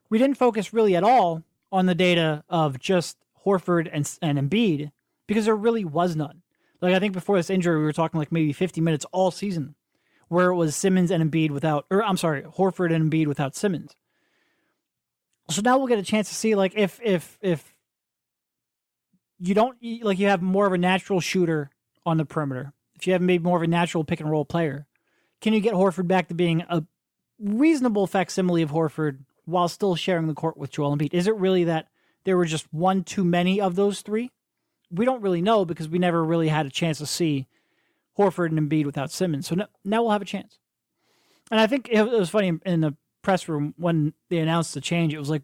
We 0.10 0.18
didn't 0.18 0.38
focus 0.38 0.74
really 0.74 0.96
at 0.96 1.04
all 1.04 1.44
on 1.72 1.86
the 1.86 1.96
data 1.96 2.44
of 2.50 2.80
just 2.80 3.18
Horford 3.46 3.90
and 3.92 4.10
and 4.22 4.38
Embiid 4.38 4.92
because 5.28 5.46
there 5.46 5.56
really 5.56 5.86
was 5.86 6.16
none. 6.16 6.42
Like 6.82 6.94
I 6.94 7.00
think 7.00 7.14
before 7.14 7.38
this 7.38 7.50
injury, 7.50 7.78
we 7.78 7.84
were 7.84 7.94
talking 7.94 8.20
like 8.20 8.32
maybe 8.32 8.54
50 8.54 8.82
minutes 8.82 9.06
all 9.12 9.32
season, 9.32 9.76
where 10.28 10.50
it 10.50 10.56
was 10.56 10.76
Simmons 10.76 11.12
and 11.12 11.32
Embiid 11.32 11.52
without, 11.52 11.86
or 11.90 12.04
I'm 12.04 12.18
sorry, 12.18 12.44
Horford 12.44 12.94
and 12.94 13.12
Embiid 13.12 13.28
without 13.28 13.56
Simmons. 13.56 13.96
So 15.50 15.62
now 15.62 15.78
we'll 15.78 15.88
get 15.88 16.00
a 16.00 16.04
chance 16.04 16.30
to 16.30 16.36
see 16.36 16.56
like 16.56 16.74
if 16.76 17.00
if 17.04 17.38
if 17.42 17.74
you 19.40 19.54
don't 19.54 19.78
like 20.02 20.20
you 20.20 20.28
have 20.28 20.42
more 20.42 20.68
of 20.68 20.74
a 20.74 20.78
natural 20.78 21.20
shooter 21.20 21.70
on 22.06 22.18
the 22.18 22.26
perimeter, 22.26 22.74
if 22.96 23.08
you 23.08 23.14
have 23.14 23.22
maybe 23.22 23.44
more 23.44 23.58
of 23.58 23.64
a 23.64 23.68
natural 23.68 24.04
pick 24.04 24.20
and 24.20 24.30
roll 24.30 24.46
player, 24.46 24.86
can 25.42 25.54
you 25.54 25.60
get 25.60 25.74
Horford 25.74 26.08
back 26.08 26.28
to 26.28 26.34
being 26.34 26.64
a 26.70 26.84
reasonable 27.40 28.08
facsimile 28.08 28.62
of 28.62 28.72
Horford 28.72 29.20
while 29.46 29.68
still 29.68 29.96
sharing 29.96 30.28
the 30.28 30.34
court 30.34 30.58
with 30.58 30.72
Joel 30.72 30.96
Embiid? 30.96 31.14
Is 31.14 31.28
it 31.28 31.36
really 31.36 31.64
that 31.66 31.88
there 32.26 32.36
were 32.36 32.46
just 32.46 32.72
one 32.74 33.04
too 33.04 33.24
many 33.24 33.62
of 33.62 33.76
those 33.76 34.02
three? 34.02 34.32
We 34.92 35.06
don't 35.06 35.22
really 35.22 35.42
know 35.42 35.66
because 35.66 35.90
we 35.90 36.00
never 36.00 36.24
really 36.24 36.48
had 36.48 36.66
a 36.66 36.70
chance 36.70 36.98
to 37.00 37.06
see 37.06 37.48
Horford 38.18 38.58
and 38.58 38.60
Embiid 38.60 38.86
without 38.86 39.12
Simmons. 39.12 39.48
So 39.48 39.56
now, 39.56 39.68
now 39.84 40.02
we'll 40.02 40.12
have 40.12 40.22
a 40.22 40.26
chance. 40.26 40.58
And 41.52 41.60
I 41.60 41.68
think 41.68 41.90
it 41.90 42.04
was 42.04 42.30
funny 42.30 42.54
in 42.66 42.82
the 42.82 42.96
press 43.22 43.48
room 43.50 43.74
when 43.78 44.14
they 44.30 44.38
announced 44.38 44.74
the 44.74 44.82
change. 44.82 45.14
It 45.14 45.20
was 45.20 45.30
like 45.30 45.44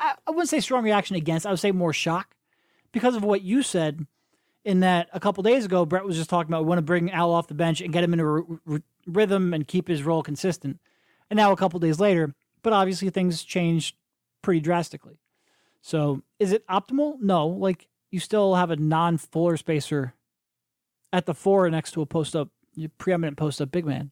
I, 0.00 0.14
I 0.26 0.30
wouldn't 0.30 0.48
say 0.48 0.60
strong 0.60 0.84
reaction 0.84 1.16
against. 1.16 1.46
I 1.46 1.50
would 1.50 1.60
say 1.60 1.72
more 1.72 1.92
shock 1.92 2.34
because 2.92 3.14
of 3.14 3.22
what 3.22 3.42
you 3.42 3.62
said. 3.62 4.06
In 4.62 4.80
that 4.80 5.08
a 5.14 5.20
couple 5.20 5.42
days 5.42 5.64
ago, 5.64 5.86
Brett 5.86 6.04
was 6.04 6.16
just 6.16 6.28
talking 6.28 6.50
about 6.52 6.64
we 6.64 6.68
want 6.68 6.78
to 6.78 6.82
bring 6.82 7.10
Al 7.12 7.30
off 7.30 7.48
the 7.48 7.54
bench 7.54 7.80
and 7.80 7.94
get 7.94 8.04
him 8.04 8.12
into 8.12 8.26
a 8.26 8.28
r- 8.28 8.44
r- 8.68 8.82
rhythm 9.06 9.54
and 9.54 9.66
keep 9.66 9.88
his 9.88 10.02
role 10.02 10.22
consistent. 10.22 10.78
And 11.30 11.38
now 11.38 11.50
a 11.50 11.56
couple 11.56 11.80
days 11.80 11.98
later, 11.98 12.34
but 12.62 12.74
obviously 12.74 13.08
things 13.08 13.42
changed 13.42 13.96
pretty 14.42 14.60
drastically. 14.60 15.18
So 15.80 16.22
is 16.38 16.52
it 16.52 16.66
optimal? 16.66 17.18
No. 17.20 17.46
Like 17.46 17.88
you 18.10 18.20
still 18.20 18.54
have 18.54 18.70
a 18.70 18.76
non 18.76 19.18
floor 19.18 19.56
spacer 19.56 20.14
at 21.12 21.26
the 21.26 21.34
four 21.34 21.68
next 21.70 21.92
to 21.92 22.02
a 22.02 22.06
post 22.06 22.36
up, 22.36 22.48
preeminent 22.98 23.36
post 23.36 23.60
up 23.60 23.70
big 23.70 23.86
man. 23.86 24.10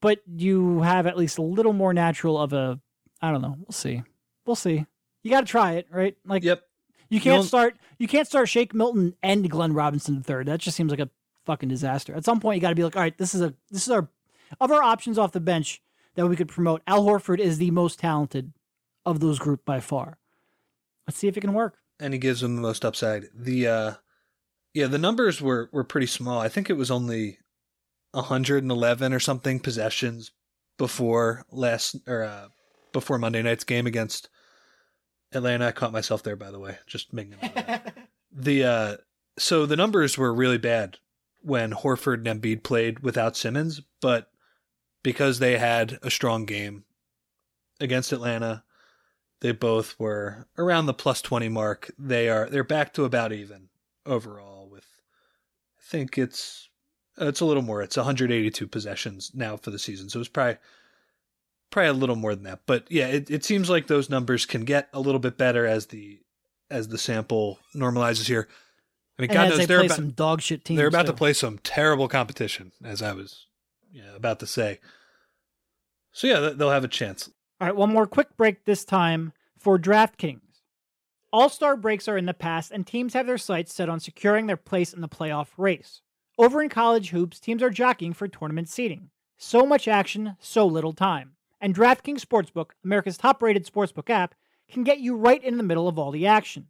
But 0.00 0.20
you 0.26 0.82
have 0.82 1.06
at 1.06 1.16
least 1.16 1.38
a 1.38 1.42
little 1.42 1.72
more 1.72 1.92
natural 1.92 2.38
of 2.38 2.52
a, 2.52 2.78
I 3.20 3.32
don't 3.32 3.42
know. 3.42 3.56
We'll 3.58 3.72
see. 3.72 4.02
We'll 4.46 4.56
see. 4.56 4.86
You 5.22 5.30
got 5.30 5.40
to 5.40 5.46
try 5.46 5.72
it, 5.72 5.88
right? 5.90 6.16
Like, 6.24 6.44
yep. 6.44 6.62
You 7.08 7.20
can't 7.20 7.42
you 7.42 7.48
start. 7.48 7.76
You 7.98 8.06
can't 8.06 8.26
start 8.26 8.48
Shake 8.48 8.74
Milton 8.74 9.14
and 9.22 9.48
Glenn 9.50 9.72
Robinson 9.72 10.16
the 10.16 10.22
third. 10.22 10.46
That 10.46 10.60
just 10.60 10.76
seems 10.76 10.90
like 10.90 11.00
a 11.00 11.08
fucking 11.46 11.68
disaster. 11.68 12.14
At 12.14 12.24
some 12.24 12.38
point, 12.38 12.56
you 12.56 12.60
got 12.60 12.68
to 12.68 12.74
be 12.74 12.84
like, 12.84 12.96
all 12.96 13.02
right, 13.02 13.16
this 13.16 13.34
is 13.34 13.40
a 13.40 13.54
this 13.70 13.86
is 13.86 13.90
our 13.90 14.08
of 14.60 14.70
our 14.70 14.82
options 14.82 15.18
off 15.18 15.32
the 15.32 15.40
bench 15.40 15.82
that 16.14 16.26
we 16.26 16.36
could 16.36 16.48
promote. 16.48 16.82
Al 16.86 17.04
Horford 17.04 17.38
is 17.38 17.58
the 17.58 17.70
most 17.70 17.98
talented 17.98 18.52
of 19.06 19.20
those 19.20 19.38
group 19.38 19.64
by 19.64 19.80
far. 19.80 20.18
Let's 21.06 21.16
see 21.16 21.28
if 21.28 21.36
it 21.36 21.40
can 21.40 21.54
work. 21.54 21.78
And 22.00 22.12
he 22.12 22.18
gives 22.18 22.40
them 22.40 22.56
the 22.56 22.62
most 22.62 22.84
upside. 22.84 23.24
The 23.34 23.66
uh 23.66 23.94
yeah, 24.74 24.86
the 24.86 24.98
numbers 24.98 25.40
were 25.40 25.68
were 25.72 25.84
pretty 25.84 26.06
small. 26.06 26.40
I 26.40 26.48
think 26.48 26.70
it 26.70 26.76
was 26.76 26.90
only 26.90 27.38
111 28.12 29.12
or 29.12 29.20
something 29.20 29.60
possessions 29.60 30.30
before 30.76 31.44
last 31.50 31.96
or 32.06 32.22
uh 32.22 32.48
before 32.92 33.18
Monday 33.18 33.42
night's 33.42 33.64
game 33.64 33.86
against 33.86 34.28
Atlanta. 35.32 35.66
I 35.66 35.72
caught 35.72 35.92
myself 35.92 36.22
there, 36.22 36.36
by 36.36 36.50
the 36.50 36.58
way. 36.58 36.78
Just 36.86 37.12
making 37.12 37.36
the 38.32 38.64
uh, 38.64 38.96
so 39.38 39.66
the 39.66 39.76
numbers 39.76 40.16
were 40.16 40.34
really 40.34 40.58
bad 40.58 40.98
when 41.40 41.72
Horford 41.72 42.26
and 42.26 42.42
Embiid 42.42 42.62
played 42.62 43.00
without 43.00 43.36
Simmons, 43.36 43.80
but 44.00 44.30
because 45.02 45.38
they 45.38 45.58
had 45.58 45.98
a 46.02 46.10
strong 46.10 46.44
game 46.44 46.84
against 47.80 48.12
Atlanta, 48.12 48.64
they 49.40 49.52
both 49.52 49.98
were 49.98 50.46
around 50.56 50.86
the 50.86 50.94
plus 50.94 51.22
twenty 51.22 51.48
mark. 51.48 51.90
They 51.98 52.28
are 52.28 52.48
they're 52.48 52.64
back 52.64 52.92
to 52.94 53.04
about 53.04 53.32
even 53.32 53.68
overall. 54.06 54.68
With 54.68 54.86
I 55.78 55.82
think 55.82 56.18
it's 56.18 56.68
it's 57.16 57.40
a 57.40 57.44
little 57.44 57.62
more. 57.62 57.82
It's 57.82 57.96
182 57.96 58.66
possessions 58.66 59.32
now 59.34 59.56
for 59.56 59.70
the 59.70 59.78
season, 59.78 60.08
so 60.08 60.20
it's 60.20 60.28
probably 60.28 60.58
probably 61.70 61.88
a 61.88 61.94
little 61.94 62.16
more 62.16 62.34
than 62.34 62.44
that. 62.44 62.60
But 62.66 62.90
yeah, 62.90 63.08
it, 63.08 63.30
it 63.30 63.44
seems 63.44 63.68
like 63.68 63.86
those 63.86 64.10
numbers 64.10 64.46
can 64.46 64.64
get 64.64 64.88
a 64.92 65.00
little 65.00 65.18
bit 65.18 65.36
better 65.36 65.66
as 65.66 65.86
the 65.86 66.20
as 66.70 66.88
the 66.88 66.98
sample 66.98 67.58
normalizes 67.74 68.26
here. 68.26 68.48
I 69.18 69.22
mean, 69.22 69.30
and 69.30 69.36
God 69.36 69.48
knows 69.50 69.66
they 69.66 69.74
are 69.74 69.84
about, 69.84 69.96
some 69.96 70.10
dog 70.10 70.42
shit 70.42 70.64
teams. 70.64 70.78
They're 70.78 70.86
about 70.86 71.06
too. 71.06 71.12
to 71.12 71.16
play 71.18 71.32
some 71.32 71.58
terrible 71.58 72.08
competition, 72.08 72.72
as 72.84 73.02
I 73.02 73.12
was 73.12 73.46
yeah, 73.92 74.14
about 74.14 74.40
to 74.40 74.46
say. 74.46 74.78
So 76.12 76.26
yeah, 76.26 76.50
they'll 76.50 76.70
have 76.70 76.84
a 76.84 76.88
chance. 76.88 77.30
All 77.60 77.66
right, 77.66 77.76
one 77.76 77.92
more 77.92 78.06
quick 78.06 78.36
break 78.36 78.64
this 78.64 78.84
time 78.84 79.32
for 79.58 79.78
DraftKings. 79.78 80.40
All 81.32 81.48
star 81.48 81.76
breaks 81.76 82.08
are 82.08 82.16
in 82.16 82.26
the 82.26 82.34
past, 82.34 82.70
and 82.70 82.86
teams 82.86 83.14
have 83.14 83.26
their 83.26 83.38
sights 83.38 83.74
set 83.74 83.88
on 83.88 84.00
securing 84.00 84.46
their 84.46 84.56
place 84.56 84.92
in 84.92 85.00
the 85.00 85.08
playoff 85.08 85.48
race. 85.56 86.00
Over 86.38 86.62
in 86.62 86.68
college 86.68 87.10
hoops, 87.10 87.40
teams 87.40 87.62
are 87.62 87.70
jockeying 87.70 88.14
for 88.14 88.28
tournament 88.28 88.68
seeding. 88.68 89.10
So 89.36 89.66
much 89.66 89.88
action, 89.88 90.36
so 90.40 90.66
little 90.66 90.92
time 90.92 91.32
and 91.60 91.74
DraftKings 91.74 92.24
Sportsbook, 92.24 92.70
America's 92.84 93.18
top 93.18 93.42
rated 93.42 93.66
sportsbook 93.66 94.10
app, 94.10 94.34
can 94.70 94.84
get 94.84 95.00
you 95.00 95.16
right 95.16 95.42
in 95.42 95.56
the 95.56 95.62
middle 95.62 95.88
of 95.88 95.98
all 95.98 96.10
the 96.10 96.26
action. 96.26 96.68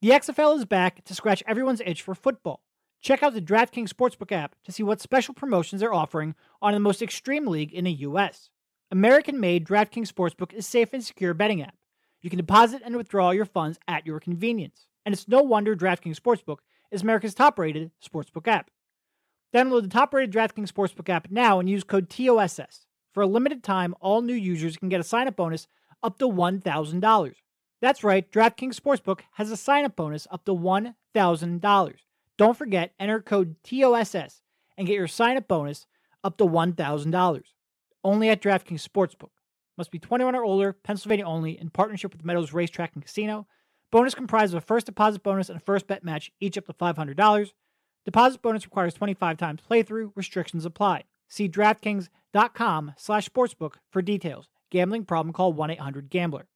The 0.00 0.10
XFL 0.10 0.56
is 0.56 0.64
back 0.64 1.04
to 1.04 1.14
scratch 1.14 1.42
everyone's 1.46 1.82
itch 1.84 2.02
for 2.02 2.14
football. 2.14 2.62
Check 3.00 3.22
out 3.22 3.34
the 3.34 3.40
DraftKings 3.40 3.90
Sportsbook 3.90 4.32
app 4.32 4.56
to 4.64 4.72
see 4.72 4.82
what 4.82 5.00
special 5.00 5.34
promotions 5.34 5.80
they're 5.80 5.94
offering 5.94 6.34
on 6.60 6.72
the 6.72 6.80
most 6.80 7.00
extreme 7.00 7.46
league 7.46 7.72
in 7.72 7.84
the 7.84 7.92
U.S. 7.92 8.50
American 8.90 9.38
made 9.38 9.66
DraftKings 9.66 10.10
Sportsbook 10.10 10.54
is 10.54 10.66
safe 10.66 10.94
and 10.94 11.04
secure 11.04 11.34
betting 11.34 11.60
app. 11.60 11.74
You 12.22 12.30
can 12.30 12.38
deposit 12.38 12.80
and 12.82 12.96
withdraw 12.96 13.32
your 13.32 13.44
funds 13.44 13.78
at 13.86 14.06
your 14.06 14.18
convenience. 14.18 14.86
And 15.04 15.12
it's 15.12 15.28
no 15.28 15.42
wonder 15.42 15.76
DraftKings 15.76 16.18
Sportsbook 16.18 16.58
is 16.90 17.02
America's 17.02 17.34
top 17.34 17.58
rated 17.58 17.90
sportsbook 18.02 18.48
app. 18.48 18.70
Download 19.54 19.82
the 19.82 19.88
top 19.88 20.14
rated 20.14 20.32
DraftKings 20.34 20.72
Sportsbook 20.72 21.10
app 21.10 21.30
now 21.30 21.60
and 21.60 21.68
use 21.68 21.84
code 21.84 22.08
TOSS. 22.08 22.86
For 23.12 23.22
a 23.22 23.26
limited 23.26 23.62
time, 23.62 23.94
all 24.00 24.22
new 24.22 24.34
users 24.34 24.78
can 24.78 24.88
get 24.88 25.00
a 25.00 25.04
sign 25.04 25.28
up 25.28 25.36
bonus 25.36 25.68
up 26.02 26.18
to 26.18 26.26
$1,000. 26.26 27.34
That's 27.82 28.02
right, 28.02 28.30
DraftKings 28.30 28.80
Sportsbook 28.80 29.20
has 29.32 29.50
a 29.50 29.56
sign 29.56 29.84
up 29.84 29.96
bonus 29.96 30.26
up 30.30 30.46
to 30.46 30.52
$1,000. 30.52 31.94
Don't 32.38 32.56
forget, 32.56 32.94
enter 32.98 33.20
code 33.20 33.56
TOSS 33.64 34.40
and 34.78 34.86
get 34.86 34.94
your 34.94 35.08
sign 35.08 35.36
up 35.36 35.46
bonus 35.46 35.86
up 36.24 36.38
to 36.38 36.44
$1,000. 36.44 37.42
Only 38.08 38.30
at 38.30 38.40
DraftKings 38.40 38.88
Sportsbook. 38.88 39.32
Must 39.76 39.90
be 39.90 39.98
21 39.98 40.34
or 40.34 40.42
older, 40.42 40.72
Pennsylvania 40.72 41.26
only, 41.26 41.60
in 41.60 41.68
partnership 41.68 42.14
with 42.14 42.24
Meadows 42.24 42.54
Racetrack 42.54 42.92
and 42.94 43.04
Casino. 43.04 43.46
Bonus 43.92 44.14
comprised 44.14 44.54
of 44.54 44.62
a 44.62 44.66
first 44.66 44.86
deposit 44.86 45.22
bonus 45.22 45.50
and 45.50 45.58
a 45.58 45.60
first 45.60 45.86
bet 45.86 46.02
match, 46.02 46.32
each 46.40 46.56
up 46.56 46.64
to 46.64 46.72
$500. 46.72 47.52
Deposit 48.06 48.40
bonus 48.40 48.64
requires 48.64 48.94
25 48.94 49.36
times 49.36 49.60
playthrough. 49.70 50.12
Restrictions 50.14 50.64
apply. 50.64 51.04
See 51.28 51.50
DraftKings.com 51.50 52.94
slash 52.96 53.28
sportsbook 53.28 53.74
for 53.90 54.00
details. 54.00 54.48
Gambling 54.70 55.04
problem, 55.04 55.34
call 55.34 55.52
1-800-GAMBLER. 55.52 56.46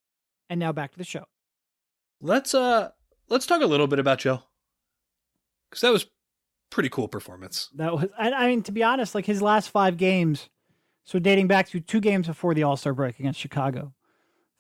And 0.49 0.59
now 0.59 0.73
back 0.73 0.93
to 0.93 0.99
the 0.99 1.05
show. 1.05 1.25
Let's 2.23 2.55
uh 2.55 2.93
let's 3.29 3.45
talk 3.45 3.61
a 3.61 3.67
little 3.67 3.89
bit 3.89 3.99
about 3.99 4.21
Joe. 4.21 4.45
Cuz 5.71 5.83
that 5.83 5.93
was 5.93 6.07
pretty 6.71 6.89
cool 6.89 7.09
performance. 7.09 7.69
That 7.75 7.93
was 7.93 8.09
I 8.19 8.47
mean 8.47 8.63
to 8.63 8.73
be 8.73 8.83
honest, 8.83 9.15
like 9.15 9.27
his 9.27 9.43
last 9.43 9.69
5 9.69 9.99
games 9.99 10.49
so 11.05 11.19
dating 11.19 11.49
back 11.49 11.69
to 11.69 11.81
two 11.81 12.01
games 12.01 12.27
before 12.27 12.55
the 12.55 12.63
All-Star 12.63 12.95
break 12.95 13.19
against 13.19 13.41
Chicago. 13.41 13.93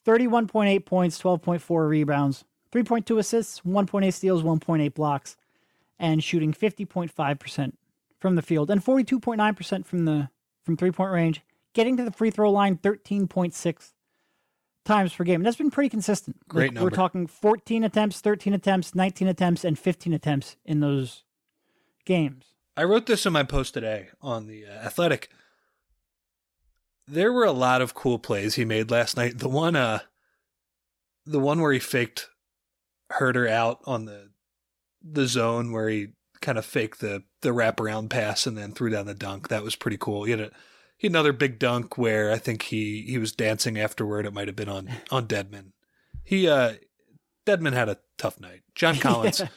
31.8 0.04 0.84
points, 0.84 1.20
12.4 1.20 1.88
rebounds, 1.88 2.44
3.2 2.72 3.18
assists, 3.18 3.60
1.8 3.60 4.12
steals, 4.12 4.42
1.8 4.42 4.94
blocks, 4.94 5.36
and 5.98 6.24
shooting 6.24 6.52
50.5% 6.52 7.72
from 8.18 8.36
the 8.36 8.42
field 8.42 8.70
and 8.70 8.84
42.9% 8.84 9.86
from 9.86 10.04
the 10.04 10.30
from 10.64 10.76
three 10.76 10.92
point 10.92 11.10
range, 11.12 11.42
getting 11.72 11.96
to 11.96 12.04
the 12.04 12.12
free 12.12 12.30
throw 12.30 12.50
line 12.50 12.76
13.6 12.78 13.92
times 14.84 15.12
per 15.12 15.24
game. 15.24 15.36
And 15.40 15.46
that's 15.46 15.56
been 15.56 15.70
pretty 15.70 15.88
consistent. 15.88 16.36
Great 16.48 16.66
Like, 16.68 16.74
number. 16.74 16.86
We're 16.86 16.96
talking 16.96 17.26
14 17.26 17.84
attempts, 17.84 18.20
13 18.20 18.54
attempts, 18.54 18.94
19 18.94 19.28
attempts, 19.28 19.64
and 19.64 19.78
15 19.78 20.12
attempts 20.12 20.56
in 20.64 20.80
those 20.80 21.24
games. 22.04 22.46
I 22.76 22.84
wrote 22.84 23.06
this 23.06 23.26
in 23.26 23.32
my 23.32 23.42
post 23.42 23.74
today 23.74 24.08
on 24.20 24.46
the 24.46 24.66
uh, 24.66 24.70
Athletic. 24.70 25.28
There 27.06 27.32
were 27.32 27.44
a 27.44 27.52
lot 27.52 27.82
of 27.82 27.94
cool 27.94 28.18
plays 28.18 28.54
he 28.54 28.64
made 28.64 28.90
last 28.90 29.16
night. 29.16 29.38
The 29.38 29.48
one, 29.48 29.76
uh, 29.76 30.00
the 31.26 31.40
one 31.40 31.60
where 31.60 31.72
he 31.72 31.78
faked 31.78 32.28
Huerter 33.12 33.48
out 33.48 33.80
on 33.84 34.04
the 34.04 34.30
the 35.02 35.26
zone, 35.26 35.72
where 35.72 35.88
he 35.88 36.08
kind 36.40 36.58
of 36.58 36.64
faked 36.64 37.00
the 37.00 37.24
the 37.40 37.50
wraparound 37.50 38.10
pass 38.10 38.46
and 38.46 38.56
then 38.56 38.72
threw 38.72 38.90
down 38.90 39.06
the 39.06 39.14
dunk. 39.14 39.48
That 39.48 39.62
was 39.62 39.76
pretty 39.76 39.96
cool. 39.96 40.24
He 40.24 40.32
had 40.32 40.40
a 40.40 40.50
he 40.96 41.06
had 41.06 41.12
another 41.12 41.32
big 41.32 41.58
dunk 41.58 41.96
where 41.96 42.30
I 42.30 42.38
think 42.38 42.62
he 42.62 43.02
he 43.02 43.18
was 43.18 43.32
dancing 43.32 43.78
afterward. 43.78 44.26
It 44.26 44.34
might 44.34 44.48
have 44.48 44.56
been 44.56 44.68
on 44.68 44.88
on 45.10 45.26
Dedmon. 45.26 45.72
He 46.24 46.48
uh, 46.48 46.74
Dedmon 47.46 47.72
had 47.72 47.88
a 47.88 47.98
tough 48.18 48.38
night. 48.40 48.62
John 48.74 48.96
Collins. 48.96 49.42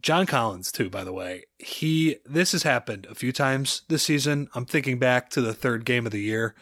John 0.00 0.26
Collins 0.26 0.72
too, 0.72 0.90
by 0.90 1.04
the 1.04 1.12
way. 1.12 1.44
He 1.58 2.16
this 2.24 2.52
has 2.52 2.64
happened 2.64 3.06
a 3.08 3.14
few 3.14 3.32
times 3.32 3.82
this 3.88 4.02
season. 4.02 4.48
I'm 4.54 4.66
thinking 4.66 4.98
back 4.98 5.30
to 5.30 5.40
the 5.40 5.54
third 5.54 5.84
game 5.84 6.04
of 6.04 6.12
the 6.12 6.20
year 6.20 6.54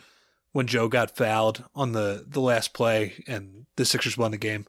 when 0.52 0.66
Joe 0.66 0.88
got 0.88 1.16
fouled 1.16 1.64
on 1.74 1.92
the 1.92 2.24
the 2.26 2.40
last 2.40 2.72
play 2.72 3.24
and 3.26 3.66
the 3.76 3.84
Sixers 3.84 4.16
won 4.16 4.30
the 4.30 4.38
game. 4.38 4.66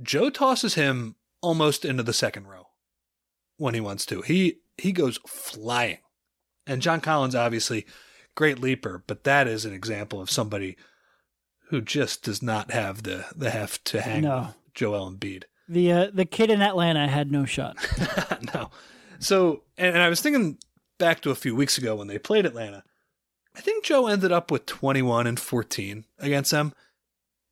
Joe 0.00 0.30
tosses 0.30 0.74
him 0.74 1.16
almost 1.42 1.84
into 1.84 2.02
the 2.02 2.12
second 2.12 2.46
row 2.46 2.68
when 3.56 3.74
he 3.74 3.80
wants 3.80 4.06
to. 4.06 4.22
He 4.22 4.58
he 4.78 4.92
goes 4.92 5.18
flying. 5.26 5.98
And 6.66 6.82
John 6.82 7.00
Collins 7.00 7.34
obviously 7.34 7.86
great 8.34 8.60
leaper, 8.60 9.02
but 9.06 9.24
that 9.24 9.48
is 9.48 9.64
an 9.64 9.72
example 9.72 10.20
of 10.20 10.30
somebody 10.30 10.76
who 11.68 11.80
just 11.80 12.22
does 12.22 12.42
not 12.42 12.70
have 12.70 13.02
the 13.02 13.26
the 13.34 13.50
heft 13.50 13.84
to 13.86 14.00
hang 14.00 14.22
No. 14.22 14.54
Joel 14.74 15.10
Embiid. 15.10 15.44
The 15.68 15.92
uh, 15.92 16.10
the 16.12 16.24
kid 16.24 16.50
in 16.50 16.62
Atlanta 16.62 17.08
had 17.08 17.30
no 17.30 17.44
shot. 17.44 17.76
no. 18.54 18.70
So, 19.18 19.62
and, 19.76 19.94
and 19.94 20.02
I 20.02 20.08
was 20.08 20.20
thinking 20.20 20.58
back 20.98 21.20
to 21.20 21.30
a 21.30 21.36
few 21.36 21.54
weeks 21.54 21.78
ago 21.78 21.94
when 21.94 22.08
they 22.08 22.18
played 22.18 22.46
Atlanta. 22.46 22.82
I 23.60 23.62
think 23.62 23.84
Joe 23.84 24.06
ended 24.06 24.32
up 24.32 24.50
with 24.50 24.64
21 24.64 25.26
and 25.26 25.38
14 25.38 26.06
against 26.18 26.50
them. 26.50 26.72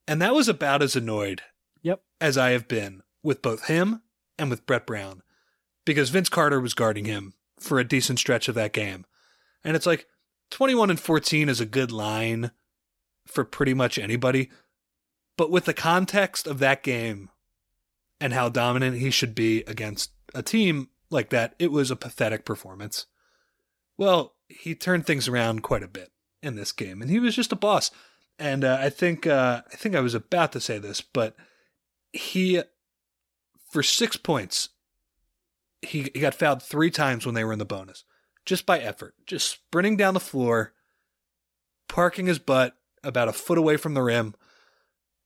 And 0.07 0.23
that 0.23 0.33
was 0.35 0.49
about 0.49 0.81
as 0.81 0.97
annoyed 0.97 1.43
Yep. 1.83 2.01
as 2.19 2.39
I 2.39 2.53
have 2.53 2.67
been 2.67 3.03
with 3.23 3.43
both 3.43 3.67
him 3.67 4.01
and 4.39 4.49
with 4.49 4.65
Brett 4.65 4.87
Brown 4.87 5.23
because 5.85 6.09
Vince 6.09 6.31
Carter 6.31 6.63
was 6.63 6.73
guarding 6.73 7.05
him 7.05 7.35
for 7.61 7.79
a 7.79 7.85
decent 7.85 8.19
stretch 8.19 8.49
of 8.49 8.55
that 8.55 8.73
game. 8.73 9.05
And 9.63 9.77
it's 9.77 9.85
like 9.85 10.07
21 10.51 10.89
and 10.89 10.99
14 10.99 11.51
is 11.51 11.61
a 11.61 11.67
good 11.67 11.93
line 11.93 12.53
for 13.27 13.45
pretty 13.45 13.75
much 13.75 13.99
anybody. 13.99 14.49
But 15.37 15.51
with 15.51 15.67
the 15.67 15.75
context 15.75 16.47
of 16.47 16.59
that 16.61 16.83
game 16.83 17.29
and 18.19 18.33
how 18.33 18.49
dominant 18.49 18.97
he 18.97 19.11
should 19.11 19.35
be 19.35 19.63
against 19.65 20.13
a 20.35 20.43
team 20.43 20.89
like 21.11 21.29
that, 21.29 21.55
it 21.59 21.71
was 21.71 21.91
a 21.91 21.97
pathetic 21.97 22.47
performance. 22.47 23.05
Well, 23.99 24.33
he 24.49 24.75
turned 24.75 25.07
things 25.07 25.29
around 25.29 25.63
quite 25.63 25.83
a 25.83 25.89
bit 25.89 26.11
in 26.43 26.57
this 26.57 26.73
game, 26.73 27.03
and 27.03 27.11
he 27.11 27.19
was 27.19 27.37
just 27.37 27.53
a 27.53 27.57
boss. 27.57 27.91
And 28.39 28.65
uh, 28.65 28.79
I 28.81 28.91
think 28.91 29.27
uh, 29.27 29.63
I 29.73 29.77
think 29.77 29.95
I 29.95 30.01
was 30.01 30.15
about 30.15 30.53
to 30.53 30.61
say 30.61 30.79
this, 30.79 31.01
but 31.01 31.37
he 32.13 32.63
for 33.71 33.83
six 33.83 34.17
points, 34.17 34.71
he, 35.83 36.11
he 36.15 36.21
got 36.21 36.35
fouled 36.35 36.63
three 36.63 36.91
times 36.91 37.27
when 37.27 37.35
they 37.35 37.45
were 37.45 37.53
in 37.53 37.59
the 37.59 37.65
bonus, 37.65 38.05
just 38.45 38.67
by 38.67 38.79
effort, 38.79 39.15
just 39.27 39.49
sprinting 39.49 39.97
down 39.97 40.15
the 40.15 40.21
floor, 40.21 40.73
parking 41.89 42.27
his 42.27 42.39
butt 42.39 42.75
about 43.05 43.29
a 43.29 43.33
foot 43.33 43.59
away 43.59 43.77
from 43.77 43.95
the 43.95 44.03
rim, 44.03 44.35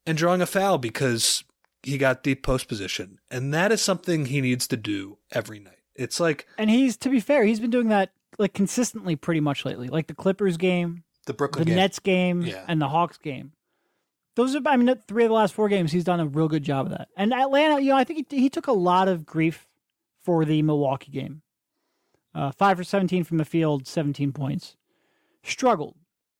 and 0.06 0.18
drawing 0.18 0.42
a 0.42 0.46
foul 0.46 0.78
because 0.78 1.44
he 1.82 1.98
got 1.98 2.22
deep 2.22 2.42
post 2.42 2.68
position. 2.68 3.18
And 3.30 3.54
that 3.54 3.72
is 3.72 3.80
something 3.80 4.26
he 4.26 4.40
needs 4.40 4.66
to 4.68 4.76
do 4.76 5.18
every 5.30 5.58
night. 5.58 5.78
It's 5.94 6.18
like 6.18 6.46
And 6.58 6.70
he's 6.70 6.96
to 6.98 7.08
be 7.08 7.20
fair, 7.20 7.44
he's 7.44 7.60
been 7.60 7.70
doing 7.70 7.88
that 7.88 8.12
like 8.38 8.54
consistently 8.54 9.16
pretty 9.16 9.40
much 9.40 9.64
lately. 9.64 9.88
Like 9.88 10.06
the 10.06 10.14
Clippers 10.14 10.56
game, 10.56 11.04
the 11.26 11.32
the 11.32 11.36
Brooklyn 11.36 11.64
game. 11.66 11.76
Nets 11.76 11.98
game, 11.98 12.42
Yeah. 12.42 12.64
and 12.68 12.80
the 12.80 12.88
Hawks 12.88 13.18
game. 13.18 13.52
Those 14.34 14.56
are, 14.56 14.60
I 14.64 14.76
mean, 14.78 14.94
three 15.06 15.24
of 15.24 15.28
the 15.28 15.34
last 15.34 15.52
four 15.52 15.68
games, 15.68 15.92
he's 15.92 16.04
done 16.04 16.18
a 16.20 16.26
real 16.26 16.48
good 16.48 16.62
job 16.62 16.86
of 16.86 16.92
that. 16.92 17.08
And 17.16 17.34
Atlanta, 17.34 17.80
you 17.80 17.90
know, 17.90 17.96
I 17.96 18.04
think 18.04 18.30
he, 18.30 18.40
he 18.40 18.48
took 18.48 18.66
a 18.66 18.72
lot 18.72 19.06
of 19.08 19.26
grief 19.26 19.68
for 20.24 20.44
the 20.46 20.62
Milwaukee 20.62 21.12
game. 21.12 21.42
Uh, 22.34 22.50
five 22.50 22.78
for 22.78 22.84
17 22.84 23.24
from 23.24 23.36
the 23.36 23.44
field, 23.44 23.86
17 23.86 24.32
points. 24.32 24.76
Struggled. 25.42 25.96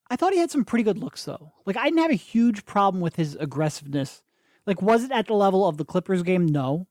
I 0.08 0.16
thought 0.16 0.32
he 0.32 0.38
had 0.38 0.50
some 0.50 0.64
pretty 0.64 0.84
good 0.84 0.96
looks, 0.96 1.24
though. 1.24 1.52
Like, 1.66 1.76
I 1.76 1.84
didn't 1.84 1.98
have 2.00 2.10
a 2.10 2.14
huge 2.14 2.64
problem 2.64 3.02
with 3.02 3.16
his 3.16 3.36
aggressiveness. 3.38 4.22
Like, 4.66 4.80
was 4.80 5.04
it 5.04 5.10
at 5.12 5.26
the 5.26 5.34
level 5.34 5.66
of 5.68 5.76
the 5.76 5.84
Clippers 5.84 6.22
game? 6.22 6.46
No. 6.46 6.86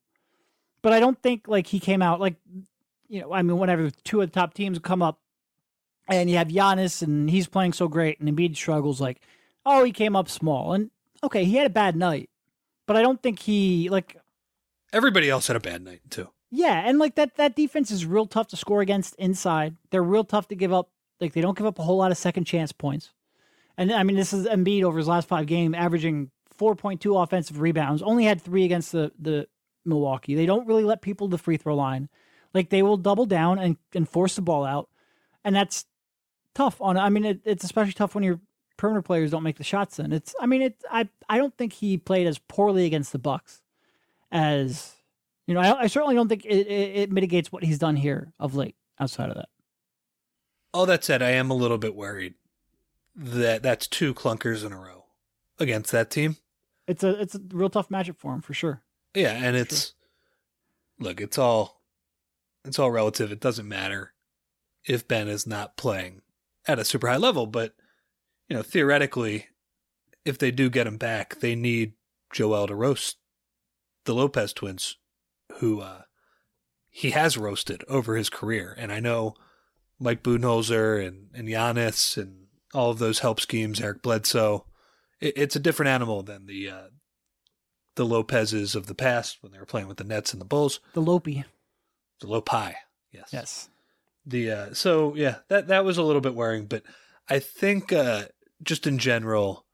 But 0.84 0.93
I 0.93 0.99
don't 0.99 1.20
think, 1.24 1.47
like, 1.47 1.66
he 1.68 1.80
came 1.80 2.04
out, 2.04 2.20
like, 2.20 2.36
you 3.12 3.20
know, 3.22 3.34
I 3.34 3.41
mean, 3.41 3.57
whenever 3.57 3.91
two 4.05 4.22
of 4.22 4.32
the 4.32 4.34
top 4.34 4.53
teams 4.53 4.80
come 4.80 5.01
up 5.01 5.20
and 6.07 6.30
you 6.30 6.38
have 6.38 6.47
Giannis 6.47 7.01
and 7.01 7.30
he's 7.30 7.45
playing 7.45 7.74
so 7.74 7.89
great 7.89 8.20
and 8.22 8.30
Embiid 8.30 8.55
struggles, 8.55 9.01
like, 9.01 9.22
oh, 9.66 9.84
he 9.84 9.91
came 9.91 10.16
up 10.16 10.30
small. 10.30 10.72
And 10.74 10.89
okay, 11.22 11.43
he 11.43 11.57
had 11.57 11.68
a 11.68 11.70
bad 11.72 11.97
night, 11.97 12.30
but 12.88 12.95
I 12.95 13.01
don't 13.01 13.22
think 13.22 13.39
he 13.39 13.89
like 13.89 14.16
Everybody 14.93 15.30
else 15.30 15.47
had 15.47 15.57
a 15.57 15.59
bad 15.59 15.84
night 15.84 16.01
too. 16.09 16.30
yeah, 16.51 16.84
and 16.86 16.99
like 16.99 17.16
that 17.16 17.36
that 17.36 17.55
defense 17.55 17.91
is 17.91 18.05
real 18.05 18.26
tough 18.26 18.47
to 18.49 18.55
score 18.57 18.82
against 18.82 19.14
inside. 19.16 19.76
They're 19.89 20.01
real 20.03 20.24
tough 20.24 20.47
to 20.47 20.55
give 20.55 20.72
up. 20.72 20.89
Like 21.20 21.34
they 21.34 21.41
don't 21.41 21.57
give 21.57 21.68
up 21.68 21.80
a 21.80 21.84
whole 21.84 21.97
lot 21.97 22.12
of 22.12 22.18
second 22.18 22.45
chance 22.45 22.72
points. 22.72 23.12
And 23.78 23.91
I 23.91 24.03
mean, 24.03 24.16
this 24.16 24.32
is 24.32 24.47
Embiid 24.47 24.84
over 24.84 24.97
his 24.97 25.07
last 25.07 25.28
five 25.28 25.47
games, 25.47 25.76
averaging 25.78 26.32
four 26.57 26.76
point 26.76 27.01
two 27.01 27.18
offensive 27.18 27.59
rebounds. 27.59 28.01
Only 28.01 28.24
had 28.24 28.41
three 28.41 28.64
against 28.64 28.93
the 28.93 29.12
the 29.20 29.47
Milwaukee. 29.86 30.36
They 30.36 30.45
don't 30.45 30.66
really 30.68 30.84
let 30.86 31.01
people 31.01 31.28
to 31.28 31.32
the 31.32 31.38
free 31.38 31.57
throw 31.57 31.76
line. 31.76 32.07
Like 32.54 32.70
they 32.70 32.84
will 32.84 32.97
double 32.97 33.26
down 33.26 33.60
and, 33.60 33.78
and 33.93 34.08
force 34.08 34.36
the 34.36 34.41
ball 34.41 34.66
out, 34.66 34.89
and 35.43 35.56
that's 35.56 35.86
tough. 36.54 36.82
On 36.82 36.97
I 36.97 37.10
mean, 37.10 37.26
it, 37.26 37.41
it's 37.45 37.64
especially 37.64 37.93
tough 37.93 38.14
when 38.16 38.24
your 38.24 38.39
perimeter 38.78 39.02
players 39.02 39.32
don't 39.32 39.43
make 39.43 39.58
the 39.58 39.64
shots. 39.64 39.97
Then 39.97 40.12
it's 40.12 40.36
I 40.39 40.45
mean, 40.45 40.62
it 40.62 40.84
I 40.91 41.08
I 41.30 41.38
don't 41.38 41.56
think 41.58 41.74
he 41.74 41.97
played 41.97 42.28
as 42.28 42.39
poorly 42.39 42.86
against 42.86 43.12
the 43.12 43.20
Bucks 43.20 43.62
as 44.32 44.93
you 45.47 45.54
know. 45.54 45.62
I, 45.62 45.82
I 45.82 45.88
certainly 45.88 46.16
don't 46.16 46.28
think 46.28 46.45
it, 46.45 46.68
it, 46.68 46.95
it 46.95 47.12
mitigates 47.12 47.52
what 47.52 47.64
he's 47.64 47.80
done 47.80 47.95
here 47.95 48.34
of 48.39 48.56
late. 48.56 48.76
Outside 48.99 49.30
of 49.30 49.36
that, 49.36 49.49
All 50.74 50.86
that 50.86 51.04
said, 51.04 51.24
I 51.24 51.32
am 51.32 51.49
a 51.49 51.56
little 51.56 51.80
bit 51.80 51.95
worried 51.95 52.36
that 53.16 53.64
that's 53.64 53.88
two 53.88 54.14
clunkers 54.14 54.64
in 54.64 54.72
a 54.72 54.78
row 54.80 55.06
against 55.58 55.91
that 55.91 56.12
team. 56.12 56.38
it's 56.88 57.04
a 57.04 57.20
it's 57.20 57.34
a 57.34 57.41
real 57.52 57.70
tough 57.70 57.89
matchup 57.89 58.18
for 58.18 58.34
him 58.34 58.41
for 58.41 58.54
sure. 58.54 58.84
Yeah, 59.16 59.32
and 59.32 59.56
it's 59.56 59.93
look, 60.99 61.20
it's 61.20 61.38
all 61.39 61.81
it's 62.66 62.80
all 62.80 62.91
relative. 62.91 63.32
It 63.32 63.39
doesn't 63.39 63.68
matter 63.68 64.14
if 64.86 65.07
Ben 65.07 65.28
is 65.28 65.45
not 65.47 65.78
playing 65.78 66.22
at 66.68 66.80
a 66.80 66.86
super 66.86 67.07
high 67.07 67.18
level, 67.18 67.45
but 67.45 67.74
you 68.49 68.55
know, 68.55 68.64
theoretically, 68.64 69.47
if 70.26 70.38
they 70.38 70.51
do 70.51 70.70
get 70.70 70.88
him 70.88 70.97
back, 70.97 71.39
they 71.39 71.55
need 71.55 71.93
Joel 72.34 72.68
to 72.68 72.76
roast 72.76 73.18
the 74.05 74.14
Lopez 74.14 74.53
twins, 74.53 74.97
who 75.59 75.82
uh, 75.82 76.01
he 76.89 77.12
has 77.12 77.38
roasted 77.38 77.84
over 77.88 78.16
his 78.16 78.30
career. 78.30 78.76
And 78.78 78.91
I 78.91 78.99
know 78.99 79.36
Mike 79.99 80.24
Budenholzer 80.24 81.05
and, 81.05 81.30
and 81.34 81.47
Giannis 81.47 82.18
and 82.18 82.47
all 82.74 82.89
of 82.89 82.99
those 82.99 83.20
help 83.20 83.39
schemes, 83.39 83.80
Eric 83.80 84.01
Bledsoe. 84.01 84.66
It, 85.20 85.34
it's 85.38 85.55
a 85.55 85.59
different 85.59 85.89
animal 85.89 86.24
than 86.24 86.45
the 86.45 86.70
uh, 86.70 86.88
the 87.95 88.05
Lopez's 88.05 88.76
of 88.76 88.88
the 88.88 88.95
past 88.95 89.38
when 89.41 89.51
they 89.51 89.59
were 89.59 89.66
playing 89.66 89.88
with 89.88 89.97
the 89.97 90.03
Nets 90.03 90.34
and 90.34 90.41
the 90.41 90.45
Bulls. 90.45 90.80
The 90.93 91.01
Lopi, 91.01 91.43
The 92.22 92.28
Lopi, 92.28 92.74
yes. 93.12 93.30
yes, 93.32 93.70
The 94.26 94.52
uh, 94.52 94.74
so 94.74 95.16
yeah, 95.16 95.38
that 95.50 95.68
that 95.68 95.84
was 95.84 95.98
a 95.98 96.04
little 96.04 96.22
bit 96.22 96.36
worrying, 96.36 96.68
but 96.68 96.84
I 97.28 97.40
think 97.40 97.92
uh, 97.92 98.26
just 98.64 98.86
in 98.86 99.00
general, 99.00 99.66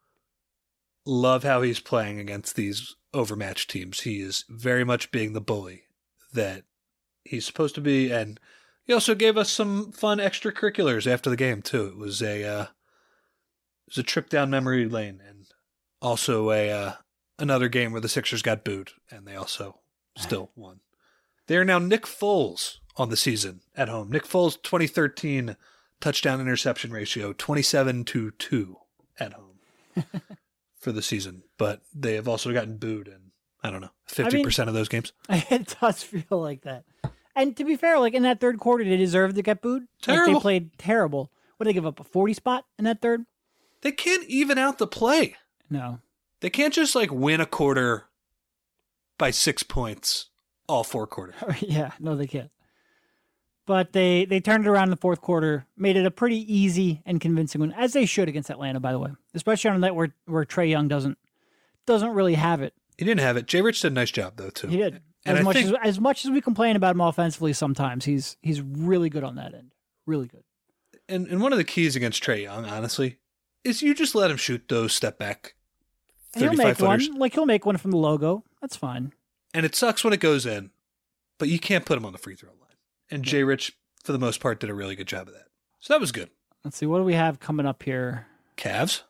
love 1.06 1.44
how 1.44 1.62
he's 1.62 1.80
playing 1.80 2.20
against 2.20 2.56
these 2.56 2.96
overmatched 3.14 3.70
teams. 3.70 4.02
He 4.02 4.22
is 4.22 4.46
very 4.50 4.84
much 4.84 5.12
being 5.12 5.34
the 5.34 5.42
bully 5.42 5.84
that 6.34 6.64
he's 7.26 7.46
supposed 7.46 7.76
to 7.76 7.82
be, 7.82 8.12
and 8.12 8.40
he 8.86 8.94
also 8.94 9.14
gave 9.16 9.38
us 9.38 9.50
some 9.50 9.92
fun 9.92 10.20
extracurriculars 10.20 11.06
after 11.06 11.30
the 11.30 11.36
game 11.36 11.62
too. 11.62 11.88
It 11.88 11.98
was 11.98 12.22
a 12.22 12.44
uh, 12.46 12.64
it 12.64 13.90
was 13.90 13.98
a 13.98 14.04
trip 14.04 14.30
down 14.30 14.50
memory 14.50 14.88
lane, 14.88 15.22
and 15.28 15.48
also 16.02 16.52
a 16.52 16.72
uh, 16.72 16.94
another 17.38 17.68
game 17.68 17.92
where 17.92 18.02
the 18.02 18.10
Sixers 18.10 18.42
got 18.42 18.64
booed, 18.64 18.92
and 19.12 19.28
they 19.28 19.36
also 19.36 19.80
still 20.18 20.52
won. 20.56 20.80
They 21.48 21.58
are 21.58 21.66
now 21.66 21.80
Nick 21.80 22.04
Foles 22.04 22.78
on 22.96 23.10
the 23.10 23.18
season 23.18 23.62
at 23.76 23.90
home. 23.90 24.12
Nick 24.12 24.24
Foles 24.24 24.62
2013 24.62 25.56
touchdown 26.00 26.42
interception 26.42 26.92
ratio 26.92 27.34
27 27.34 28.04
to 28.06 28.32
2 28.32 28.78
at 29.20 29.34
home 29.34 29.60
for 30.80 30.92
the 30.92 31.02
season, 31.02 31.44
but 31.58 31.82
they 31.94 32.14
have 32.14 32.28
also 32.28 32.54
gotten 32.54 32.78
booed 32.78 33.08
in 33.08 33.32
I 33.64 33.72
don't 33.72 33.82
know, 33.82 33.92
50% 34.10 34.68
of 34.68 34.74
those 34.74 34.88
games. 34.88 35.14
it 35.30 35.76
does 35.82 36.04
feel 36.04 36.40
like 36.40 36.62
that. 36.62 36.84
And 37.36 37.58
to 37.58 37.66
be 37.66 37.76
fair, 37.76 38.00
like 38.00 38.14
in 38.14 38.24
that 38.24 38.40
third 38.40 38.60
quarter, 38.60 38.84
they 38.84 38.98
deserved 38.98 39.36
to 39.36 39.42
get 39.42 39.62
booed. 39.62 39.82
Like, 39.82 39.90
Terrible. 40.02 40.34
they 40.34 40.40
played 40.40 40.78
terrible. 40.78 41.32
What 41.58 41.66
did 41.66 41.70
they 41.70 41.74
give 41.74 41.86
up 41.86 42.00
a 42.00 42.04
forty 42.04 42.34
spot 42.34 42.66
in 42.78 42.86
that 42.86 43.02
third? 43.02 43.26
They 43.82 43.92
can't 43.92 44.24
even 44.28 44.58
out 44.58 44.78
the 44.78 44.88
play. 44.88 45.36
No. 45.70 46.00
They 46.40 46.50
can't 46.50 46.74
just 46.74 46.96
like 46.96 47.12
win 47.12 47.42
a 47.42 47.46
quarter 47.46 48.06
by 49.18 49.32
six 49.32 49.64
points 49.64 50.30
all 50.68 50.84
four 50.84 51.08
quarters. 51.08 51.36
yeah, 51.62 51.92
no, 52.00 52.16
they 52.16 52.28
can't. 52.28 52.52
But 53.66 53.92
they 53.92 54.26
they 54.26 54.40
turned 54.40 54.66
it 54.66 54.70
around 54.70 54.86
in 54.86 54.90
the 54.92 54.98
fourth 54.98 55.20
quarter, 55.22 55.66
made 55.76 55.98
it 55.98 56.06
a 56.06 56.12
pretty 56.12 56.38
easy 56.54 57.02
and 57.06 57.20
convincing 57.20 57.60
one, 57.60 57.74
as 57.74 57.94
they 57.94 58.06
should 58.06 58.30
against 58.30 58.50
Atlanta, 58.50 58.80
by 58.80 58.94
the 58.94 59.00
way. 59.00 59.12
Especially 59.34 59.70
on 59.70 59.76
a 59.76 59.80
night 59.80 59.96
where 59.96 60.14
where 60.26 60.46
Trae 60.46 60.70
Young 60.70 60.88
doesn't 60.88 61.18
doesn't 61.86 62.12
really 62.12 62.36
have 62.36 62.62
it. 62.62 62.74
He 62.98 63.06
didn't 63.06 63.20
have 63.22 63.36
it. 63.38 63.46
Jay 63.46 63.62
Rich 63.62 63.82
did 63.82 63.92
a 63.92 63.96
nice 63.96 64.12
job 64.12 64.34
though 64.38 64.50
too. 64.50 64.68
He 64.68 64.78
did. 64.78 65.02
And 65.26 65.38
as 65.38 65.42
I 65.42 65.44
much 65.44 65.56
think- 65.58 65.68
as 65.70 65.76
as 65.84 66.00
much 66.00 66.24
as 66.24 66.32
we 66.32 66.40
complain 66.40 66.76
about 66.78 66.96
him 66.96 67.02
offensively 67.02 67.52
sometimes, 67.52 68.06
he's 68.06 68.38
he's 68.42 68.62
really 68.62 69.10
good 69.10 69.24
on 69.26 69.36
that 69.36 69.54
end. 69.54 69.72
Really 70.06 70.28
good. 70.28 70.44
And 71.10 71.28
and 71.28 71.42
one 71.42 71.52
of 71.52 71.58
the 71.58 71.66
keys 71.66 71.96
against 71.98 72.24
Trae 72.24 72.44
Young, 72.44 72.64
honestly, 72.66 73.18
is 73.66 73.82
you 73.82 73.94
just 73.94 74.16
let 74.16 74.32
him 74.32 74.38
shoot 74.38 74.64
those 74.70 74.94
step 74.94 75.18
back 75.18 75.56
he'll 76.36 76.54
make 76.54 76.78
footers. 76.78 77.10
one. 77.10 77.20
Like 77.20 77.34
he'll 77.34 77.46
make 77.46 77.66
one 77.66 77.78
from 77.78 77.92
the 77.92 77.98
logo. 77.98 78.44
That's 78.62 78.76
fine. 78.76 79.14
And 79.54 79.66
it 79.66 79.76
sucks 79.76 80.04
when 80.04 80.14
it 80.14 80.20
goes 80.20 80.46
in, 80.46 80.72
but 81.38 81.48
you 81.50 81.60
can't 81.60 81.86
put 81.86 81.98
him 81.98 82.06
on 82.06 82.12
the 82.12 82.18
free 82.18 82.36
throw 82.36 82.50
line. 82.50 82.76
And 83.10 83.24
Jay 83.24 83.44
Rich, 83.44 83.78
for 84.04 84.12
the 84.12 84.20
most 84.20 84.40
part, 84.40 84.60
did 84.60 84.70
a 84.70 84.74
really 84.74 84.96
good 84.96 85.08
job 85.08 85.28
of 85.28 85.34
that. 85.34 85.48
So 85.80 85.94
that 85.94 86.02
was 86.02 86.12
good. 86.12 86.30
Let's 86.64 86.78
see 86.78 86.86
what 86.86 86.98
do 87.00 87.04
we 87.04 87.14
have 87.14 87.40
coming 87.40 87.66
up 87.66 87.84
here. 87.84 88.28
Cavs, 88.58 89.04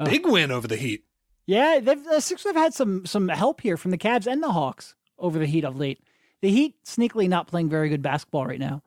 Oh. 0.00 0.04
big 0.04 0.26
win 0.26 0.50
over 0.50 0.66
the 0.66 0.76
Heat. 0.76 1.04
Yeah, 1.46 1.80
they've, 1.80 2.02
the 2.04 2.20
Sixers 2.20 2.44
have 2.52 2.56
had 2.56 2.74
some 2.74 3.06
some 3.06 3.28
help 3.28 3.60
here 3.60 3.76
from 3.76 3.90
the 3.92 3.98
Cavs 3.98 4.26
and 4.26 4.42
the 4.42 4.50
Hawks 4.52 4.94
over 5.18 5.38
the 5.38 5.46
Heat 5.46 5.64
of 5.64 5.76
late. 5.76 6.00
The 6.40 6.50
Heat 6.50 6.76
sneakily 6.84 7.28
not 7.28 7.46
playing 7.46 7.68
very 7.68 7.88
good 7.88 8.02
basketball 8.02 8.46
right 8.46 8.58
now, 8.58 8.82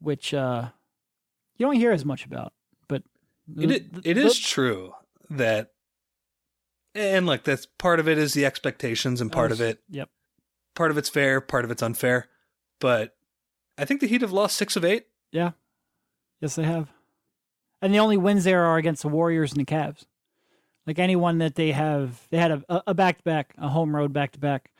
which 0.00 0.32
uh, 0.34 0.68
you 1.56 1.66
don't 1.66 1.76
hear 1.76 1.92
as 1.92 2.04
much 2.04 2.24
about. 2.24 2.52
But 2.88 3.02
It, 3.58 3.70
it, 3.70 3.84
it 4.04 4.18
is 4.18 4.38
true 4.38 4.94
that, 5.30 5.72
and 6.94 7.26
look, 7.26 7.44
that's 7.44 7.66
part 7.66 8.00
of 8.00 8.08
it 8.08 8.16
is 8.18 8.32
the 8.34 8.46
expectations, 8.46 9.20
and 9.20 9.30
part 9.30 9.52
of 9.52 9.60
it, 9.60 9.80
Yep. 9.90 10.08
Part 10.76 10.92
of 10.92 10.98
it's 10.98 11.08
fair, 11.08 11.40
part 11.40 11.64
of 11.64 11.72
it's 11.72 11.82
unfair. 11.82 12.28
But 12.78 13.16
I 13.76 13.84
think 13.84 14.00
the 14.00 14.06
Heat 14.06 14.20
have 14.20 14.32
lost 14.32 14.56
six 14.56 14.76
of 14.76 14.84
eight. 14.84 15.06
Yeah. 15.32 15.52
Yes, 16.40 16.54
they 16.54 16.62
have. 16.62 16.92
And 17.82 17.92
the 17.92 17.98
only 17.98 18.16
wins 18.16 18.44
there 18.44 18.64
are 18.64 18.76
against 18.76 19.02
the 19.02 19.08
Warriors 19.08 19.52
and 19.52 19.60
the 19.60 19.64
Cavs. 19.64 20.04
Like 20.86 20.98
anyone 21.00 21.38
that 21.38 21.56
they 21.56 21.72
have, 21.72 22.28
they 22.30 22.36
had 22.36 22.52
a 22.68 22.82
a 22.86 22.94
back 22.94 23.18
to 23.18 23.24
back, 23.24 23.54
a 23.58 23.68
home 23.68 23.96
road 23.96 24.12
back 24.12 24.32
to 24.32 24.38
back 24.38 24.70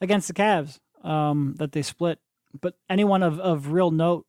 against 0.00 0.28
the 0.28 0.34
Cavs 0.34 0.78
um, 1.02 1.54
that 1.58 1.72
they 1.72 1.80
split. 1.80 2.18
But 2.60 2.74
anyone 2.90 3.22
of, 3.22 3.40
of 3.40 3.72
real 3.72 3.90
note, 3.90 4.26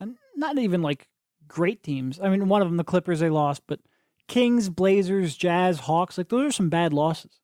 and 0.00 0.16
not 0.36 0.58
even 0.58 0.82
like 0.82 1.08
great 1.48 1.82
teams. 1.82 2.20
I 2.20 2.28
mean, 2.28 2.48
one 2.48 2.60
of 2.60 2.68
them, 2.68 2.76
the 2.76 2.84
Clippers, 2.84 3.20
they 3.20 3.30
lost, 3.30 3.62
but 3.66 3.80
Kings, 4.28 4.68
Blazers, 4.68 5.34
Jazz, 5.34 5.80
Hawks, 5.80 6.18
like 6.18 6.28
those 6.28 6.48
are 6.48 6.52
some 6.52 6.68
bad 6.68 6.92
losses 6.92 7.40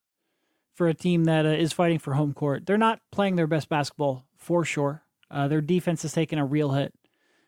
for 0.76 0.86
a 0.88 0.94
team 0.94 1.24
that 1.24 1.44
uh, 1.44 1.48
is 1.48 1.72
fighting 1.72 1.98
for 1.98 2.12
home 2.14 2.32
court. 2.32 2.64
They're 2.66 2.76
not 2.78 3.00
playing 3.10 3.34
their 3.36 3.46
best 3.48 3.68
basketball 3.68 4.26
for 4.36 4.64
sure. 4.64 5.02
Uh, 5.30 5.48
their 5.48 5.60
defense 5.60 6.02
has 6.02 6.12
taken 6.12 6.38
a 6.38 6.44
real 6.46 6.70
hit, 6.72 6.94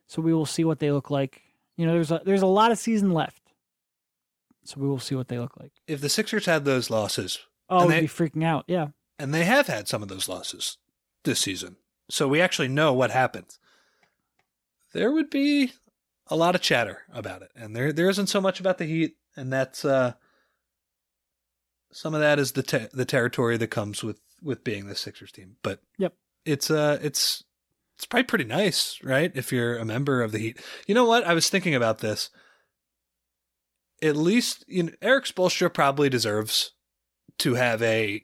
so 0.09 0.21
we 0.21 0.35
will 0.35 0.47
see 0.47 0.65
what 0.65 0.81
they 0.81 0.91
look 0.91 1.11
like. 1.11 1.43
You 1.77 1.87
know, 1.87 1.93
there's 1.93 2.11
a, 2.11 2.21
there's 2.25 2.43
a 2.43 2.47
lot 2.47 2.73
of 2.73 2.79
season 2.79 3.13
left, 3.13 3.43
so 4.65 4.81
we 4.81 4.89
will 4.89 4.99
see 4.99 5.15
what 5.15 5.29
they 5.29 5.39
look 5.39 5.57
like. 5.61 5.71
If 5.87 6.01
the 6.01 6.09
Sixers 6.09 6.47
had 6.47 6.65
those 6.65 6.91
losses, 6.91 7.39
Oh, 7.71 7.81
And 7.81 7.89
we'd 7.89 7.95
they- 7.95 8.01
be 8.01 8.07
freaking 8.09 8.45
out. 8.45 8.65
Yeah, 8.67 8.89
and 9.19 9.33
they 9.33 9.45
have 9.45 9.67
had 9.69 9.87
some 9.89 10.03
of 10.03 10.09
those 10.09 10.29
losses 10.29 10.79
this 11.23 11.39
season, 11.39 11.77
so 12.11 12.27
we 12.27 12.41
actually 12.41 12.69
know 12.69 12.93
what 12.95 13.11
happens. 13.13 13.59
There 14.95 15.13
would 15.13 15.29
be 15.31 15.73
a 16.29 16.37
lot 16.37 16.55
of 16.55 16.63
chatter 16.63 17.03
about 17.13 17.43
it, 17.43 17.51
and 17.55 17.77
there 17.77 17.93
there 17.93 18.09
isn't 18.09 18.29
so 18.29 18.41
much 18.41 18.59
about 18.59 18.79
the 18.79 18.87
Heat, 18.87 19.17
and 19.37 19.53
that's 19.53 19.85
uh, 19.85 20.15
some 21.93 22.15
of 22.15 22.21
that 22.21 22.39
is 22.39 22.53
the 22.53 22.63
te- 22.63 22.89
the 22.93 23.05
territory 23.05 23.57
that 23.57 23.69
comes 23.69 24.03
with 24.05 24.21
with 24.43 24.65
being 24.65 24.87
the 24.87 24.95
Sixers 24.95 25.33
team. 25.33 25.57
But 25.63 25.81
Yep. 25.99 26.15
it's 26.45 26.71
uh 26.71 26.99
it's 27.03 27.45
it's 27.97 28.07
probably 28.07 28.25
pretty 28.25 28.45
nice, 28.45 28.99
right? 29.03 29.33
If 29.35 29.53
you're 29.53 29.77
a 29.77 29.85
member 29.85 30.23
of 30.23 30.31
the 30.33 30.39
Heat, 30.39 30.61
you 30.87 30.95
know 30.95 31.05
what? 31.05 31.25
I 31.25 31.35
was 31.35 31.49
thinking 31.49 31.75
about 31.75 31.99
this. 31.99 32.31
At 34.01 34.17
least 34.17 34.65
you 34.69 34.85
know, 34.85 34.93
Erik 35.03 35.25
Spoelstra 35.25 35.73
probably 35.73 36.09
deserves 36.09 36.73
to 37.39 37.55
have 37.55 37.83
a, 37.83 38.23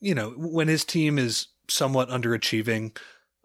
you 0.00 0.14
know, 0.14 0.30
when 0.36 0.68
his 0.68 0.84
team 0.84 1.18
is 1.18 1.48
somewhat 1.68 2.08
underachieving 2.08 2.96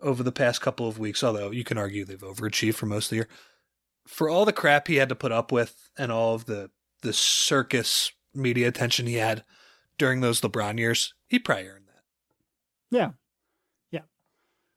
over 0.01 0.23
the 0.23 0.31
past 0.31 0.61
couple 0.61 0.88
of 0.88 0.97
weeks, 0.99 1.23
although 1.23 1.51
you 1.51 1.63
can 1.63 1.77
argue 1.77 2.03
they've 2.05 2.19
overachieved 2.19 2.75
for 2.75 2.86
most 2.88 3.05
of 3.05 3.09
the 3.11 3.15
year. 3.17 3.27
For 4.07 4.29
all 4.29 4.45
the 4.45 4.53
crap 4.53 4.88
he 4.88 4.95
had 4.95 5.09
to 5.09 5.15
put 5.15 5.31
up 5.31 5.51
with 5.51 5.89
and 5.97 6.11
all 6.11 6.33
of 6.33 6.45
the 6.45 6.71
the 7.01 7.13
circus 7.13 8.11
media 8.36 8.67
attention 8.67 9.07
he 9.07 9.15
had 9.15 9.43
during 9.97 10.21
those 10.21 10.41
LeBron 10.41 10.77
years, 10.77 11.13
he 11.27 11.39
probably 11.39 11.67
earned 11.67 11.88
that. 11.88 12.03
yeah, 12.91 13.11
yeah. 13.91 14.01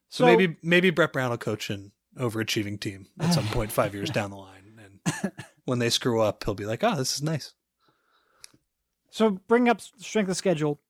So, 0.09 0.25
maybe 0.25 0.57
maybe 0.63 0.91
Brett 0.91 1.13
Brown 1.13 1.31
will 1.31 1.39
coach 1.39 1.71
an 1.71 1.93
overachieving 2.17 2.81
team 2.81 3.07
at 3.21 3.35
some 3.35 3.47
point 3.49 3.73
five 3.73 3.95
years 3.95 4.11
down 4.19 4.31
the 4.31 4.37
line, 4.37 4.81
and 4.83 5.33
when 5.65 5.79
they 5.79 5.91
screw 5.91 6.21
up, 6.21 6.45
he'll 6.45 6.55
be 6.55 6.67
like, 6.67 6.85
"Oh, 6.85 6.97
this 6.97 7.15
is 7.15 7.23
nice." 7.23 7.55
So 9.11 9.31
bring 9.31 9.69
up 9.69 9.81
strength 9.81 10.31
of 10.31 10.37
schedule. 10.37 10.81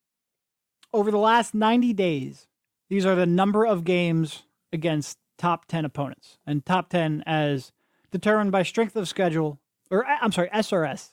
Over 0.92 1.10
the 1.10 1.18
last 1.18 1.54
90 1.54 1.92
days, 1.92 2.46
these 2.88 3.04
are 3.04 3.14
the 3.14 3.26
number 3.26 3.66
of 3.66 3.84
games 3.84 4.44
against 4.72 5.18
top 5.36 5.66
10 5.66 5.84
opponents. 5.84 6.38
And 6.46 6.64
top 6.64 6.88
10 6.90 7.22
as 7.26 7.72
determined 8.10 8.52
by 8.52 8.62
strength 8.62 8.96
of 8.96 9.06
schedule, 9.06 9.60
or 9.90 10.04
I'm 10.06 10.32
sorry, 10.32 10.48
SRS 10.48 11.12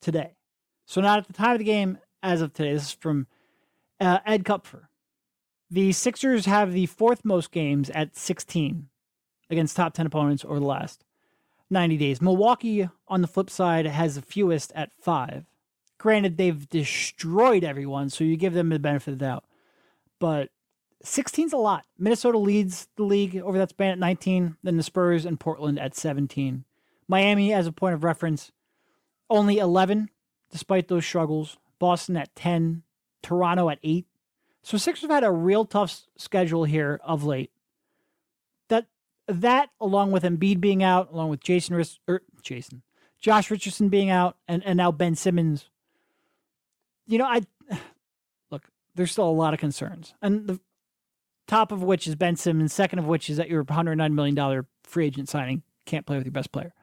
today. 0.00 0.37
So 0.88 1.02
not 1.02 1.18
at 1.18 1.26
the 1.26 1.34
time 1.34 1.52
of 1.52 1.58
the 1.58 1.64
game, 1.64 1.98
as 2.22 2.40
of 2.40 2.54
today. 2.54 2.72
This 2.72 2.84
is 2.84 2.92
from 2.92 3.26
uh, 4.00 4.20
Ed 4.24 4.44
Kupfer. 4.44 4.88
The 5.70 5.92
Sixers 5.92 6.46
have 6.46 6.72
the 6.72 6.86
fourth 6.86 7.26
most 7.26 7.52
games 7.52 7.90
at 7.90 8.16
16 8.16 8.88
against 9.50 9.76
top 9.76 9.92
10 9.92 10.06
opponents 10.06 10.46
over 10.46 10.58
the 10.58 10.64
last 10.64 11.04
90 11.68 11.98
days. 11.98 12.22
Milwaukee, 12.22 12.88
on 13.06 13.20
the 13.20 13.28
flip 13.28 13.50
side, 13.50 13.84
has 13.84 14.14
the 14.14 14.22
fewest 14.22 14.72
at 14.74 14.90
five. 14.98 15.44
Granted, 15.98 16.38
they've 16.38 16.66
destroyed 16.70 17.64
everyone, 17.64 18.08
so 18.08 18.24
you 18.24 18.38
give 18.38 18.54
them 18.54 18.70
the 18.70 18.78
benefit 18.78 19.12
of 19.12 19.18
the 19.18 19.26
doubt. 19.26 19.44
But 20.18 20.48
16's 21.04 21.52
a 21.52 21.58
lot. 21.58 21.84
Minnesota 21.98 22.38
leads 22.38 22.88
the 22.96 23.02
league 23.02 23.36
over 23.36 23.58
that 23.58 23.70
span 23.70 23.90
at 23.90 23.98
19, 23.98 24.56
then 24.62 24.78
the 24.78 24.82
Spurs 24.82 25.26
and 25.26 25.38
Portland 25.38 25.78
at 25.78 25.94
17. 25.94 26.64
Miami, 27.06 27.52
as 27.52 27.66
a 27.66 27.72
point 27.72 27.94
of 27.94 28.04
reference, 28.04 28.52
only 29.28 29.58
11, 29.58 30.08
despite 30.50 30.88
those 30.88 31.06
struggles. 31.06 31.56
Boston 31.78 32.16
at 32.16 32.34
10, 32.34 32.82
Toronto 33.22 33.68
at 33.68 33.78
8. 33.82 34.06
So 34.62 34.76
Sixers 34.76 35.02
have 35.02 35.10
had 35.10 35.24
a 35.24 35.30
real 35.30 35.64
tough 35.64 36.02
schedule 36.16 36.64
here 36.64 37.00
of 37.04 37.24
late. 37.24 37.50
That 38.68 38.86
that 39.26 39.70
along 39.80 40.10
with 40.10 40.24
Embiid 40.24 40.60
being 40.60 40.82
out, 40.82 41.10
along 41.12 41.30
with 41.30 41.40
Jason 41.40 41.76
Ris- 41.76 41.98
er, 42.08 42.22
Jason, 42.42 42.82
Josh 43.20 43.50
Richardson 43.50 43.88
being 43.88 44.10
out, 44.10 44.36
and, 44.46 44.62
and 44.64 44.76
now 44.76 44.92
Ben 44.92 45.14
Simmons. 45.14 45.70
You 47.06 47.18
know, 47.18 47.24
I 47.24 47.42
look. 48.50 48.64
There's 48.94 49.12
still 49.12 49.28
a 49.28 49.30
lot 49.30 49.54
of 49.54 49.60
concerns, 49.60 50.14
and 50.20 50.46
the 50.46 50.60
top 51.46 51.72
of 51.72 51.82
which 51.82 52.06
is 52.06 52.14
Ben 52.14 52.36
Simmons. 52.36 52.72
Second 52.72 52.98
of 52.98 53.06
which 53.06 53.30
is 53.30 53.38
that 53.38 53.48
your 53.48 53.62
109 53.62 54.14
million 54.14 54.34
dollar 54.34 54.66
free 54.82 55.06
agent 55.06 55.28
signing 55.28 55.62
can't 55.86 56.04
play 56.04 56.16
with 56.16 56.26
your 56.26 56.32
best 56.32 56.52
player. 56.52 56.74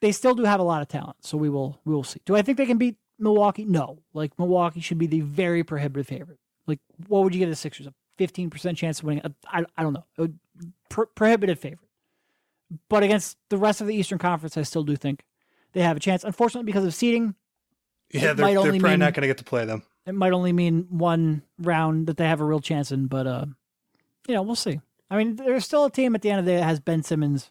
They 0.00 0.12
still 0.12 0.34
do 0.34 0.44
have 0.44 0.60
a 0.60 0.64
lot 0.64 0.82
of 0.82 0.88
talent, 0.88 1.16
so 1.20 1.36
we 1.36 1.48
will 1.50 1.78
we 1.84 1.94
will 1.94 2.04
see. 2.04 2.20
Do 2.24 2.36
I 2.36 2.42
think 2.42 2.56
they 2.58 2.66
can 2.66 2.78
beat 2.78 2.96
Milwaukee? 3.18 3.64
No. 3.64 3.98
Like 4.14 4.38
Milwaukee 4.38 4.80
should 4.80 4.98
be 4.98 5.06
the 5.06 5.20
very 5.20 5.62
prohibitive 5.62 6.06
favorite. 6.06 6.38
Like, 6.66 6.80
what 7.08 7.22
would 7.24 7.34
you 7.34 7.40
give 7.40 7.50
the 7.50 7.56
Sixers? 7.56 7.86
A 7.86 7.94
15% 8.18 8.76
chance 8.76 8.98
of 9.00 9.04
winning? 9.06 9.22
A- 9.24 9.32
I, 9.46 9.64
I 9.76 9.82
don't 9.82 9.92
know. 9.94 10.04
A 10.18 10.28
pro- 10.88 11.06
prohibitive 11.06 11.58
favorite. 11.58 11.88
But 12.88 13.02
against 13.02 13.36
the 13.48 13.56
rest 13.56 13.80
of 13.80 13.86
the 13.86 13.94
Eastern 13.94 14.18
Conference, 14.18 14.56
I 14.56 14.62
still 14.62 14.84
do 14.84 14.94
think 14.94 15.24
they 15.72 15.80
have 15.82 15.96
a 15.96 16.00
chance. 16.00 16.22
Unfortunately, 16.22 16.66
because 16.66 16.84
of 16.84 16.94
seeding, 16.94 17.34
Yeah, 18.12 18.32
they're, 18.34 18.46
might 18.46 18.52
they're 18.54 18.62
probably 18.62 18.78
mean- 18.78 18.98
not 19.00 19.14
going 19.14 19.22
to 19.22 19.26
get 19.26 19.38
to 19.38 19.44
play 19.44 19.64
them. 19.64 19.82
it 20.06 20.14
might 20.14 20.32
only 20.32 20.52
mean 20.52 20.86
one 20.90 21.42
round 21.58 22.06
that 22.06 22.16
they 22.18 22.26
have 22.28 22.40
a 22.40 22.44
real 22.44 22.60
chance 22.60 22.92
in. 22.92 23.06
But, 23.06 23.26
uh, 23.26 23.46
you 24.28 24.34
know, 24.34 24.42
we'll 24.42 24.54
see. 24.54 24.80
I 25.10 25.16
mean, 25.16 25.36
there's 25.36 25.64
still 25.64 25.84
a 25.86 25.90
team 25.90 26.14
at 26.14 26.22
the 26.22 26.30
end 26.30 26.38
of 26.40 26.44
the 26.44 26.52
day 26.52 26.58
that 26.58 26.64
has 26.64 26.78
Ben 26.78 27.02
Simmons, 27.02 27.50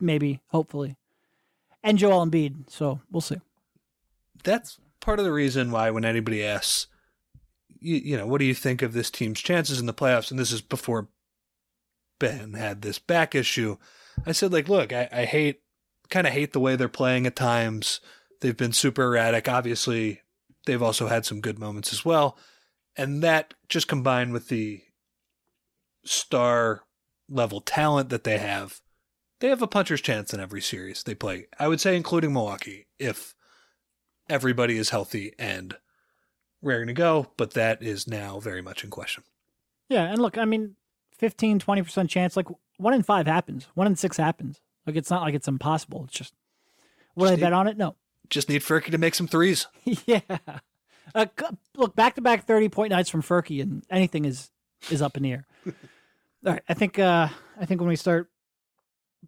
maybe, 0.00 0.40
hopefully, 0.48 0.96
and 1.84 1.98
Joel 1.98 2.26
Embiid. 2.26 2.68
So 2.70 3.00
we'll 3.12 3.20
see. 3.20 3.36
That's 4.42 4.80
part 5.00 5.20
of 5.20 5.24
the 5.24 5.32
reason 5.32 5.70
why 5.70 5.90
when 5.90 6.04
anybody 6.04 6.44
asks, 6.44 6.88
you, 7.78 7.96
you 7.96 8.16
know, 8.16 8.26
what 8.26 8.38
do 8.38 8.46
you 8.46 8.54
think 8.54 8.82
of 8.82 8.92
this 8.92 9.10
team's 9.10 9.40
chances 9.40 9.78
in 9.78 9.86
the 9.86 9.94
playoffs? 9.94 10.30
And 10.30 10.40
this 10.40 10.50
is 10.50 10.62
before 10.62 11.08
Ben 12.18 12.54
had 12.54 12.82
this 12.82 12.98
back 12.98 13.34
issue. 13.34 13.76
I 14.26 14.32
said, 14.32 14.52
like, 14.52 14.68
look, 14.68 14.92
I, 14.92 15.08
I 15.12 15.24
hate, 15.26 15.60
kind 16.08 16.26
of 16.26 16.32
hate 16.32 16.52
the 16.52 16.60
way 16.60 16.74
they're 16.74 16.88
playing 16.88 17.26
at 17.26 17.36
times. 17.36 18.00
They've 18.40 18.56
been 18.56 18.72
super 18.72 19.04
erratic. 19.04 19.48
Obviously, 19.48 20.22
they've 20.66 20.82
also 20.82 21.08
had 21.08 21.26
some 21.26 21.40
good 21.40 21.58
moments 21.58 21.92
as 21.92 22.04
well. 22.04 22.38
And 22.96 23.22
that 23.22 23.54
just 23.68 23.88
combined 23.88 24.32
with 24.32 24.48
the 24.48 24.82
star 26.04 26.84
level 27.28 27.60
talent 27.60 28.10
that 28.10 28.24
they 28.24 28.38
have, 28.38 28.80
they 29.44 29.50
have 29.50 29.60
a 29.60 29.66
puncher's 29.66 30.00
chance 30.00 30.32
in 30.32 30.40
every 30.40 30.62
series 30.62 31.02
they 31.02 31.14
play. 31.14 31.48
I 31.58 31.68
would 31.68 31.78
say, 31.78 31.98
including 31.98 32.32
Milwaukee, 32.32 32.86
if 32.98 33.34
everybody 34.26 34.78
is 34.78 34.88
healthy 34.88 35.34
and 35.38 35.76
raring 36.62 36.86
to 36.86 36.94
go, 36.94 37.30
but 37.36 37.50
that 37.50 37.82
is 37.82 38.08
now 38.08 38.40
very 38.40 38.62
much 38.62 38.84
in 38.84 38.88
question. 38.88 39.22
Yeah, 39.90 40.04
and 40.04 40.18
look, 40.18 40.38
I 40.38 40.46
mean, 40.46 40.76
15, 41.18 41.60
20% 41.60 42.08
chance, 42.08 42.38
like 42.38 42.46
one 42.78 42.94
in 42.94 43.02
five 43.02 43.26
happens, 43.26 43.68
one 43.74 43.86
in 43.86 43.96
six 43.96 44.16
happens. 44.16 44.62
Like 44.86 44.96
it's 44.96 45.10
not 45.10 45.20
like 45.20 45.34
it's 45.34 45.46
impossible. 45.46 46.04
It's 46.04 46.14
just, 46.14 46.32
would 47.14 47.26
Just 47.26 47.38
I 47.38 47.44
bet 47.44 47.52
on 47.52 47.68
it? 47.68 47.76
No. 47.76 47.96
Just 48.30 48.48
need 48.48 48.62
Furky 48.62 48.92
to 48.92 48.96
make 48.96 49.14
some 49.14 49.28
threes. 49.28 49.66
yeah. 50.06 50.20
Uh, 51.14 51.26
look, 51.76 51.94
back 51.94 52.14
to 52.14 52.22
back 52.22 52.46
30 52.46 52.70
point 52.70 52.92
nights 52.92 53.10
from 53.10 53.20
Furky, 53.20 53.60
and 53.60 53.84
anything 53.90 54.24
is 54.24 54.50
is 54.90 55.02
up 55.02 55.18
in 55.18 55.22
the 55.22 55.32
air. 55.32 55.46
All 55.66 56.52
right. 56.52 56.62
I 56.66 56.72
think, 56.72 56.98
uh, 56.98 57.28
I 57.60 57.66
think 57.66 57.82
when 57.82 57.90
we 57.90 57.96
start 57.96 58.30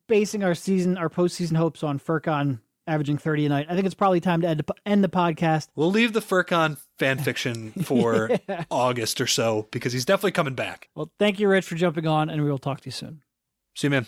basing 0.08 0.42
our 0.44 0.54
season, 0.54 0.96
our 0.98 1.08
postseason 1.08 1.56
hopes 1.56 1.82
on 1.82 1.98
Furkan 1.98 2.60
averaging 2.88 3.18
30 3.18 3.46
a 3.46 3.48
night, 3.48 3.66
I 3.68 3.74
think 3.74 3.84
it's 3.86 3.94
probably 3.96 4.20
time 4.20 4.42
to 4.42 4.48
end, 4.48 4.60
the- 4.60 4.74
end 4.84 5.02
the 5.02 5.08
podcast. 5.08 5.68
We'll 5.74 5.90
leave 5.90 6.12
the 6.12 6.20
Furkan 6.20 6.78
fan 6.98 7.18
fiction 7.18 7.72
for 7.82 8.30
Yeah. 8.48 8.64
August 8.70 9.20
or 9.20 9.26
so 9.26 9.66
because 9.72 9.92
he's 9.92 10.04
definitely 10.04 10.32
coming 10.32 10.54
back. 10.54 10.88
Well, 10.94 11.10
thank 11.18 11.40
you, 11.40 11.48
Rich, 11.48 11.66
for 11.66 11.74
jumping 11.74 12.06
on, 12.06 12.30
and 12.30 12.44
we 12.44 12.50
will 12.50 12.58
talk 12.58 12.80
to 12.82 12.86
you 12.86 12.92
soon. 12.92 13.22
See 13.74 13.86
you, 13.88 13.90
man. 13.90 14.06